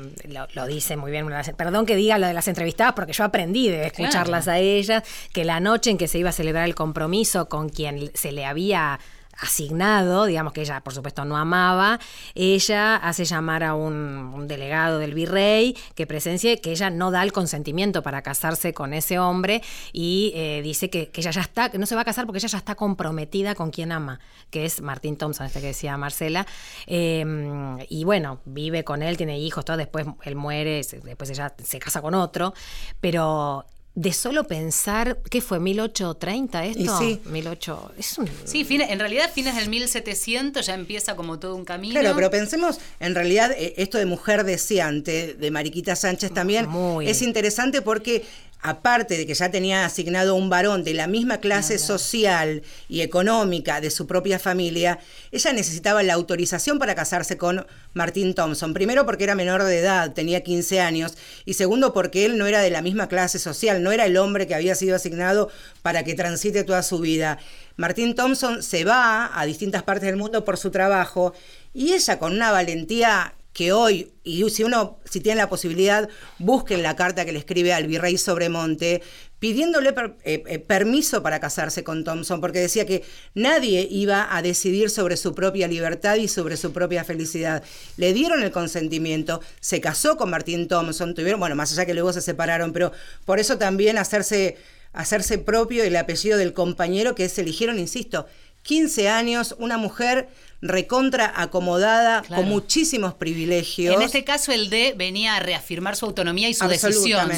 lo, 0.54 0.66
dice 0.66 0.96
muy 0.96 1.10
bien. 1.10 1.26
Perdón 1.56 1.86
que 1.86 1.96
diga 1.96 2.18
lo 2.18 2.26
de 2.26 2.34
las 2.34 2.48
entrevistadas, 2.48 2.94
porque 2.94 3.12
yo 3.12 3.24
aprendí 3.24 3.68
de 3.68 3.86
escucharlas 3.86 4.48
a 4.48 4.58
ellas, 4.58 5.02
que 5.32 5.44
la 5.44 5.60
noche 5.60 5.90
en 5.90 5.98
que 5.98 6.08
se 6.08 6.18
iba 6.18 6.30
a 6.30 6.32
celebrar 6.32 6.64
el 6.64 6.74
compromiso 6.74 7.48
con 7.48 7.68
quien 7.68 8.10
se 8.14 8.32
le 8.32 8.44
había 8.44 8.98
asignado, 9.38 10.26
digamos 10.26 10.52
que 10.52 10.62
ella 10.62 10.80
por 10.80 10.92
supuesto 10.92 11.24
no 11.24 11.36
amaba, 11.36 11.98
ella 12.34 12.96
hace 12.96 13.24
llamar 13.24 13.62
a 13.64 13.74
un, 13.74 14.46
delegado 14.48 14.98
del 14.98 15.14
virrey 15.14 15.76
que 15.94 16.06
presencie 16.06 16.60
que 16.60 16.70
ella 16.70 16.90
no 16.90 17.10
da 17.10 17.22
el 17.22 17.32
consentimiento 17.32 18.02
para 18.02 18.22
casarse 18.22 18.72
con 18.72 18.94
ese 18.94 19.18
hombre 19.18 19.62
y 19.92 20.32
eh, 20.34 20.62
dice 20.62 20.90
que, 20.90 21.10
ella 21.14 21.30
ya 21.30 21.40
está, 21.40 21.70
que 21.70 21.78
no 21.78 21.86
se 21.86 21.94
va 21.94 22.02
a 22.02 22.04
casar 22.04 22.24
porque 22.24 22.38
ella 22.38 22.48
ya 22.48 22.58
está 22.58 22.74
comprometida 22.74 23.54
con 23.54 23.70
quien 23.70 23.92
ama, 23.92 24.20
que 24.50 24.64
es 24.64 24.80
Martín 24.80 25.16
Thompson, 25.16 25.46
este 25.46 25.60
que 25.60 25.68
decía 25.68 25.96
Marcela, 25.96 26.46
em, 26.86 27.78
y 27.88 28.04
bueno, 28.04 28.40
vive 28.44 28.84
con 28.84 29.02
él, 29.02 29.16
tiene 29.16 29.38
hijos, 29.38 29.64
todo, 29.64 29.76
después 29.76 30.06
él 30.22 30.36
muere, 30.36 30.82
después 31.04 31.30
ella 31.30 31.54
se 31.62 31.78
casa 31.78 32.00
con 32.00 32.14
otro, 32.14 32.54
pero 33.00 33.66
de 33.98 34.12
solo 34.12 34.44
pensar, 34.44 35.18
¿qué 35.28 35.40
fue? 35.40 35.58
¿1830 35.58 36.66
esto? 36.66 36.98
sí. 37.00 37.20
18, 37.32 37.92
es 37.98 38.16
Sí, 38.44 38.64
en 38.70 39.00
realidad 39.00 39.28
fines 39.34 39.56
del 39.56 39.68
1700 39.68 40.64
ya 40.64 40.74
empieza 40.74 41.16
como 41.16 41.40
todo 41.40 41.56
un 41.56 41.64
camino. 41.64 41.98
Claro, 41.98 42.14
pero 42.14 42.30
pensemos, 42.30 42.78
en 43.00 43.16
realidad, 43.16 43.50
eh, 43.50 43.74
esto 43.76 43.98
de 43.98 44.06
mujer 44.06 44.44
deseante, 44.44 45.34
de 45.34 45.50
Mariquita 45.50 45.96
Sánchez 45.96 46.32
también, 46.32 46.68
es 47.02 47.22
interesante 47.22 47.82
porque 47.82 48.24
aparte 48.60 49.16
de 49.16 49.26
que 49.26 49.34
ya 49.34 49.50
tenía 49.50 49.84
asignado 49.84 50.34
un 50.34 50.50
varón 50.50 50.84
de 50.84 50.94
la 50.94 51.06
misma 51.06 51.38
clase 51.38 51.78
social 51.78 52.62
y 52.88 53.02
económica 53.02 53.80
de 53.80 53.90
su 53.90 54.06
propia 54.06 54.38
familia, 54.38 54.98
ella 55.30 55.52
necesitaba 55.52 56.02
la 56.02 56.14
autorización 56.14 56.78
para 56.78 56.94
casarse 56.94 57.36
con 57.36 57.66
Martín 57.94 58.34
Thompson. 58.34 58.74
Primero 58.74 59.06
porque 59.06 59.24
era 59.24 59.34
menor 59.34 59.62
de 59.62 59.78
edad, 59.78 60.12
tenía 60.12 60.42
15 60.42 60.80
años, 60.80 61.16
y 61.44 61.54
segundo 61.54 61.92
porque 61.92 62.24
él 62.24 62.38
no 62.38 62.46
era 62.46 62.60
de 62.60 62.70
la 62.70 62.82
misma 62.82 63.08
clase 63.08 63.38
social, 63.38 63.82
no 63.82 63.92
era 63.92 64.06
el 64.06 64.16
hombre 64.16 64.46
que 64.46 64.54
había 64.54 64.74
sido 64.74 64.96
asignado 64.96 65.50
para 65.82 66.04
que 66.04 66.14
transite 66.14 66.64
toda 66.64 66.82
su 66.82 66.98
vida. 66.98 67.38
Martín 67.76 68.16
Thompson 68.16 68.62
se 68.62 68.84
va 68.84 69.30
a 69.38 69.46
distintas 69.46 69.84
partes 69.84 70.06
del 70.06 70.16
mundo 70.16 70.44
por 70.44 70.56
su 70.56 70.70
trabajo 70.70 71.32
y 71.72 71.92
ella 71.92 72.18
con 72.18 72.32
una 72.32 72.50
valentía 72.50 73.34
que 73.58 73.72
hoy, 73.72 74.12
y 74.22 74.48
si 74.50 74.62
uno, 74.62 75.00
si 75.04 75.18
tiene 75.18 75.38
la 75.38 75.48
posibilidad, 75.48 76.08
busquen 76.38 76.80
la 76.80 76.94
carta 76.94 77.24
que 77.24 77.32
le 77.32 77.40
escribe 77.40 77.72
al 77.72 77.88
virrey 77.88 78.16
Sobremonte, 78.16 79.02
pidiéndole 79.40 79.92
eh, 80.22 80.44
eh, 80.46 80.58
permiso 80.60 81.24
para 81.24 81.40
casarse 81.40 81.82
con 81.82 82.04
Thompson, 82.04 82.40
porque 82.40 82.60
decía 82.60 82.86
que 82.86 83.02
nadie 83.34 83.88
iba 83.90 84.28
a 84.30 84.42
decidir 84.42 84.90
sobre 84.90 85.16
su 85.16 85.34
propia 85.34 85.66
libertad 85.66 86.14
y 86.14 86.28
sobre 86.28 86.56
su 86.56 86.72
propia 86.72 87.02
felicidad. 87.02 87.64
Le 87.96 88.12
dieron 88.12 88.44
el 88.44 88.52
consentimiento, 88.52 89.40
se 89.58 89.80
casó 89.80 90.16
con 90.16 90.30
Martín 90.30 90.68
Thompson, 90.68 91.16
tuvieron, 91.16 91.40
bueno, 91.40 91.56
más 91.56 91.72
allá 91.72 91.84
que 91.84 91.94
luego 91.94 92.12
se 92.12 92.20
separaron, 92.20 92.72
pero 92.72 92.92
por 93.24 93.40
eso 93.40 93.58
también 93.58 93.98
hacerse, 93.98 94.56
hacerse 94.92 95.36
propio 95.38 95.82
el 95.82 95.96
apellido 95.96 96.38
del 96.38 96.52
compañero 96.52 97.16
que 97.16 97.28
se 97.28 97.40
eligieron, 97.40 97.80
insisto, 97.80 98.28
15 98.62 99.08
años, 99.08 99.56
una 99.58 99.78
mujer 99.78 100.28
recontra 100.60 101.32
acomodada, 101.36 102.22
con 102.22 102.48
muchísimos 102.48 103.14
privilegios. 103.14 103.94
En 103.94 104.02
este 104.02 104.24
caso 104.24 104.50
el 104.50 104.70
D 104.70 104.94
venía 104.96 105.36
a 105.36 105.40
reafirmar 105.40 105.94
su 105.94 106.06
autonomía 106.06 106.48
y 106.48 106.54
su 106.54 106.66
decisión, 106.66 107.28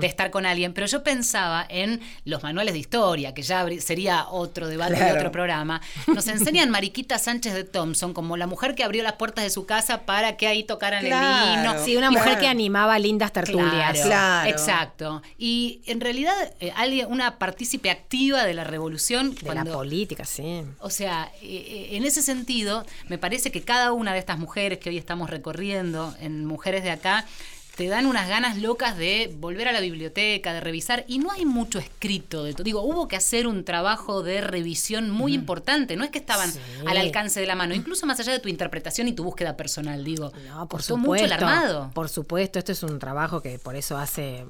de, 0.00 0.06
estar 0.06 0.30
con 0.30 0.44
alguien. 0.44 0.74
Pero 0.74 0.86
yo 0.86 1.02
pensaba 1.02 1.64
en 1.68 2.00
los 2.24 2.42
manuales 2.42 2.74
de 2.74 2.80
historia, 2.80 3.32
que 3.32 3.42
ya 3.42 3.66
sería 3.80 4.28
otro 4.28 4.68
debate 4.68 5.02
de 5.02 5.12
otro 5.12 5.32
programa. 5.32 5.80
Nos 6.06 6.28
enseñan 6.28 6.70
Mariquita 6.70 7.18
Sánchez 7.18 7.54
de 7.54 7.64
Thompson 7.64 8.12
como 8.12 8.36
la 8.36 8.46
mujer 8.46 8.74
que 8.74 8.84
abrió 8.84 9.02
las 9.02 9.14
puertas 9.14 9.44
de 9.44 9.50
su 9.50 9.64
casa 9.64 10.02
para 10.02 10.36
que 10.36 10.46
ahí 10.46 10.64
tocaran 10.64 11.04
el 11.04 11.12
vino. 11.12 11.84
Sí, 11.84 11.96
una 11.96 12.10
mujer 12.10 12.38
que 12.38 12.46
animaba 12.46 12.98
lindas 12.98 13.32
tertulias. 13.32 14.00
Claro, 14.02 14.50
Exacto. 14.50 15.22
Y 15.38 15.80
en 15.86 16.00
realidad 16.00 16.34
eh, 16.60 16.72
alguien, 16.76 17.10
una 17.10 17.38
partícipe 17.38 17.90
activa 17.90 18.44
de 18.44 18.52
la 18.52 18.64
revolución. 18.64 19.34
De 19.34 19.54
la 19.54 19.64
política, 19.64 20.24
sí. 20.24 20.62
O 20.80 20.90
sea, 20.90 21.32
eh, 21.40 21.46
eh, 21.46 21.96
en 21.96 22.04
ese 22.04 22.20
sentido 22.20 22.33
sentido, 22.34 22.84
me 23.08 23.18
parece 23.18 23.50
que 23.50 23.62
cada 23.62 23.92
una 23.92 24.12
de 24.12 24.18
estas 24.18 24.38
mujeres 24.38 24.78
que 24.78 24.90
hoy 24.90 24.98
estamos 24.98 25.30
recorriendo 25.30 26.14
en 26.20 26.44
Mujeres 26.44 26.82
de 26.82 26.90
Acá, 26.90 27.26
te 27.76 27.88
dan 27.88 28.06
unas 28.06 28.28
ganas 28.28 28.56
locas 28.56 28.96
de 28.96 29.34
volver 29.38 29.66
a 29.66 29.72
la 29.72 29.80
biblioteca, 29.80 30.52
de 30.52 30.60
revisar, 30.60 31.04
y 31.08 31.18
no 31.18 31.32
hay 31.32 31.44
mucho 31.44 31.78
escrito 31.78 32.44
de 32.44 32.52
todo. 32.52 32.62
Digo, 32.62 32.82
hubo 32.82 33.08
que 33.08 33.16
hacer 33.16 33.46
un 33.46 33.64
trabajo 33.64 34.22
de 34.22 34.40
revisión 34.40 35.10
muy 35.10 35.34
importante, 35.34 35.96
no 35.96 36.04
es 36.04 36.10
que 36.10 36.18
estaban 36.18 36.52
al 36.86 36.96
alcance 36.96 37.40
de 37.40 37.46
la 37.46 37.56
mano, 37.56 37.74
incluso 37.74 38.06
más 38.06 38.20
allá 38.20 38.32
de 38.32 38.38
tu 38.38 38.48
interpretación 38.48 39.08
y 39.08 39.12
tu 39.12 39.24
búsqueda 39.24 39.56
personal, 39.56 40.04
digo. 40.04 40.32
No, 40.46 40.68
por 40.68 40.82
supuesto. 40.82 40.96
mucho 40.96 41.24
el 41.24 41.32
armado. 41.32 41.90
Por 41.94 42.08
supuesto, 42.08 42.60
esto 42.60 42.70
es 42.70 42.82
un 42.84 42.98
trabajo 42.98 43.42
que 43.42 43.58
por 43.58 43.74
eso 43.74 43.98
hace 43.98 44.44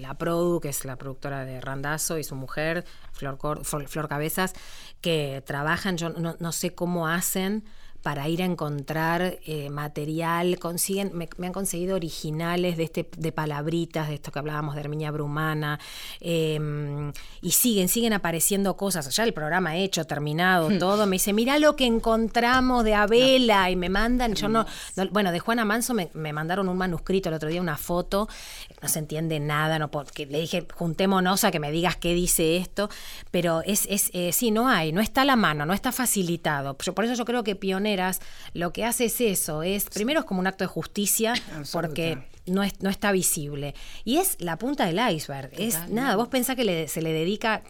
la 0.00 0.14
Produ, 0.14 0.60
que 0.60 0.70
es 0.70 0.84
la 0.84 0.96
productora 0.96 1.44
de 1.44 1.60
Randazo, 1.60 2.18
y 2.18 2.24
su 2.24 2.34
mujer, 2.34 2.84
Flor, 3.12 3.38
Flor 3.64 4.08
Cabezas, 4.08 4.54
que 5.00 5.42
trabajan, 5.46 5.96
yo 5.96 6.10
no, 6.10 6.36
no 6.38 6.52
sé 6.52 6.74
cómo 6.74 7.08
hacen 7.08 7.64
para 8.06 8.28
ir 8.28 8.40
a 8.40 8.44
encontrar 8.44 9.40
eh, 9.46 9.68
material, 9.68 10.60
consiguen, 10.60 11.10
me, 11.12 11.28
han 11.44 11.52
conseguido 11.52 11.96
originales 11.96 12.76
de 12.76 12.84
este, 12.84 13.10
de 13.18 13.32
palabritas, 13.32 14.06
de 14.06 14.14
esto 14.14 14.30
que 14.30 14.38
hablábamos 14.38 14.76
de 14.76 14.82
Herminia 14.82 15.10
Brumana, 15.10 15.80
em, 16.20 17.12
y 17.42 17.50
siguen, 17.50 17.88
siguen 17.88 18.12
apareciendo 18.12 18.76
cosas. 18.76 19.12
Ya 19.12 19.24
el 19.24 19.34
programa 19.34 19.74
hecho, 19.76 20.04
terminado, 20.04 20.70
hmm. 20.70 20.78
todo, 20.78 21.06
me 21.06 21.16
dice, 21.16 21.32
mira 21.32 21.58
lo 21.58 21.74
que 21.74 21.84
encontramos 21.84 22.84
de 22.84 22.94
Abela, 22.94 23.72
y 23.72 23.74
me 23.74 23.88
mandan, 23.88 24.34
yo 24.34 24.48
no, 24.48 24.66
bueno, 25.10 25.32
de 25.32 25.40
Juana 25.40 25.64
Manso 25.64 25.92
me, 25.92 26.32
mandaron 26.32 26.68
un 26.68 26.78
manuscrito 26.78 27.28
el 27.28 27.34
otro 27.34 27.48
día, 27.48 27.60
una 27.60 27.76
foto, 27.76 28.28
no 28.86 28.92
se 28.92 29.00
entiende 29.00 29.40
nada, 29.40 29.80
no 29.80 29.90
porque 29.90 30.26
le 30.26 30.40
dije, 30.40 30.64
juntémonos 30.72 31.42
a 31.42 31.50
que 31.50 31.58
me 31.58 31.72
digas 31.72 31.96
qué 31.96 32.14
dice 32.14 32.56
esto, 32.56 32.88
pero 33.32 33.62
es, 33.64 33.86
es 33.90 34.10
eh, 34.12 34.30
sí, 34.32 34.52
no 34.52 34.68
hay, 34.68 34.92
no 34.92 35.00
está 35.00 35.22
a 35.22 35.24
la 35.24 35.34
mano, 35.34 35.66
no 35.66 35.74
está 35.74 35.90
facilitado. 35.90 36.76
por 36.76 37.04
eso 37.04 37.14
yo 37.14 37.24
creo 37.24 37.42
que 37.42 37.56
Pionera 37.56 38.12
lo 38.54 38.72
que 38.72 38.84
hace 38.84 39.06
es 39.06 39.20
eso, 39.20 39.64
es 39.64 39.86
primero 39.90 40.20
es 40.20 40.26
como 40.26 40.38
un 40.38 40.46
acto 40.46 40.62
de 40.62 40.68
justicia 40.68 41.34
porque 41.72 42.18
no, 42.46 42.62
es, 42.62 42.80
no 42.80 42.90
está 42.90 43.10
visible. 43.10 43.74
Y 44.04 44.18
es 44.18 44.36
la 44.40 44.56
punta 44.56 44.86
del 44.86 45.00
iceberg. 45.14 45.50
Es 45.58 45.88
nada, 45.88 46.14
vos 46.14 46.28
pensás 46.28 46.54
que 46.54 46.86
se 46.86 47.02
le 47.02 47.12
dedica 47.12 47.62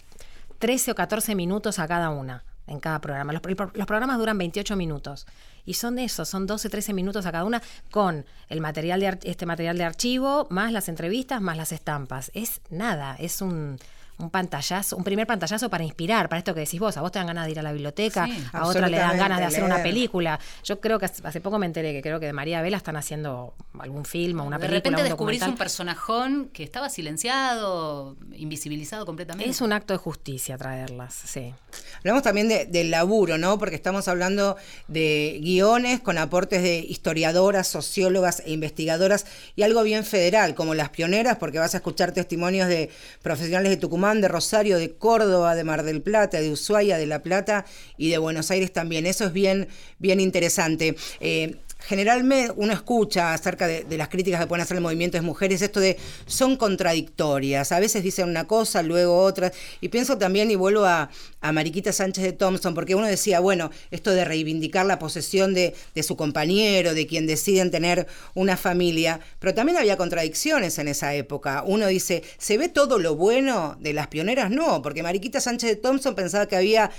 13 0.59 0.91
o 0.91 0.95
14 0.95 1.35
minutos 1.35 1.79
a 1.79 1.89
cada 1.89 2.11
una 2.11 2.45
en 2.67 2.81
cada 2.81 3.01
programa. 3.01 3.33
Los, 3.33 3.43
programas 3.87 4.19
duran 4.19 4.39
28 4.39 4.77
minutos 4.77 5.27
y 5.64 5.75
son 5.75 5.99
eso, 5.99 6.25
son 6.25 6.47
12, 6.47 6.69
13 6.69 6.93
minutos 6.93 7.27
a 7.27 7.33
cada 7.33 7.45
una 7.45 7.62
con 7.91 8.25
el 8.49 8.61
material 8.61 9.01
de 9.01 9.19
este 9.25 9.47
material 9.47 9.79
de 9.79 9.85
archivo, 9.85 10.47
más 10.51 10.73
las 10.73 10.89
entrevistas, 10.89 11.41
más 11.41 11.57
las 11.57 11.73
estampas. 11.73 12.31
Es 12.35 12.61
nada, 12.71 13.17
es 13.19 13.41
un 13.41 13.79
un 14.19 14.31
pantallazo, 14.31 14.97
un 14.97 15.05
primer 15.05 15.27
pantallazo 15.27 15.69
para 15.69 15.85
inspirar, 15.85 16.29
para 16.29 16.39
esto 16.39 16.55
que 16.55 16.61
decís 16.61 16.81
vos, 16.81 16.97
a 16.97 17.03
vos 17.03 17.12
te 17.12 17.19
dan 17.19 17.27
ganas 17.27 17.45
de 17.45 17.53
ir 17.53 17.59
a 17.59 17.62
la 17.62 17.73
biblioteca, 17.73 18.27
a 18.53 18.67
otra 18.67 18.89
le 18.89 18.97
dan 18.97 19.19
ganas 19.19 19.39
de 19.39 19.45
hacer 19.45 19.62
una 19.62 19.83
película. 19.83 20.41
Yo 20.64 20.81
creo 20.81 20.99
que 20.99 21.07
hace 21.07 21.41
poco 21.41 21.59
me 21.59 21.67
enteré 21.67 21.93
que 21.93 22.03
creo 22.03 22.19
que 22.19 22.27
de 22.27 22.33
María 22.33 22.62
Vela 22.62 22.79
están 22.79 22.97
haciendo 22.97 23.55
algún 23.79 24.05
film 24.05 24.41
o 24.41 24.45
una 24.45 24.59
película. 24.59 24.71
De 24.71 24.77
repente 24.77 25.03
un 25.03 25.09
descubrís 25.09 25.43
un 25.43 25.57
personajón 25.57 26.51
que 26.53 26.62
estaba 26.62 26.89
silenciado, 26.89 28.17
invisibilizado 28.35 29.05
completamente. 29.05 29.51
Es 29.51 29.61
un 29.61 29.73
acto 29.73 29.93
de 29.93 29.99
justicia 29.99 30.57
traerlas, 30.57 31.14
sí. 31.14 31.53
Hablamos 31.99 32.23
también 32.23 32.49
del 32.49 32.91
laburo, 32.91 33.37
¿no? 33.37 33.59
Porque 33.59 33.75
estamos 33.75 34.09
hablando 34.09 34.57
de 34.89 35.39
guiones 35.43 36.01
con 36.01 36.17
aportes 36.17 36.62
de 36.62 36.79
historiadoras, 36.79 37.67
sociólogas 37.67 38.43
e 38.47 38.53
investigadoras 38.53 39.27
y 39.57 39.62
algo 39.62 39.83
bien 39.83 40.05
federal, 40.05 40.55
como 40.55 40.75
las 40.75 40.89
pioneras, 40.89 41.37
porque 41.37 41.59
vas 41.59 41.75
a 41.75 41.79
escuchar 41.79 42.12
testimonios 42.12 42.69
de 42.69 42.91
profesionales 43.23 43.71
de 43.71 43.77
Tucumán 43.77 44.06
de 44.15 44.29
Rosario, 44.29 44.79
de 44.79 44.93
Córdoba, 44.95 45.55
de 45.55 45.65
Mar 45.65 45.83
del 45.83 46.01
Plata, 46.01 46.41
de 46.41 46.51
Ushuaia, 46.51 46.97
de 46.97 47.07
La 47.07 47.23
Plata 47.23 47.65
y 47.97 48.11
de 48.11 48.19
Buenos 48.19 48.51
Aires 48.51 48.73
también. 48.73 49.05
Eso 49.05 49.25
es 49.25 49.33
bien, 49.33 49.69
bien 49.99 50.21
interesante. 50.21 50.97
Eh, 51.21 51.57
generalmente 51.79 52.53
uno 52.57 52.72
escucha 52.72 53.33
acerca 53.33 53.66
de, 53.66 53.85
las 53.97 54.09
críticas 54.09 54.41
que 54.41 54.47
pueden 54.47 54.62
hacer 54.62 54.77
el 54.77 54.83
movimiento 54.83 55.16
de 55.16 55.22
mujeres, 55.22 55.62
esto 55.62 55.81
de 55.81 55.97
son 56.27 56.57
contradictorias, 56.57 57.72
a 57.72 57.81
veces 57.81 58.03
dicen 58.03 58.29
una 58.29 58.47
cosa, 58.47 58.83
luego 58.83 59.18
otra, 59.18 59.53
y 59.81 59.89
pienso 59.89 60.18
también, 60.18 60.51
y 60.51 60.57
vuelvo 60.57 60.85
a, 60.85 61.11
Mariquita 61.53 61.93
Sánchez 61.93 62.24
de 62.24 62.33
Thompson, 62.33 62.74
porque 62.74 62.97
uno 62.97 63.07
decía, 63.07 63.39
bueno, 63.39 63.70
esto 63.93 64.11
de 64.11 64.24
reivindicar 64.24 64.85
la 64.85 64.99
posesión 64.99 65.55
de, 65.55 65.77
de 65.95 66.03
su 66.03 66.16
compañero, 66.16 66.93
de 66.93 67.07
quien 67.07 67.29
deciden 67.29 67.70
tener 67.70 68.09
una 68.35 68.57
familia, 68.57 69.20
pero 69.39 69.55
también 69.55 69.79
había 69.79 69.97
contradicciones 69.97 70.77
en 70.81 70.89
esa 70.89 71.14
época. 71.14 71.62
Uno 71.64 71.87
dice, 71.87 72.24
¿se 72.39 72.59
ve 72.59 72.68
todo 72.68 72.99
lo 72.99 73.14
bueno 73.14 73.77
de 73.79 73.93
las 73.93 74.09
pioneras? 74.09 74.51
No, 74.51 74.83
porque 74.83 75.05
Mariquita 75.05 75.41
Sánchez 75.41 75.70
de 75.70 75.77
Thompson 75.77 76.16
pensaba 76.16 76.47
que 76.47 76.57
había 76.57 76.91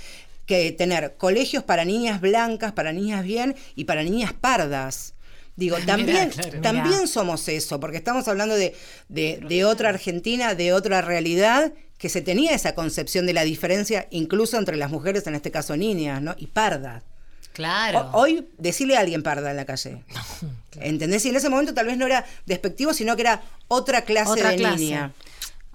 que 0.48 0.72
tener 0.72 1.14
colegios 1.18 1.62
para 1.62 1.84
niñas 1.84 2.22
blancas, 2.22 2.72
para 2.72 2.90
niñas 2.90 3.22
bien 3.22 3.54
y 3.76 3.84
para 3.84 4.02
niñas 4.02 4.32
pardas. 4.32 5.12
Digo, 5.56 5.76
también, 5.84 6.30
también 6.62 7.06
somos 7.06 7.46
eso, 7.48 7.78
porque 7.78 7.98
estamos 7.98 8.26
hablando 8.28 8.54
de, 8.54 8.74
de, 9.08 9.64
otra 9.66 9.90
Argentina, 9.90 10.54
de 10.54 10.72
otra 10.72 11.02
realidad, 11.02 11.72
que 11.98 12.08
se 12.08 12.22
tenía 12.22 12.54
esa 12.54 12.74
concepción 12.74 13.26
de 13.26 13.34
la 13.34 13.42
diferencia, 13.42 14.06
incluso 14.10 14.56
entre 14.56 14.76
las 14.76 14.90
mujeres, 14.90 15.26
en 15.26 15.34
este 15.34 15.50
caso 15.50 15.76
niñas, 15.76 16.22
¿no? 16.22 16.34
Y 16.38 16.46
pardas. 16.46 17.02
Claro. 17.52 18.10
hoy, 18.12 18.48
decirle 18.56 18.96
a 18.96 19.00
alguien 19.00 19.24
parda 19.24 19.50
en 19.50 19.56
la 19.56 19.66
calle. 19.66 20.04
¿Entendés? 20.80 21.26
Y 21.26 21.30
en 21.30 21.36
ese 21.36 21.48
momento 21.50 21.74
tal 21.74 21.86
vez 21.86 21.98
no 21.98 22.06
era 22.06 22.24
despectivo, 22.46 22.94
sino 22.94 23.16
que 23.16 23.22
era 23.22 23.42
otra 23.66 24.02
clase 24.02 24.42
de 24.42 24.56
niña. 24.56 25.12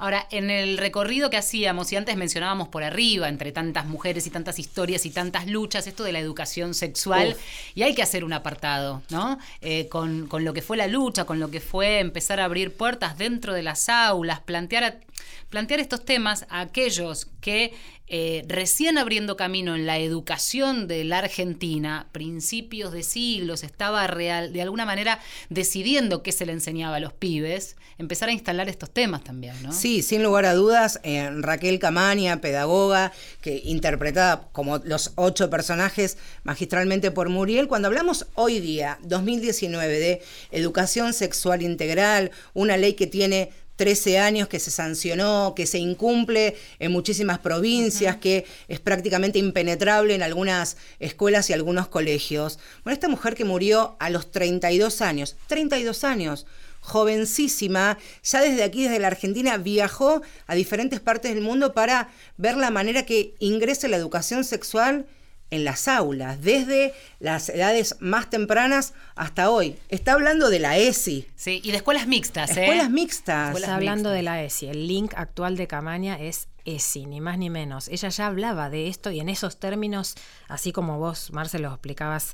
Ahora, 0.04 0.28
en 0.32 0.49
el 0.49 0.78
recorrido 0.78 1.30
que 1.30 1.38
hacíamos, 1.38 1.93
y 1.93 1.95
antes 1.95 2.18
mencionábamos 2.18 2.68
por 2.68 2.84
arriba, 2.84 3.30
entre 3.30 3.54
tantas 3.54 3.86
mujeres 3.86 4.28
y 4.28 4.32
tantas 4.32 4.60
historias 4.60 5.06
y 5.06 5.12
tantas 5.12 5.47
luchas, 5.47 5.88
esto 5.88 6.04
de 6.04 6.12
la 6.12 6.20
educación 6.20 6.74
sexual, 6.74 7.38
y 7.74 7.84
hay 7.84 7.95
que 7.95 8.01
hacer 8.01 8.26
un 8.26 8.34
apartado, 8.34 9.01
¿no? 9.10 9.39
Eh, 9.62 9.88
con, 9.88 10.28
con, 10.28 10.43
lo 10.43 10.54
que 10.54 10.62
fue 10.62 10.76
la 10.76 10.88
lucha, 10.88 11.24
con 11.24 11.39
lo 11.39 11.49
que 11.49 11.62
fue 11.62 12.01
empezar 12.01 12.41
a 12.41 12.43
abrir 12.43 12.76
puertas 12.76 13.18
dentro 13.18 13.54
de 13.54 13.64
las 13.64 13.88
aulas, 13.88 14.41
plantear, 14.41 14.99
plantear 15.47 15.80
estos 15.80 16.04
temas 16.04 16.47
a 16.49 16.60
aquellos 16.60 17.30
que 17.39 17.74
eh, 18.08 18.43
recién 18.47 18.97
abriendo 18.97 19.38
camino 19.38 19.76
en 19.76 19.86
la 19.86 19.97
educación 19.97 20.88
de 20.88 21.06
la 21.06 21.20
Argentina, 21.20 22.08
principios 22.12 22.91
de 22.91 23.01
siglos, 23.01 23.64
estaba 23.64 24.06
real, 24.08 24.51
de 24.51 24.62
alguna 24.62 24.86
manera 24.86 25.20
decidiendo 25.49 26.22
qué 26.22 26.34
se 26.34 26.45
le 26.45 26.51
enseñaba 26.51 26.97
a 26.97 26.99
los 26.99 27.14
pibes, 27.14 27.78
empezar 27.97 28.28
a 28.30 28.34
instalar 28.34 28.68
estos 28.68 28.91
temas 28.91 29.24
también, 29.24 29.56
¿no? 29.64 29.72
Sí, 29.72 30.01
sin 30.01 30.22
lugar 30.22 30.45
a 30.45 30.54
dudas, 30.54 30.99
eh, 31.04 31.30
Raquel 31.39 31.80
Camaña, 31.80 32.41
pedagoga, 32.41 33.14
que 33.41 33.62
interpretada 33.64 34.49
como 34.51 34.80
los 34.80 35.14
ocho 35.16 35.49
personajes 35.49 36.18
magistralmente 36.43 37.10
por 37.12 37.30
Muriel, 37.30 37.68
cuando 37.68 37.88
hablamos 37.88 38.28
hoy 38.36 38.60
día, 38.60 38.99
2019, 39.04 39.99
de 39.99 40.22
educación 40.51 41.14
sexual 41.14 41.62
integral, 41.62 42.32
una 42.54 42.76
ley 42.76 42.93
que 42.93 43.08
tiene 43.08 43.51
13 43.76 44.20
años 44.20 44.48
que 44.48 44.60
se 44.60 44.72
sancionó, 44.72 45.54
que 45.56 45.66
se 45.66 45.80
incumple 45.80 46.56
en 46.80 46.92
muchísimas 46.92 47.40
provincias, 47.40 48.18
que 48.18 48.46
es 48.68 48.80
prácticamente 48.80 49.40
impenetrable 49.40 50.16
en 50.16 50.24
algunas 50.24 50.78
escuelas 51.00 51.50
y 51.50 51.54
algunos 51.54 51.88
colegios. 51.88 52.60
Bueno, 52.84 52.94
esta 52.94 53.10
mujer 53.10 53.36
que 53.36 53.46
murió 53.46 53.96
a 54.00 54.10
los 54.10 54.32
32 54.32 55.02
años, 55.02 55.36
32 55.48 56.04
años, 56.04 56.46
jovencísima, 56.82 57.98
ya 58.24 58.42
desde 58.42 58.64
aquí, 58.64 58.84
desde 58.84 59.00
la 59.00 59.08
Argentina, 59.08 59.58
viajó 59.58 60.22
a 60.48 60.56
diferentes 60.56 61.00
partes 61.00 61.34
del 61.34 61.44
mundo 61.44 61.74
para 61.74 62.10
ver 62.38 62.58
la 62.58 62.72
manera 62.72 63.06
que 63.06 63.34
ingrese 63.40 63.88
la 63.88 63.98
educación 63.98 64.44
sexual 64.44 65.06
en 65.54 65.64
las 65.64 65.88
aulas, 65.88 66.41
desde 66.41 66.93
las 67.20 67.49
edades 67.49 67.95
más 67.99 68.30
tempranas 68.30 68.93
hasta 69.16 69.51
hoy. 69.51 69.78
Está 69.89 70.14
hablando 70.14 70.49
de 70.49 70.60
la 70.60 70.78
ESI. 70.78 71.28
Sí, 71.36 71.62
y 71.64 71.70
de 71.70 71.78
escuelas 71.78 72.08
mixtas, 72.08 72.58
¿eh? 72.58 72.62
Escuelas 72.62 72.89
mixtas. 72.89 73.56
Está 73.56 73.76
hablando 73.76 74.10
de 74.10 74.24
la 74.24 74.43
ESI. 74.43 74.68
El 74.68 74.88
link 74.88 75.14
actual 75.16 75.56
de 75.56 75.68
Camaña 75.68 76.20
es 76.20 76.47
ESI, 76.66 77.06
ni 77.06 77.22
más 77.22 77.38
ni 77.38 77.51
menos. 77.51 77.88
Ella 77.88 78.10
ya 78.10 78.26
hablaba 78.26 78.72
de 78.72 78.88
esto 78.88 79.12
y 79.12 79.20
en 79.20 79.30
esos 79.30 79.60
términos, 79.60 80.16
así 80.47 80.72
como 80.72 80.97
vos, 80.97 81.32
Marcelo, 81.32 81.70
explicabas 81.70 82.34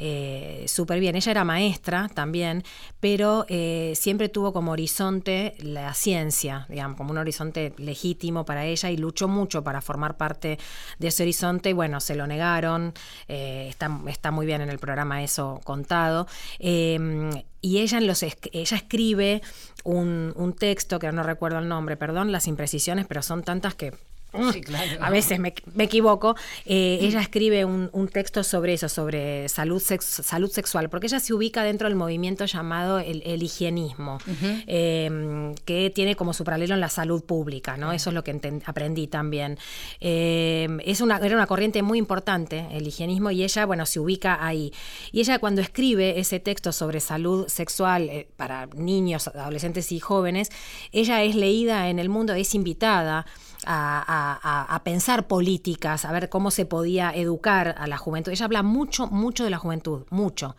eh, 0.00 0.64
súper 0.68 1.00
bien. 1.00 1.16
Ella 1.16 1.32
era 1.32 1.44
maestra 1.44 2.08
también, 2.14 2.62
pero 3.00 3.44
eh, 3.48 3.94
siempre 3.96 4.28
tuvo 4.28 4.52
como 4.52 4.70
horizonte 4.70 5.56
la 5.58 5.92
ciencia, 5.92 6.66
digamos, 6.68 6.96
como 6.96 7.10
un 7.10 7.18
horizonte 7.18 7.74
legítimo 7.78 8.44
para 8.44 8.64
ella 8.64 8.90
y 8.90 8.96
luchó 8.96 9.26
mucho 9.26 9.64
para 9.64 9.80
formar 9.80 10.16
parte 10.16 10.58
de 11.00 11.08
ese 11.08 11.24
horizonte 11.24 11.70
y 11.70 11.72
bueno, 11.72 12.00
se 12.00 12.14
lo 12.14 12.28
negaron, 12.28 12.94
eh, 13.26 13.66
está, 13.68 13.90
está, 14.06 14.30
muy 14.30 14.46
bien 14.46 14.60
en 14.60 14.70
el 14.70 14.78
programa 14.78 15.22
eso 15.24 15.60
contado. 15.64 16.28
Em, 16.60 17.30
y 17.60 17.78
ella, 17.78 17.98
en 17.98 18.06
los, 18.06 18.22
ella 18.22 18.76
escribe 18.76 19.42
un, 19.82 20.32
un 20.36 20.52
texto, 20.52 21.00
que 21.00 21.10
no 21.10 21.24
recuerdo 21.24 21.58
el 21.58 21.68
nombre, 21.68 21.96
perdón, 21.96 22.30
las 22.30 22.46
imprecisiones, 22.46 23.06
pero 23.06 23.20
son 23.22 23.42
tantas 23.42 23.74
que 23.74 23.94
a 25.00 25.10
veces 25.10 25.38
me, 25.38 25.54
equivoco, 25.78 26.36
eh, 26.66 26.98
ella 27.00 27.20
escribe 27.20 27.64
un, 27.64 28.08
texto 28.12 28.42
sobre 28.44 28.74
eso, 28.74 28.88
sobre 28.88 29.48
salud, 29.48 29.82
salud 29.82 30.50
sexual, 30.50 30.90
porque 30.90 31.06
ella 31.06 31.20
se 31.20 31.32
ubica 31.32 31.62
dentro 31.62 31.88
del 31.88 31.96
movimiento 31.96 32.44
llamado 32.44 32.98
el, 32.98 33.42
higienismo, 33.42 34.18
em, 34.66 35.54
que 35.64 35.90
tiene 35.94 36.14
como 36.14 36.32
su 36.32 36.44
paralelo 36.44 36.74
en 36.74 36.80
la 36.80 36.88
salud 36.88 37.24
pública, 37.24 37.76
¿no? 37.76 37.92
Eso 37.92 38.10
es 38.10 38.14
lo 38.14 38.22
que 38.24 38.38
aprendí 38.66 39.06
también. 39.06 39.58
Em, 40.00 40.78
es 40.84 41.00
una, 41.00 41.18
era 41.18 41.34
una 41.34 41.46
corriente 41.46 41.82
muy 41.82 41.98
importante, 41.98 42.66
el 42.70 42.86
higienismo, 42.86 43.30
y 43.30 43.44
ella, 43.44 43.66
bueno, 43.66 43.86
se 43.86 44.00
ubica 44.00 44.44
ahí. 44.44 44.72
Y 45.12 45.20
ella 45.20 45.38
cuando 45.38 45.60
escribe 45.60 46.18
ese 46.18 46.40
texto 46.40 46.72
sobre 46.72 47.00
salud 47.00 47.48
sexual 47.48 48.08
eh, 48.10 48.28
para 48.36 48.66
niños, 48.74 49.28
adolescentes 49.28 49.90
y 49.92 50.00
jóvenes, 50.00 50.50
ella 50.92 51.22
es 51.22 51.34
leída 51.34 51.88
en 51.88 51.98
el 51.98 52.08
mundo, 52.08 52.34
es 52.34 52.54
invitada 52.54 53.26
a, 53.68 54.80
pensar 54.84 55.26
políticas, 55.26 56.04
a 56.04 56.12
ver 56.12 56.28
cómo 56.28 56.50
se 56.50 56.64
podía 56.64 57.10
educar 57.10 57.74
a 57.78 57.86
la 57.86 57.98
juventud. 57.98 58.32
Ella 58.32 58.44
habla 58.46 58.62
mucho, 58.62 59.06
mucho 59.08 59.44
de 59.44 59.50
la 59.50 59.58
juventud, 59.58 60.06
mucho. 60.10 60.56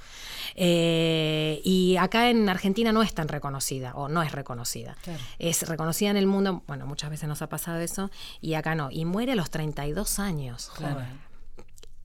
Eh, 0.56 1.62
y 1.64 1.98
acá 1.98 2.30
en 2.30 2.48
Argentina 2.48 2.92
no 2.92 3.02
es 3.02 3.14
tan 3.14 3.28
reconocida, 3.28 3.94
o 3.96 4.08
no 4.08 4.22
es 4.22 4.32
reconocida. 4.32 4.96
Es 5.40 5.68
reconocida 5.68 6.12
en 6.12 6.18
el 6.18 6.28
mundo, 6.28 6.64
bueno, 6.68 6.86
muchas 6.86 7.10
veces 7.10 7.28
nos 7.28 7.42
ha 7.42 7.50
pasado 7.50 7.80
eso, 7.80 8.12
y 8.42 8.54
acá 8.54 8.76
no. 8.76 8.90
Y 8.92 9.06
muere 9.06 9.32
a 9.32 9.36
los 9.36 9.50
32 9.50 10.20
años. 10.20 10.72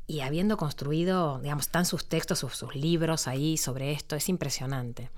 Y 0.07 0.21
habiendo 0.21 0.57
construido, 0.57 1.39
digamos, 1.41 1.67
están 1.67 1.87
sus 1.87 2.09
textos, 2.09 2.39
sus, 2.39 2.57
sus 2.57 2.75
libros 2.75 3.27
ahí 3.27 3.57
sobre 3.57 3.93
esto, 3.93 4.17
es 4.17 4.29
impresionante 4.29 5.11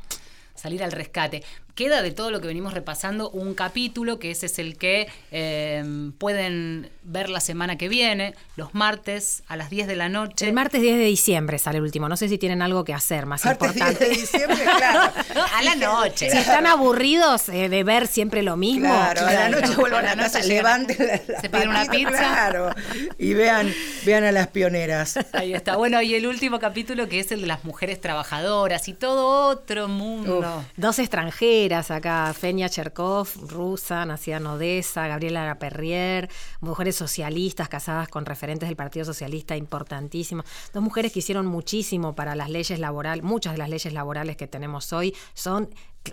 salir 0.57 0.83
al 0.83 0.93
rescate 0.93 1.45
queda 1.77 2.01
de 2.01 2.11
todo 2.11 2.31
lo 2.31 2.41
que 2.41 2.47
venimos 2.49 2.73
repasando 2.73 3.29
un 3.31 3.55
capítulo, 3.55 4.19
que 4.19 4.31
ese 4.31 4.47
es 4.47 4.59
el 4.59 4.79
que 4.79 5.09
em, 5.31 6.11
pueden 6.13 6.91
ver 7.03 7.29
la 7.29 7.39
semana 7.39 7.77
que 7.77 7.89
viene, 7.89 8.35
los 8.57 8.75
martes 8.75 9.45
a 9.47 9.57
las 9.57 9.69
10 9.69 9.87
de 9.87 9.95
la 9.95 10.09
noche. 10.09 10.47
El 10.47 10.55
martes 10.55 10.81
10 10.81 10.97
de 10.97 11.05
diciembre 11.05 11.59
sale 11.59 11.79
el 11.79 11.85
último. 11.85 12.09
No 12.09 12.17
sé 12.17 12.31
si 12.31 12.39
tienen 12.39 12.63
algo 12.63 12.83
que 12.83 12.95
hacer 12.95 13.27
más 13.27 13.45
martes 13.45 13.69
importante. 13.69 14.07
10 14.07 14.11
de 14.11 14.21
diciembre, 14.21 14.65
claro. 14.65 15.13
a 15.55 15.63
la 15.63 15.75
noche. 15.77 16.31
Si 16.31 16.39
están 16.39 16.67
aburridos 16.67 17.51
eh, 17.51 17.69
de 17.69 17.85
ver 17.85 18.07
siempre 18.07 18.43
lo 18.43 18.57
mismo. 18.57 18.89
Claro, 18.89 19.27
a 19.27 19.33
la 19.33 19.49
noche 19.51 19.77
vuelvan 19.77 20.07
a, 20.07 20.17
casa, 20.17 20.41
levanten 20.41 20.97
Se 20.97 21.51
piden 21.51 21.69
una 21.69 21.85
pizza. 21.85 22.11
Claro, 22.11 22.75
y 23.19 23.35
vean, 23.35 23.71
vean 24.07 24.25
a 24.25 24.33
las 24.33 24.49
pioneras. 24.49 25.19
Ahí 25.35 25.53
está. 25.53 25.77
Bueno, 25.77 26.01
y 26.01 26.15
el 26.15 26.27
último 26.27 26.59
capítulo 26.59 27.07
que 27.07 27.21
es 27.21 27.31
el 27.33 27.43
de 27.43 27.47
las 27.47 27.65
mujeres 27.65 28.01
trabajadoras 28.01 28.89
y 28.89 28.95
todo 28.95 29.51
otro 29.51 29.89
mundo. 29.89 30.65
dos 30.79 30.99
extranjeros 30.99 31.66
acá, 31.73 32.33
Fenia 32.33 32.69
Cherkov, 32.69 33.29
rusa, 33.49 34.05
nacida 34.07 34.37
en 34.37 34.47
Odessa, 34.47 35.09
Gabriela 35.09 35.59
Perrier, 35.59 36.31
mujeres 36.61 36.95
socialistas 36.95 37.69
casadas 37.69 38.09
con 38.09 38.25
referentes 38.25 38.69
del 38.69 38.77
Partido 38.77 39.05
Socialista 39.05 39.57
importantísimas. 39.57 40.47
Dos 40.73 40.83
mujeres 40.83 41.13
que 41.13 41.19
hicieron 41.19 41.47
muchísimo 41.47 42.15
para 42.15 42.37
las 42.37 42.51
leyes 42.51 42.79
laborales, 42.79 43.25
muchas 43.25 43.53
de 43.55 43.59
las 43.59 43.69
leyes 43.69 43.93
laborales 43.93 44.37
que 44.37 44.47
tenemos 44.47 44.93
hoy 44.93 45.15
son 45.35 45.69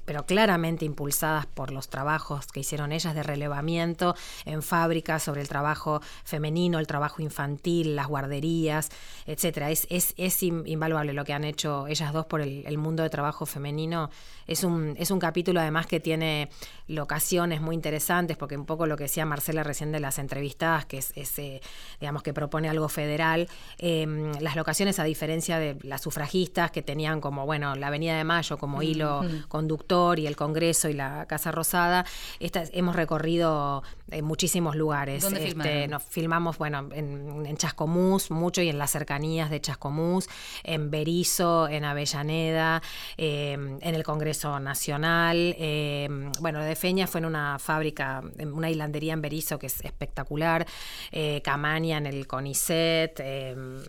pero 0.05 0.25
claramente 0.25 0.85
impulsadas 0.85 1.45
por 1.45 1.71
los 1.71 1.89
trabajos 1.89 2.47
que 2.47 2.61
hicieron 2.61 2.91
ellas 2.91 3.15
de 3.15 3.23
relevamiento 3.23 4.15
en 4.45 4.61
fábricas 4.61 5.23
sobre 5.23 5.41
el 5.41 5.47
trabajo 5.47 6.01
femenino, 6.23 6.79
el 6.79 6.87
trabajo 6.87 7.21
infantil, 7.21 7.95
las 7.95 8.07
guarderías, 8.07 8.89
etcétera. 9.25 9.71
Es, 9.71 9.87
es, 9.89 10.13
es 10.17 10.43
invaluable 10.43 11.13
lo 11.13 11.23
que 11.25 11.33
han 11.33 11.43
hecho 11.43 11.87
ellas 11.87 12.11
dos 12.13 12.25
por 12.25 12.41
el, 12.41 12.77
mundo 12.77 13.03
de 13.03 13.09
trabajo 13.09 13.45
femenino. 13.45 14.09
Es 14.47 14.63
un, 14.63 14.95
es 14.97 15.11
un 15.11 15.19
capítulo 15.19 15.59
además 15.61 15.85
que 15.85 15.99
tiene 15.99 16.49
locaciones 16.87 17.61
muy 17.61 17.75
interesantes, 17.75 18.35
porque 18.35 18.57
un 18.57 18.65
poco 18.65 18.87
lo 18.87 18.97
que 18.97 19.03
decía 19.03 19.25
Marcela 19.25 19.63
recién 19.63 19.91
de 19.91 19.99
las 19.99 20.19
entrevistadas, 20.19 20.85
que 20.85 20.97
es, 20.97 21.39
eh, 21.39 21.61
digamos 21.99 22.23
que 22.23 22.33
propone 22.33 22.67
algo 22.67 22.89
federal, 22.89 23.47
em, 23.77 24.33
las 24.39 24.55
locaciones 24.55 24.99
a 24.99 25.03
diferencia 25.03 25.59
de 25.59 25.77
las 25.83 26.01
sufragistas 26.01 26.71
que 26.71 26.81
tenían 26.81 27.21
como, 27.21 27.45
bueno, 27.45 27.75
la 27.75 27.87
Avenida 27.87 28.17
de 28.17 28.23
Mayo 28.23 28.57
como 28.57 28.81
hilo 28.81 29.21
conductor 29.47 29.82
y 30.17 30.27
el 30.27 30.35
Congreso 30.35 30.89
y 30.89 30.93
la 30.93 31.25
Casa 31.27 31.51
Rosada, 31.51 32.05
hemos 32.39 32.95
recorrido 32.95 33.83
en 34.09 34.19
eh, 34.19 34.21
muchísimos 34.21 34.75
lugares. 34.75 35.23
¿Dónde 35.23 35.47
este, 35.47 35.87
nos 35.87 36.03
filmamos, 36.03 36.57
bueno, 36.57 36.89
en, 36.93 37.57
Chascomús, 37.57 38.31
mucho 38.31 38.61
y 38.61 38.69
en 38.69 38.77
las 38.77 38.91
cercanías 38.91 39.49
de 39.49 39.61
Chascomús, 39.61 40.27
en 40.63 40.89
Berizo, 40.89 41.67
en 41.67 41.85
Avellaneda, 41.85 42.81
em, 43.17 43.77
en 43.81 43.95
el 43.95 44.03
Congreso 44.03 44.59
Nacional. 44.59 45.55
Em, 45.57 46.31
bueno, 46.39 46.61
de 46.61 46.75
Feña 46.75 47.07
fue 47.07 47.19
en 47.19 47.25
una 47.25 47.59
fábrica, 47.59 48.21
en 48.37 48.53
una 48.53 48.69
hilandería 48.69 49.13
en 49.13 49.21
Berizo 49.21 49.59
que 49.59 49.67
es 49.67 49.81
espectacular. 49.81 50.65
Eh, 51.11 51.41
Camaña 51.43 51.97
en 51.97 52.07
el 52.07 52.25
CONICET, 52.25 53.19
em, 53.19 53.83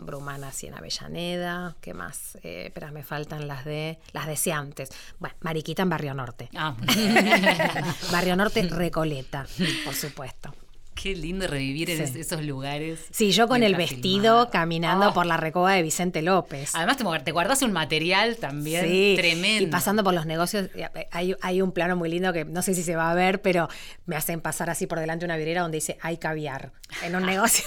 Brumana 0.00 0.50
en 0.62 0.74
Avellaneda. 0.74 1.76
¿Qué 1.80 1.94
más? 1.94 2.36
Eh, 2.42 2.66
espera, 2.66 2.90
me 2.90 3.02
faltan 3.02 3.46
las 3.46 3.64
de 3.64 3.98
las 4.12 4.26
deseantes. 4.26 4.90
Bueno, 5.18 5.29
Mariquita 5.40 5.82
en 5.82 5.88
Barrio 5.88 6.14
Norte. 6.14 6.48
Ah. 6.54 6.74
Barrio 8.12 8.36
Norte 8.36 8.62
Recoleta, 8.62 9.46
por 9.84 9.94
supuesto. 9.94 10.54
Qué 11.00 11.14
lindo 11.14 11.46
revivir 11.46 11.88
en 11.88 12.02
esos 12.02 12.42
lugares. 12.42 13.00
Sí, 13.10 13.32
yo 13.32 13.48
con 13.48 13.62
el 13.62 13.74
vestido 13.74 14.50
caminando 14.50 15.08
oh. 15.08 15.14
por 15.14 15.24
la 15.24 15.38
recoba 15.38 15.72
de 15.72 15.82
Vicente 15.82 16.20
López. 16.20 16.72
Además 16.74 16.98
te, 17.24 17.32
guardas 17.32 17.62
un 17.62 17.72
material 17.72 18.36
también 18.36 19.16
tremendo. 19.16 19.62
Y 19.62 19.66
pasando 19.68 20.04
por 20.04 20.12
los 20.12 20.26
negocios, 20.26 20.68
eh, 20.74 20.88
hay, 21.10 21.34
hay, 21.40 21.62
un 21.62 21.72
plano 21.72 21.96
muy 21.96 22.10
lindo 22.10 22.34
que 22.34 22.44
no 22.44 22.60
sé 22.60 22.74
si 22.74 22.82
se 22.82 22.96
va 22.96 23.10
a 23.10 23.14
ver, 23.14 23.40
pero 23.40 23.70
me 24.04 24.14
hacen 24.14 24.42
pasar 24.42 24.68
así 24.68 24.86
por 24.86 25.00
delante 25.00 25.24
una 25.24 25.38
vidriera 25.38 25.62
donde 25.62 25.78
dice 25.78 25.96
hay 26.02 26.18
caviar 26.18 26.72
en 27.02 27.16
un 27.16 27.24
negocio. 27.26 27.64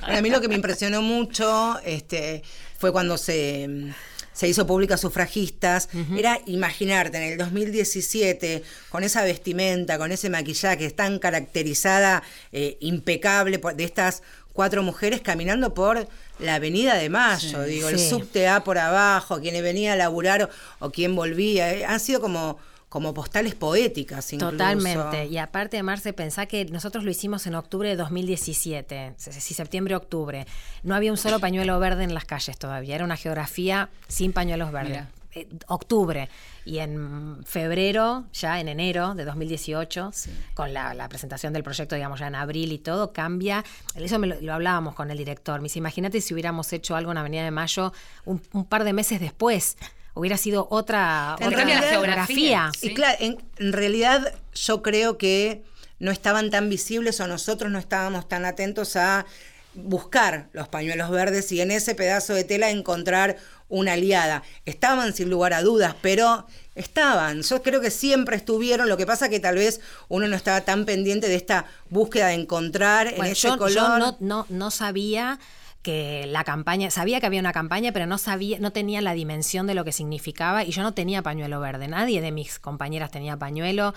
a 0.00 0.22
mí 0.22 0.30
lo 0.30 0.40
que 0.40 0.48
me 0.48 0.54
impresionó 0.54 1.02
mucho 1.02 1.78
este, 1.84 2.42
fue 2.78 2.90
cuando 2.90 3.18
se 3.18 3.92
se 4.36 4.46
hizo 4.46 4.66
pública 4.66 4.98
sufragistas, 4.98 5.88
era 6.14 6.38
imaginarte 6.44 7.16
en 7.16 7.32
el 7.32 7.38
2017 7.38 8.62
con 8.90 9.02
esa 9.02 9.24
vestimenta, 9.24 9.96
con 9.96 10.12
ese 10.12 10.28
maquillaje 10.28 10.90
tan 10.90 11.18
caracterizada, 11.18 12.22
eh, 12.52 12.76
impecable 12.80 13.58
de 13.74 13.84
estas 13.84 14.22
cuatro 14.52 14.82
mujeres 14.82 15.22
caminando 15.22 15.72
por 15.72 16.06
la 16.38 16.56
Avenida 16.56 16.96
de 16.96 17.08
Mayo, 17.08 17.62
digo, 17.62 17.88
el 17.88 17.98
subte 17.98 18.46
A 18.46 18.62
por 18.62 18.76
abajo, 18.76 19.40
quienes 19.40 19.62
venían 19.62 19.94
a 19.94 19.96
laburar 19.96 20.50
o, 20.80 20.90
quien 20.90 21.16
volvía, 21.16 21.72
eh, 21.72 21.86
han 21.86 21.98
sido 21.98 22.20
como 22.20 22.58
como 22.96 23.12
postales 23.12 23.54
poéticas 23.54 24.32
incluso. 24.32 24.52
Totalmente. 24.52 25.26
Y 25.26 25.36
aparte 25.36 25.76
de 25.76 25.82
Marce, 25.82 26.14
pensá 26.14 26.46
que 26.46 26.64
nosotros 26.64 27.04
lo 27.04 27.10
hicimos 27.10 27.46
en 27.46 27.54
octubre 27.54 27.90
de 27.90 27.96
2017, 27.96 29.12
si 29.18 29.52
septiembre-octubre. 29.52 30.46
No 30.82 30.94
había 30.94 31.10
un 31.10 31.18
solo 31.18 31.38
pañuelo 31.38 31.78
verde 31.78 32.04
en 32.04 32.14
las 32.14 32.24
calles 32.24 32.56
todavía. 32.56 32.94
Era 32.94 33.04
una 33.04 33.18
geografía 33.18 33.90
sin 34.08 34.32
pañuelos 34.32 34.72
verdes. 34.72 35.02
Eh, 35.34 35.46
octubre. 35.66 36.30
Y 36.64 36.78
en 36.78 37.42
febrero, 37.44 38.24
ya 38.32 38.60
en 38.60 38.68
enero 38.68 39.14
de 39.14 39.26
2018, 39.26 40.12
con 40.54 40.72
la, 40.72 41.06
presentación 41.10 41.52
del 41.52 41.62
proyecto, 41.62 41.96
digamos, 41.96 42.20
ya 42.20 42.28
en 42.28 42.34
abril 42.34 42.72
y 42.72 42.78
todo, 42.78 43.12
cambia. 43.12 43.62
Eso 43.94 44.16
lo, 44.16 44.40
lo, 44.40 44.54
hablábamos 44.54 44.94
con 44.94 45.10
el 45.10 45.18
director. 45.18 45.60
Me 45.60 45.64
dice, 45.64 45.80
imagínate 45.80 46.22
si 46.22 46.32
hubiéramos 46.32 46.72
hecho 46.72 46.96
algo 46.96 47.12
en 47.12 47.18
Avenida 47.18 47.44
de 47.44 47.50
Mayo 47.50 47.92
un, 48.24 48.40
un 48.54 48.64
par 48.64 48.84
de 48.84 48.94
meses 48.94 49.20
después 49.20 49.76
hubiera 50.16 50.38
sido 50.38 50.66
otra, 50.70 51.36
En 51.38 51.48
otra 51.48 51.64
realidad, 51.64 51.82
la 51.82 51.90
geografía. 51.90 52.70
Y 52.80 52.94
claro, 52.94 53.16
en, 53.20 53.38
en 53.58 53.72
realidad 53.72 54.34
yo 54.54 54.82
creo 54.82 55.18
que 55.18 55.62
no 55.98 56.10
estaban 56.10 56.50
tan 56.50 56.68
visibles 56.68 57.20
o 57.20 57.26
nosotros 57.26 57.70
no 57.70 57.78
estábamos 57.78 58.26
tan 58.28 58.44
atentos 58.44 58.96
a 58.96 59.26
buscar 59.74 60.48
los 60.54 60.68
pañuelos 60.68 61.10
verdes 61.10 61.52
y 61.52 61.60
en 61.60 61.70
ese 61.70 61.94
pedazo 61.94 62.32
de 62.32 62.44
tela 62.44 62.70
encontrar 62.70 63.36
una 63.68 63.92
aliada. 63.92 64.42
Estaban 64.64 65.12
sin 65.12 65.28
lugar 65.28 65.52
a 65.52 65.60
dudas, 65.62 65.94
pero 66.00 66.46
estaban. 66.74 67.42
Yo 67.42 67.62
creo 67.62 67.82
que 67.82 67.90
siempre 67.90 68.36
estuvieron. 68.36 68.88
Lo 68.88 68.96
que 68.96 69.04
pasa 69.06 69.28
que 69.28 69.38
tal 69.38 69.56
vez 69.56 69.80
uno 70.08 70.28
no 70.28 70.36
estaba 70.36 70.62
tan 70.62 70.86
pendiente 70.86 71.28
de 71.28 71.34
esta 71.34 71.66
búsqueda 71.90 72.28
de 72.28 72.34
encontrar 72.34 73.08
en 73.08 73.24
ese 73.24 73.48
yo, 73.48 73.58
color. 73.58 73.74
yo 73.74 73.98
no, 73.98 74.16
no, 74.20 74.46
no 74.48 74.70
sabía 74.70 75.38
que 75.86 76.26
la 76.26 76.42
campaña, 76.42 76.90
sabía 76.90 77.20
que 77.20 77.26
había 77.26 77.38
una 77.38 77.52
campaña, 77.52 77.92
pero 77.92 78.06
no 78.06 78.18
sabía, 78.18 78.58
no 78.58 78.72
tenía 78.72 79.00
la 79.00 79.12
dimensión 79.12 79.68
de 79.68 79.74
lo 79.74 79.84
que 79.84 79.92
significaba 79.92 80.64
y 80.64 80.72
yo 80.72 80.82
no 80.82 80.94
tenía 80.94 81.22
pañuelo 81.22 81.60
verde. 81.60 81.86
Nadie 81.86 82.20
de 82.20 82.32
mis 82.32 82.58
compañeras 82.58 83.12
tenía 83.12 83.36
pañuelo, 83.36 83.94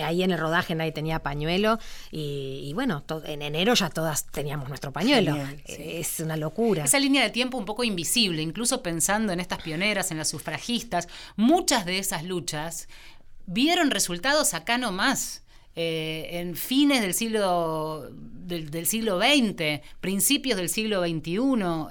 ahí 0.00 0.22
en 0.22 0.30
el 0.30 0.38
rodaje 0.38 0.76
nadie 0.76 0.92
tenía 0.92 1.18
pañuelo 1.18 1.80
y, 2.12 2.60
y 2.62 2.72
bueno, 2.72 3.02
en 3.24 3.42
enero 3.42 3.74
ya 3.74 3.90
todas 3.90 4.26
teníamos 4.26 4.68
nuestro 4.68 4.92
pañuelo. 4.92 5.32
Genial, 5.32 5.60
sí. 5.66 5.76
Es 5.78 6.20
una 6.20 6.36
locura. 6.36 6.84
Esa 6.84 7.00
línea 7.00 7.24
de 7.24 7.30
tiempo 7.30 7.58
un 7.58 7.64
poco 7.64 7.82
invisible, 7.82 8.40
incluso 8.40 8.80
pensando 8.80 9.32
en 9.32 9.40
estas 9.40 9.60
pioneras, 9.60 10.12
en 10.12 10.18
las 10.18 10.28
sufragistas, 10.28 11.08
muchas 11.34 11.84
de 11.84 11.98
esas 11.98 12.22
luchas 12.22 12.88
vieron 13.46 13.90
resultados 13.90 14.54
acá 14.54 14.78
nomás. 14.78 15.42
Eh, 15.80 16.40
en 16.40 16.56
fines 16.56 17.00
del 17.02 17.14
siglo 17.14 18.10
del, 18.48 18.70
del 18.70 18.86
siglo 18.86 19.20
XX, 19.20 19.82
principios 20.00 20.56
del 20.56 20.70
siglo 20.70 21.02
XXI, 21.02 21.36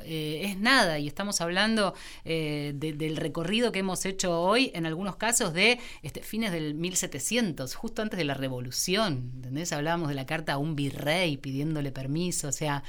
eh, 0.06 0.42
es 0.46 0.58
nada. 0.58 0.98
Y 0.98 1.08
estamos 1.08 1.40
hablando 1.40 1.94
eh, 2.26 2.74
de- 2.76 2.94
del 2.94 3.16
recorrido 3.16 3.72
que 3.72 3.80
hemos 3.80 4.04
hecho 4.08 4.42
hoy, 4.42 4.72
en 4.74 4.88
algunos 4.88 5.18
casos, 5.18 5.54
de 5.54 5.78
este, 6.02 6.24
fines 6.24 6.52
del 6.52 6.74
1700, 6.74 7.76
justo 7.76 8.02
antes 8.02 8.18
de 8.18 8.26
la 8.26 8.34
revolución. 8.34 9.32
¿Entendés? 9.36 9.72
Hablábamos 9.72 10.10
de 10.10 10.16
la 10.16 10.26
carta 10.26 10.54
a 10.54 10.58
un 10.58 10.76
virrey 10.76 11.38
pidiéndole 11.38 11.92
permiso, 11.92 12.48
o 12.48 12.52
sea, 12.52 12.84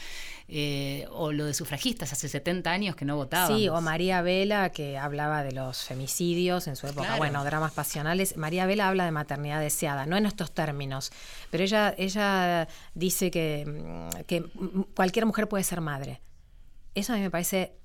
o 1.11 1.31
lo 1.33 1.45
de 1.45 1.53
sufragistas 1.53 2.11
hace 2.15 2.27
70 2.27 2.71
años 2.71 2.97
que 2.97 3.05
no 3.05 3.17
votaban. 3.17 3.55
Sí, 3.55 3.69
o 3.69 3.83
María 3.83 4.23
Vela, 4.23 4.71
que 4.73 4.97
hablaba 4.97 5.43
de 5.43 5.53
los 5.53 5.83
femicidios 5.85 6.67
en 6.69 6.77
su 6.77 6.87
época, 6.87 7.03
Claro. 7.03 7.19
bueno, 7.19 7.45
dramas 7.45 7.73
pasionales. 7.73 8.39
María 8.39 8.65
Vela 8.65 8.89
habla 8.89 9.05
de 9.05 9.11
maternidad 9.11 9.61
deseada, 9.61 10.07
no 10.07 10.17
en 10.17 10.25
estos 10.25 10.51
términos, 10.53 10.88
pero 11.51 11.65
ella, 11.65 11.95
ella 11.97 12.69
dice 12.95 13.31
que, 13.31 14.09
que 14.27 14.45
cualquier 14.95 15.27
mujer 15.27 15.49
puede 15.49 15.65
ser 15.65 15.81
madre. 15.81 16.21
Eso 16.95 17.13
a 17.13 17.17
mí 17.17 17.23
me 17.23 17.31
parece 17.31 17.77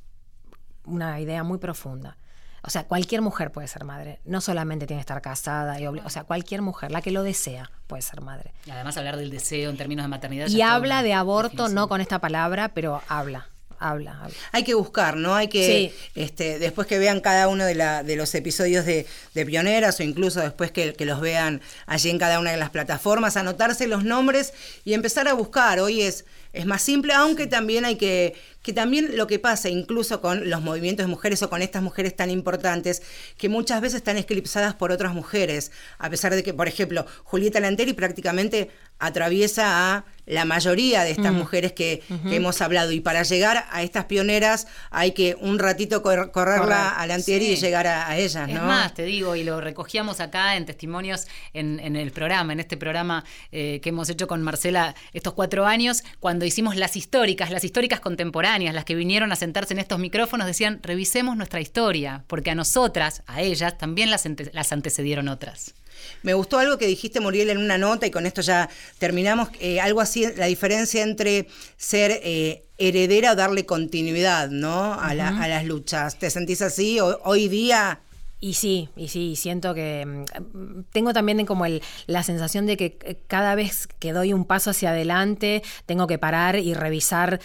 una 0.86 1.20
idea 1.20 1.44
muy 1.44 1.58
profunda. 1.58 2.18
O 2.66 2.70
sea, 2.70 2.86
cualquier 2.86 3.22
mujer 3.22 3.52
puede 3.52 3.68
ser 3.68 3.84
madre. 3.84 4.22
No 4.24 4.40
solamente 4.40 4.88
tiene 4.88 5.00
que 5.00 5.02
estar 5.02 5.22
casada. 5.22 5.82
Y 5.82 5.88
o 5.88 6.10
sea, 6.10 6.24
cualquier 6.24 6.62
mujer, 6.62 6.92
la 6.92 7.02
que 7.02 7.12
lo 7.12 7.22
desea, 7.22 7.70
puede 7.88 8.02
ser 8.02 8.22
madre. 8.22 8.54
Y 8.66 8.72
además 8.72 8.96
hablar 8.96 9.18
del 9.18 9.30
deseo 9.30 9.70
en 9.70 9.76
términos 9.76 10.06
de 10.06 10.08
maternidad. 10.08 10.48
Y 10.48 10.62
habla 10.62 11.04
de 11.04 11.14
aborto, 11.14 11.50
definición. 11.50 11.76
no 11.76 11.90
con 11.90 12.00
esta 12.00 12.20
palabra, 12.20 12.70
pero 12.70 13.02
habla, 13.10 13.50
habla, 13.90 14.18
habla. 14.22 14.36
Hay 14.52 14.64
que 14.64 14.74
buscar, 14.74 15.16
¿no? 15.18 15.36
Hay 15.36 15.48
que, 15.48 15.66
Sí. 15.66 15.96
este, 16.16 16.60
después 16.60 16.88
que 16.88 17.00
vean 17.00 17.20
cada 17.22 17.48
uno 17.48 17.66
de, 17.66 17.76
la, 17.76 18.04
de 18.04 18.16
los 18.16 18.34
episodios 18.36 18.86
de, 18.86 19.06
de 19.34 19.46
Pioneras 19.46 20.00
o 20.00 20.04
incluso 20.04 20.40
después 20.40 20.72
que, 20.72 20.94
que 20.94 21.06
los 21.06 21.20
vean 21.22 21.62
allí 21.86 22.10
en 22.10 22.18
cada 22.18 22.40
una 22.40 22.52
de 22.52 22.58
las 22.58 22.70
plataformas, 22.70 23.38
anotarse 23.38 23.88
los 23.88 24.04
nombres 24.04 24.54
y 24.86 24.94
empezar 24.94 25.28
a 25.28 25.34
buscar. 25.34 25.80
Hoy 25.80 26.02
es, 26.02 26.26
es 26.54 26.66
más 26.66 26.82
simple, 26.82 27.14
aunque 27.14 27.48
también 27.48 27.86
hay 27.86 27.96
que, 27.98 28.36
que 28.64 28.74
también 28.74 29.16
lo 29.16 29.28
que 29.28 29.38
pasa, 29.38 29.70
incluso 29.70 30.22
con 30.22 30.50
los 30.50 30.62
movimientos 30.62 31.06
de 31.06 31.10
mujeres 31.10 31.44
o 31.44 31.50
con 31.50 31.62
estas 31.62 31.84
mujeres 31.84 32.16
tan 32.16 32.32
importantes, 32.32 33.04
que 33.38 33.50
muchas 33.50 33.80
veces 33.82 33.98
están 33.98 34.18
eclipsadas 34.18 34.74
por 34.74 34.92
otras 34.92 35.14
mujeres, 35.14 35.72
a 36.00 36.10
pesar 36.10 36.34
de 36.34 36.42
que, 36.42 36.54
por 36.54 36.68
ejemplo, 36.68 37.06
Julieta 37.26 37.60
Lanteri 37.60 37.94
prácticamente 37.94 38.72
atraviesa 39.00 39.96
a 39.98 40.06
la 40.26 40.46
mayoría 40.46 41.04
de 41.04 41.12
estas 41.12 41.34
mujeres 41.34 41.74
que, 41.74 42.02
que 42.30 42.38
hemos 42.38 42.62
hablado. 42.62 42.94
Y 42.94 43.02
para 43.02 43.24
llegar 43.24 43.66
a 43.70 43.84
estas 43.84 44.06
pioneras 44.06 44.68
hay 44.92 45.12
que 45.12 45.36
un 45.42 45.60
ratito 45.60 46.02
cor- 46.02 46.32
correrla 46.32 46.64
Correr, 46.64 46.78
a 47.04 47.08
Lanteri 47.08 47.48
y 47.48 47.56
sí. 47.58 47.62
llegar 47.66 47.86
a, 47.88 48.08
a 48.08 48.18
ellas, 48.18 48.48
Es 48.48 48.56
¿no? 48.56 48.64
más, 48.64 48.94
te 48.94 49.04
digo, 49.04 49.36
y 49.36 49.44
lo 49.44 49.60
recogíamos 49.60 50.22
acá 50.22 50.56
en 50.56 50.66
testimonios 50.66 51.28
en, 51.54 51.82
en 51.82 51.98
el 51.98 52.12
programa, 52.12 52.54
en 52.54 52.62
este 52.62 52.78
programa 52.78 53.26
eh, 53.52 53.82
que 53.84 53.90
hemos 53.90 54.10
hecho 54.10 54.28
con 54.28 54.42
Marcela 54.42 54.96
estos 55.12 55.34
cuatro 55.34 55.66
años, 55.66 56.04
cuando 56.22 56.46
hicimos 56.46 56.78
las 56.78 56.96
históricas, 56.96 57.52
las 57.52 57.66
históricas 57.66 58.00
contemporáneas, 58.00 58.53
las 58.62 58.86
que 58.86 58.94
vinieron 58.96 59.32
a 59.32 59.36
sentarse 59.36 59.74
en 59.74 59.80
estos 59.80 59.98
micrófonos, 60.00 60.46
decían, 60.46 60.80
revisemos 60.84 61.36
nuestra 61.36 61.60
historia, 61.62 62.24
porque 62.28 62.52
a 62.52 62.56
nosotras, 62.56 63.24
a 63.26 63.42
ellas, 63.42 63.78
también 63.78 64.12
las, 64.12 64.26
ante- 64.26 64.52
las 64.54 64.72
antecedieron 64.72 65.28
otras. 65.28 65.74
Me 66.22 66.34
gustó 66.34 66.60
algo 66.60 66.78
que 66.78 66.86
dijiste, 66.88 67.20
Muriel, 67.20 67.50
en 67.50 67.58
una 67.58 67.78
nota, 67.78 68.06
y 68.06 68.12
con 68.12 68.26
esto 68.26 68.42
ya 68.42 68.70
terminamos, 69.00 69.50
eh, 69.60 69.80
algo 69.80 70.02
así, 70.02 70.26
la 70.36 70.46
diferencia 70.48 71.02
entre 71.02 71.48
ser 71.78 72.20
eh, 72.24 72.64
heredera 72.78 73.32
o 73.32 73.36
darle 73.36 73.66
continuidad, 73.66 74.50
¿no? 74.50 74.94
A, 74.94 75.14
la- 75.14 75.30
a 75.30 75.48
las 75.48 75.66
luchas. 75.66 76.20
¿Te 76.20 76.30
sentís 76.30 76.62
así 76.62 77.00
O- 77.00 77.20
hoy 77.24 77.48
día? 77.48 78.02
Y 78.42 78.56
sí, 78.56 78.90
y 78.98 79.08
sí, 79.08 79.38
siento 79.38 79.74
que 79.74 80.06
mm, 80.06 80.82
tengo 80.92 81.14
también 81.14 81.46
como 81.46 81.66
el, 81.66 81.82
la 82.08 82.24
sensación 82.24 82.66
de 82.66 82.76
que 82.76 82.98
eh, 83.06 83.18
cada 83.28 83.56
vez 83.56 83.88
que 84.00 84.12
doy 84.12 84.34
un 84.34 84.44
paso 84.44 84.72
hacia 84.72 84.90
adelante 84.90 85.64
tengo 85.86 86.08
que 86.08 86.18
parar 86.18 86.58
y 86.58 86.74
revisar 86.74 87.40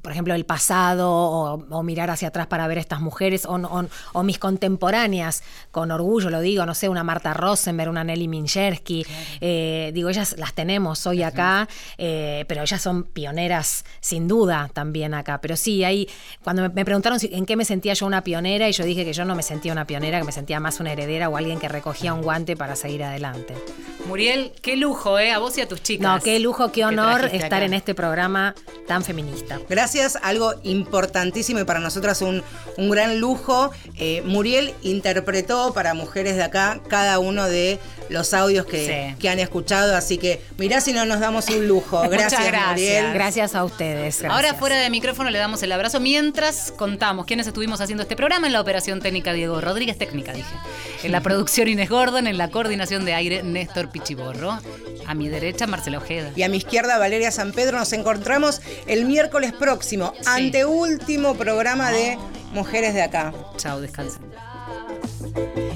por 0.00 0.10
ejemplo, 0.12 0.34
el 0.34 0.44
pasado 0.46 1.10
o, 1.12 1.64
o 1.68 1.82
mirar 1.82 2.10
hacia 2.10 2.28
atrás 2.28 2.46
para 2.46 2.66
ver 2.66 2.78
estas 2.78 3.00
mujeres 3.00 3.44
o, 3.44 3.56
o- 3.56 3.86
o 4.14 4.22
mis 4.22 4.38
contemporáneas, 4.38 5.42
con 5.70 5.90
orgullo 5.90 6.30
lo 6.30 6.40
digo, 6.40 6.64
no 6.64 6.74
sé, 6.74 6.88
una 6.88 7.04
Marta 7.04 7.34
Rosenberg, 7.34 7.90
una 7.90 8.02
Nelly 8.02 8.26
Minchersky, 8.26 9.04
eh, 9.40 9.90
digo, 9.94 10.08
ellas 10.08 10.34
las 10.38 10.54
tenemos 10.54 11.06
hoy 11.06 11.22
acá, 11.22 11.68
eh, 11.98 12.44
pero 12.48 12.62
ellas 12.62 12.80
son 12.80 13.02
pioneras 13.04 13.84
sin 14.00 14.26
duda 14.28 14.70
también 14.72 15.12
acá. 15.14 15.40
Pero 15.42 15.56
sí, 15.56 15.84
ahí, 15.84 16.08
cuando 16.42 16.62
me, 16.62 16.68
me 16.70 16.84
preguntaron 16.86 17.20
si- 17.20 17.30
en 17.32 17.44
qué 17.44 17.56
me 17.56 17.64
sentía 17.66 17.92
yo 17.94 18.06
una 18.06 18.24
pionera, 18.24 18.68
y 18.68 18.72
yo 18.72 18.84
dije 18.84 19.04
que 19.04 19.12
yo 19.12 19.24
no 19.26 19.34
me 19.34 19.42
sentía 19.42 19.72
una 19.72 19.86
pionera, 19.86 20.18
que 20.18 20.24
me 20.24 20.32
sentía 20.32 20.58
más 20.58 20.80
una 20.80 20.92
heredera 20.92 21.28
o 21.28 21.36
alguien 21.36 21.58
que 21.60 21.68
recogía 21.68 22.14
un 22.14 22.22
guante 22.22 22.56
para 22.56 22.76
seguir 22.76 23.04
adelante. 23.04 23.54
Muriel, 24.06 24.52
qué 24.62 24.76
lujo, 24.76 25.18
¿eh? 25.18 25.30
A 25.32 25.38
vos 25.38 25.56
y 25.58 25.60
a 25.60 25.68
tus 25.68 25.82
chicas. 25.82 26.02
No, 26.16 26.20
qué 26.22 26.40
lujo, 26.40 26.72
qué 26.72 26.84
honor 26.84 27.26
estar 27.26 27.44
acá. 27.54 27.64
en 27.64 27.74
este 27.74 27.94
programa 27.94 28.54
tan 28.88 29.04
feminista. 29.04 29.60
Gracias, 29.68 29.81
algo 30.22 30.54
importantísimo 30.62 31.60
y 31.60 31.64
para 31.64 31.80
nosotras 31.80 32.22
un, 32.22 32.42
un 32.76 32.90
gran 32.90 33.18
lujo. 33.20 33.70
Eh, 33.98 34.22
Muriel 34.24 34.74
interpretó 34.82 35.72
para 35.74 35.94
mujeres 35.94 36.36
de 36.36 36.42
acá 36.42 36.80
cada 36.88 37.18
uno 37.18 37.46
de 37.48 37.78
los 38.08 38.34
audios 38.34 38.66
que, 38.66 38.82
Sí. 39.12 39.16
que 39.20 39.28
han 39.28 39.38
escuchado, 39.38 39.96
así 39.96 40.18
que 40.18 40.42
mirá 40.58 40.80
si 40.80 40.92
no 40.92 41.04
nos 41.04 41.20
damos 41.20 41.48
un 41.48 41.66
lujo. 41.66 41.98
Muchas 42.04 42.10
Gracias, 42.30 42.46
gracias. 42.46 42.70
Muriel. 42.70 43.12
Gracias 43.14 43.54
a 43.54 43.64
ustedes. 43.64 44.20
gracias. 44.20 44.32
Ahora 44.32 44.54
fuera 44.54 44.76
de 44.78 44.90
micrófono 44.90 45.30
le 45.30 45.38
damos 45.38 45.62
el 45.62 45.72
abrazo 45.72 46.00
mientras 46.00 46.72
contamos 46.72 47.26
quiénes 47.26 47.46
estuvimos 47.46 47.80
haciendo 47.80 48.02
este 48.02 48.16
programa 48.16 48.46
en 48.46 48.52
la 48.52 48.60
operación 48.60 49.00
técnica 49.00 49.32
Diego 49.32 49.60
Rodríguez, 49.60 49.96
técnica 49.98 50.32
dije. 50.32 50.54
En 51.02 51.12
la 51.12 51.20
producción 51.20 51.68
Inés 51.68 51.88
Gordon, 51.88 52.26
en 52.26 52.38
la 52.38 52.50
coordinación 52.50 53.04
de 53.04 53.14
aire 53.14 53.42
Néstor 53.42 53.90
Pichiborro. 53.90 54.58
A 55.04 55.14
mi 55.14 55.28
derecha 55.28 55.66
Marcela 55.66 55.98
Ojeda. 55.98 56.30
Y 56.36 56.44
a 56.44 56.48
mi 56.48 56.58
izquierda, 56.58 56.96
Valeria 56.96 57.32
San 57.32 57.50
Pedro. 57.52 57.76
Nos 57.78 57.92
encontramos 57.92 58.60
el 58.86 59.04
miércoles 59.04 59.52
próximo, 59.52 59.71
anteúltimo 60.26 61.34
programa 61.34 61.90
de 61.90 62.18
Mujeres 62.52 62.94
de 62.94 63.02
Acá. 63.02 63.32
Chao, 63.56 63.80
descansen. 63.80 64.22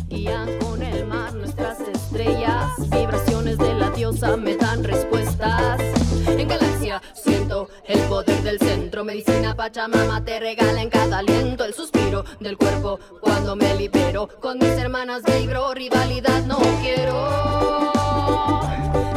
Guían 0.08 0.58
con 0.58 0.82
el 0.82 1.06
mar 1.06 1.32
nuestras 1.34 1.78
estrellas, 1.80 2.70
vibraciones 2.90 3.56
de 3.58 3.74
la 3.74 3.90
diosa 3.90 4.36
me 4.36 4.56
dan 4.56 4.84
respuestas. 4.84 5.80
En 6.26 6.48
galaxia 6.48 7.00
siento 7.14 7.68
el 7.86 8.00
poder 8.00 8.42
del 8.42 8.58
centro, 8.58 9.04
medicina 9.04 9.54
Pachamama 9.54 10.24
te 10.24 10.40
regala 10.40 10.82
en 10.82 10.90
cada 10.90 11.18
aliento 11.18 11.64
el 11.64 11.72
suspiro 11.72 12.24
del 12.40 12.58
cuerpo 12.58 12.98
cuando 13.20 13.56
me 13.56 13.74
libero. 13.76 14.28
Con 14.40 14.58
mis 14.58 14.72
hermanas 14.72 15.22
vibro, 15.24 15.72
rivalidad 15.72 16.44
no 16.44 16.58
quiero. 16.82 17.14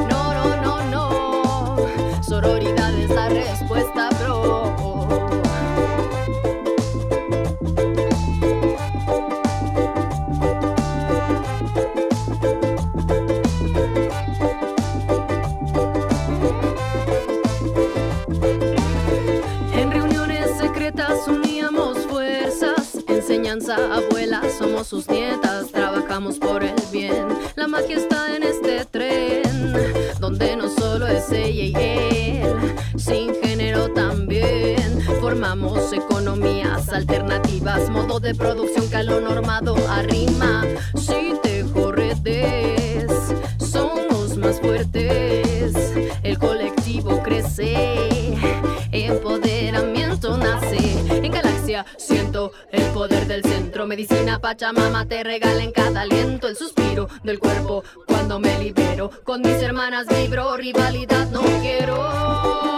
No, 0.10 0.34
no, 0.34 0.56
no, 0.62 0.86
no. 0.86 2.24
Sororidad 2.24 2.79
alternativas, 36.94 37.90
modo 37.90 38.20
de 38.20 38.34
producción 38.36 38.86
lo 39.06 39.22
normado 39.22 39.76
arrima. 39.90 40.64
Si 40.96 41.34
te 41.42 41.64
corretes, 41.74 43.06
somos 43.58 44.38
más 44.38 44.60
fuertes, 44.60 45.74
el 46.24 46.38
colectivo 46.38 47.22
crece, 47.24 48.36
empoderamiento 48.92 50.38
nace 50.38 50.78
en 51.10 51.32
galaxia. 51.32 51.86
Siento 51.98 52.52
el 52.72 52.84
poder 52.94 53.28
del 53.28 53.44
centro, 53.44 53.86
medicina 53.86 54.40
Pachamama 54.40 55.06
te 55.06 55.24
regala 55.24 55.64
en 55.64 55.72
cada 55.72 56.02
aliento 56.02 56.48
el 56.48 56.56
suspiro 56.56 57.08
del 57.24 57.40
cuerpo 57.40 57.84
cuando 58.08 58.40
me 58.40 58.58
libero. 58.60 59.12
Con 59.24 59.42
mis 59.42 59.62
hermanas 59.62 60.08
vibro, 60.08 60.58
rivalidad 60.58 61.30
no 61.32 61.42
quiero. 61.62 62.68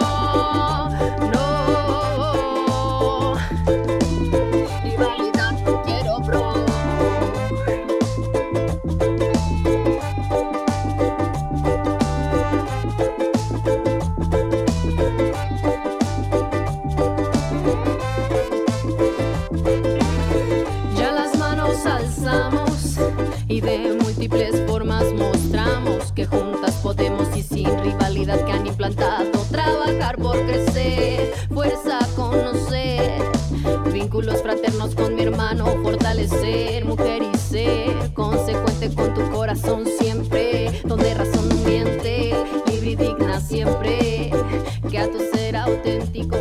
Que 26.14 26.26
juntas 26.26 26.74
podemos 26.82 27.34
y 27.36 27.42
sin 27.42 27.66
rivalidad 27.82 28.44
que 28.44 28.52
han 28.52 28.66
implantado 28.66 29.30
trabajar 29.50 30.16
por 30.16 30.38
crecer, 30.44 31.32
fuerza 31.48 31.98
a 32.00 32.06
conocer, 32.16 33.22
vínculos 33.92 34.42
fraternos 34.42 34.94
con 34.94 35.14
mi 35.14 35.22
hermano, 35.22 35.66
fortalecer, 35.82 36.84
mujer 36.84 37.22
y 37.22 37.38
ser, 37.38 38.12
consecuente 38.12 38.92
con 38.94 39.14
tu 39.14 39.30
corazón 39.30 39.84
siempre, 39.98 40.82
donde 40.84 41.14
razón 41.14 41.48
no 41.48 41.56
miente, 41.68 42.34
libre 42.66 42.90
y 42.90 42.96
digna 42.96 43.40
siempre, 43.40 44.30
que 44.90 44.98
a 44.98 45.10
tu 45.10 45.18
ser 45.32 45.56
auténtico 45.56 46.36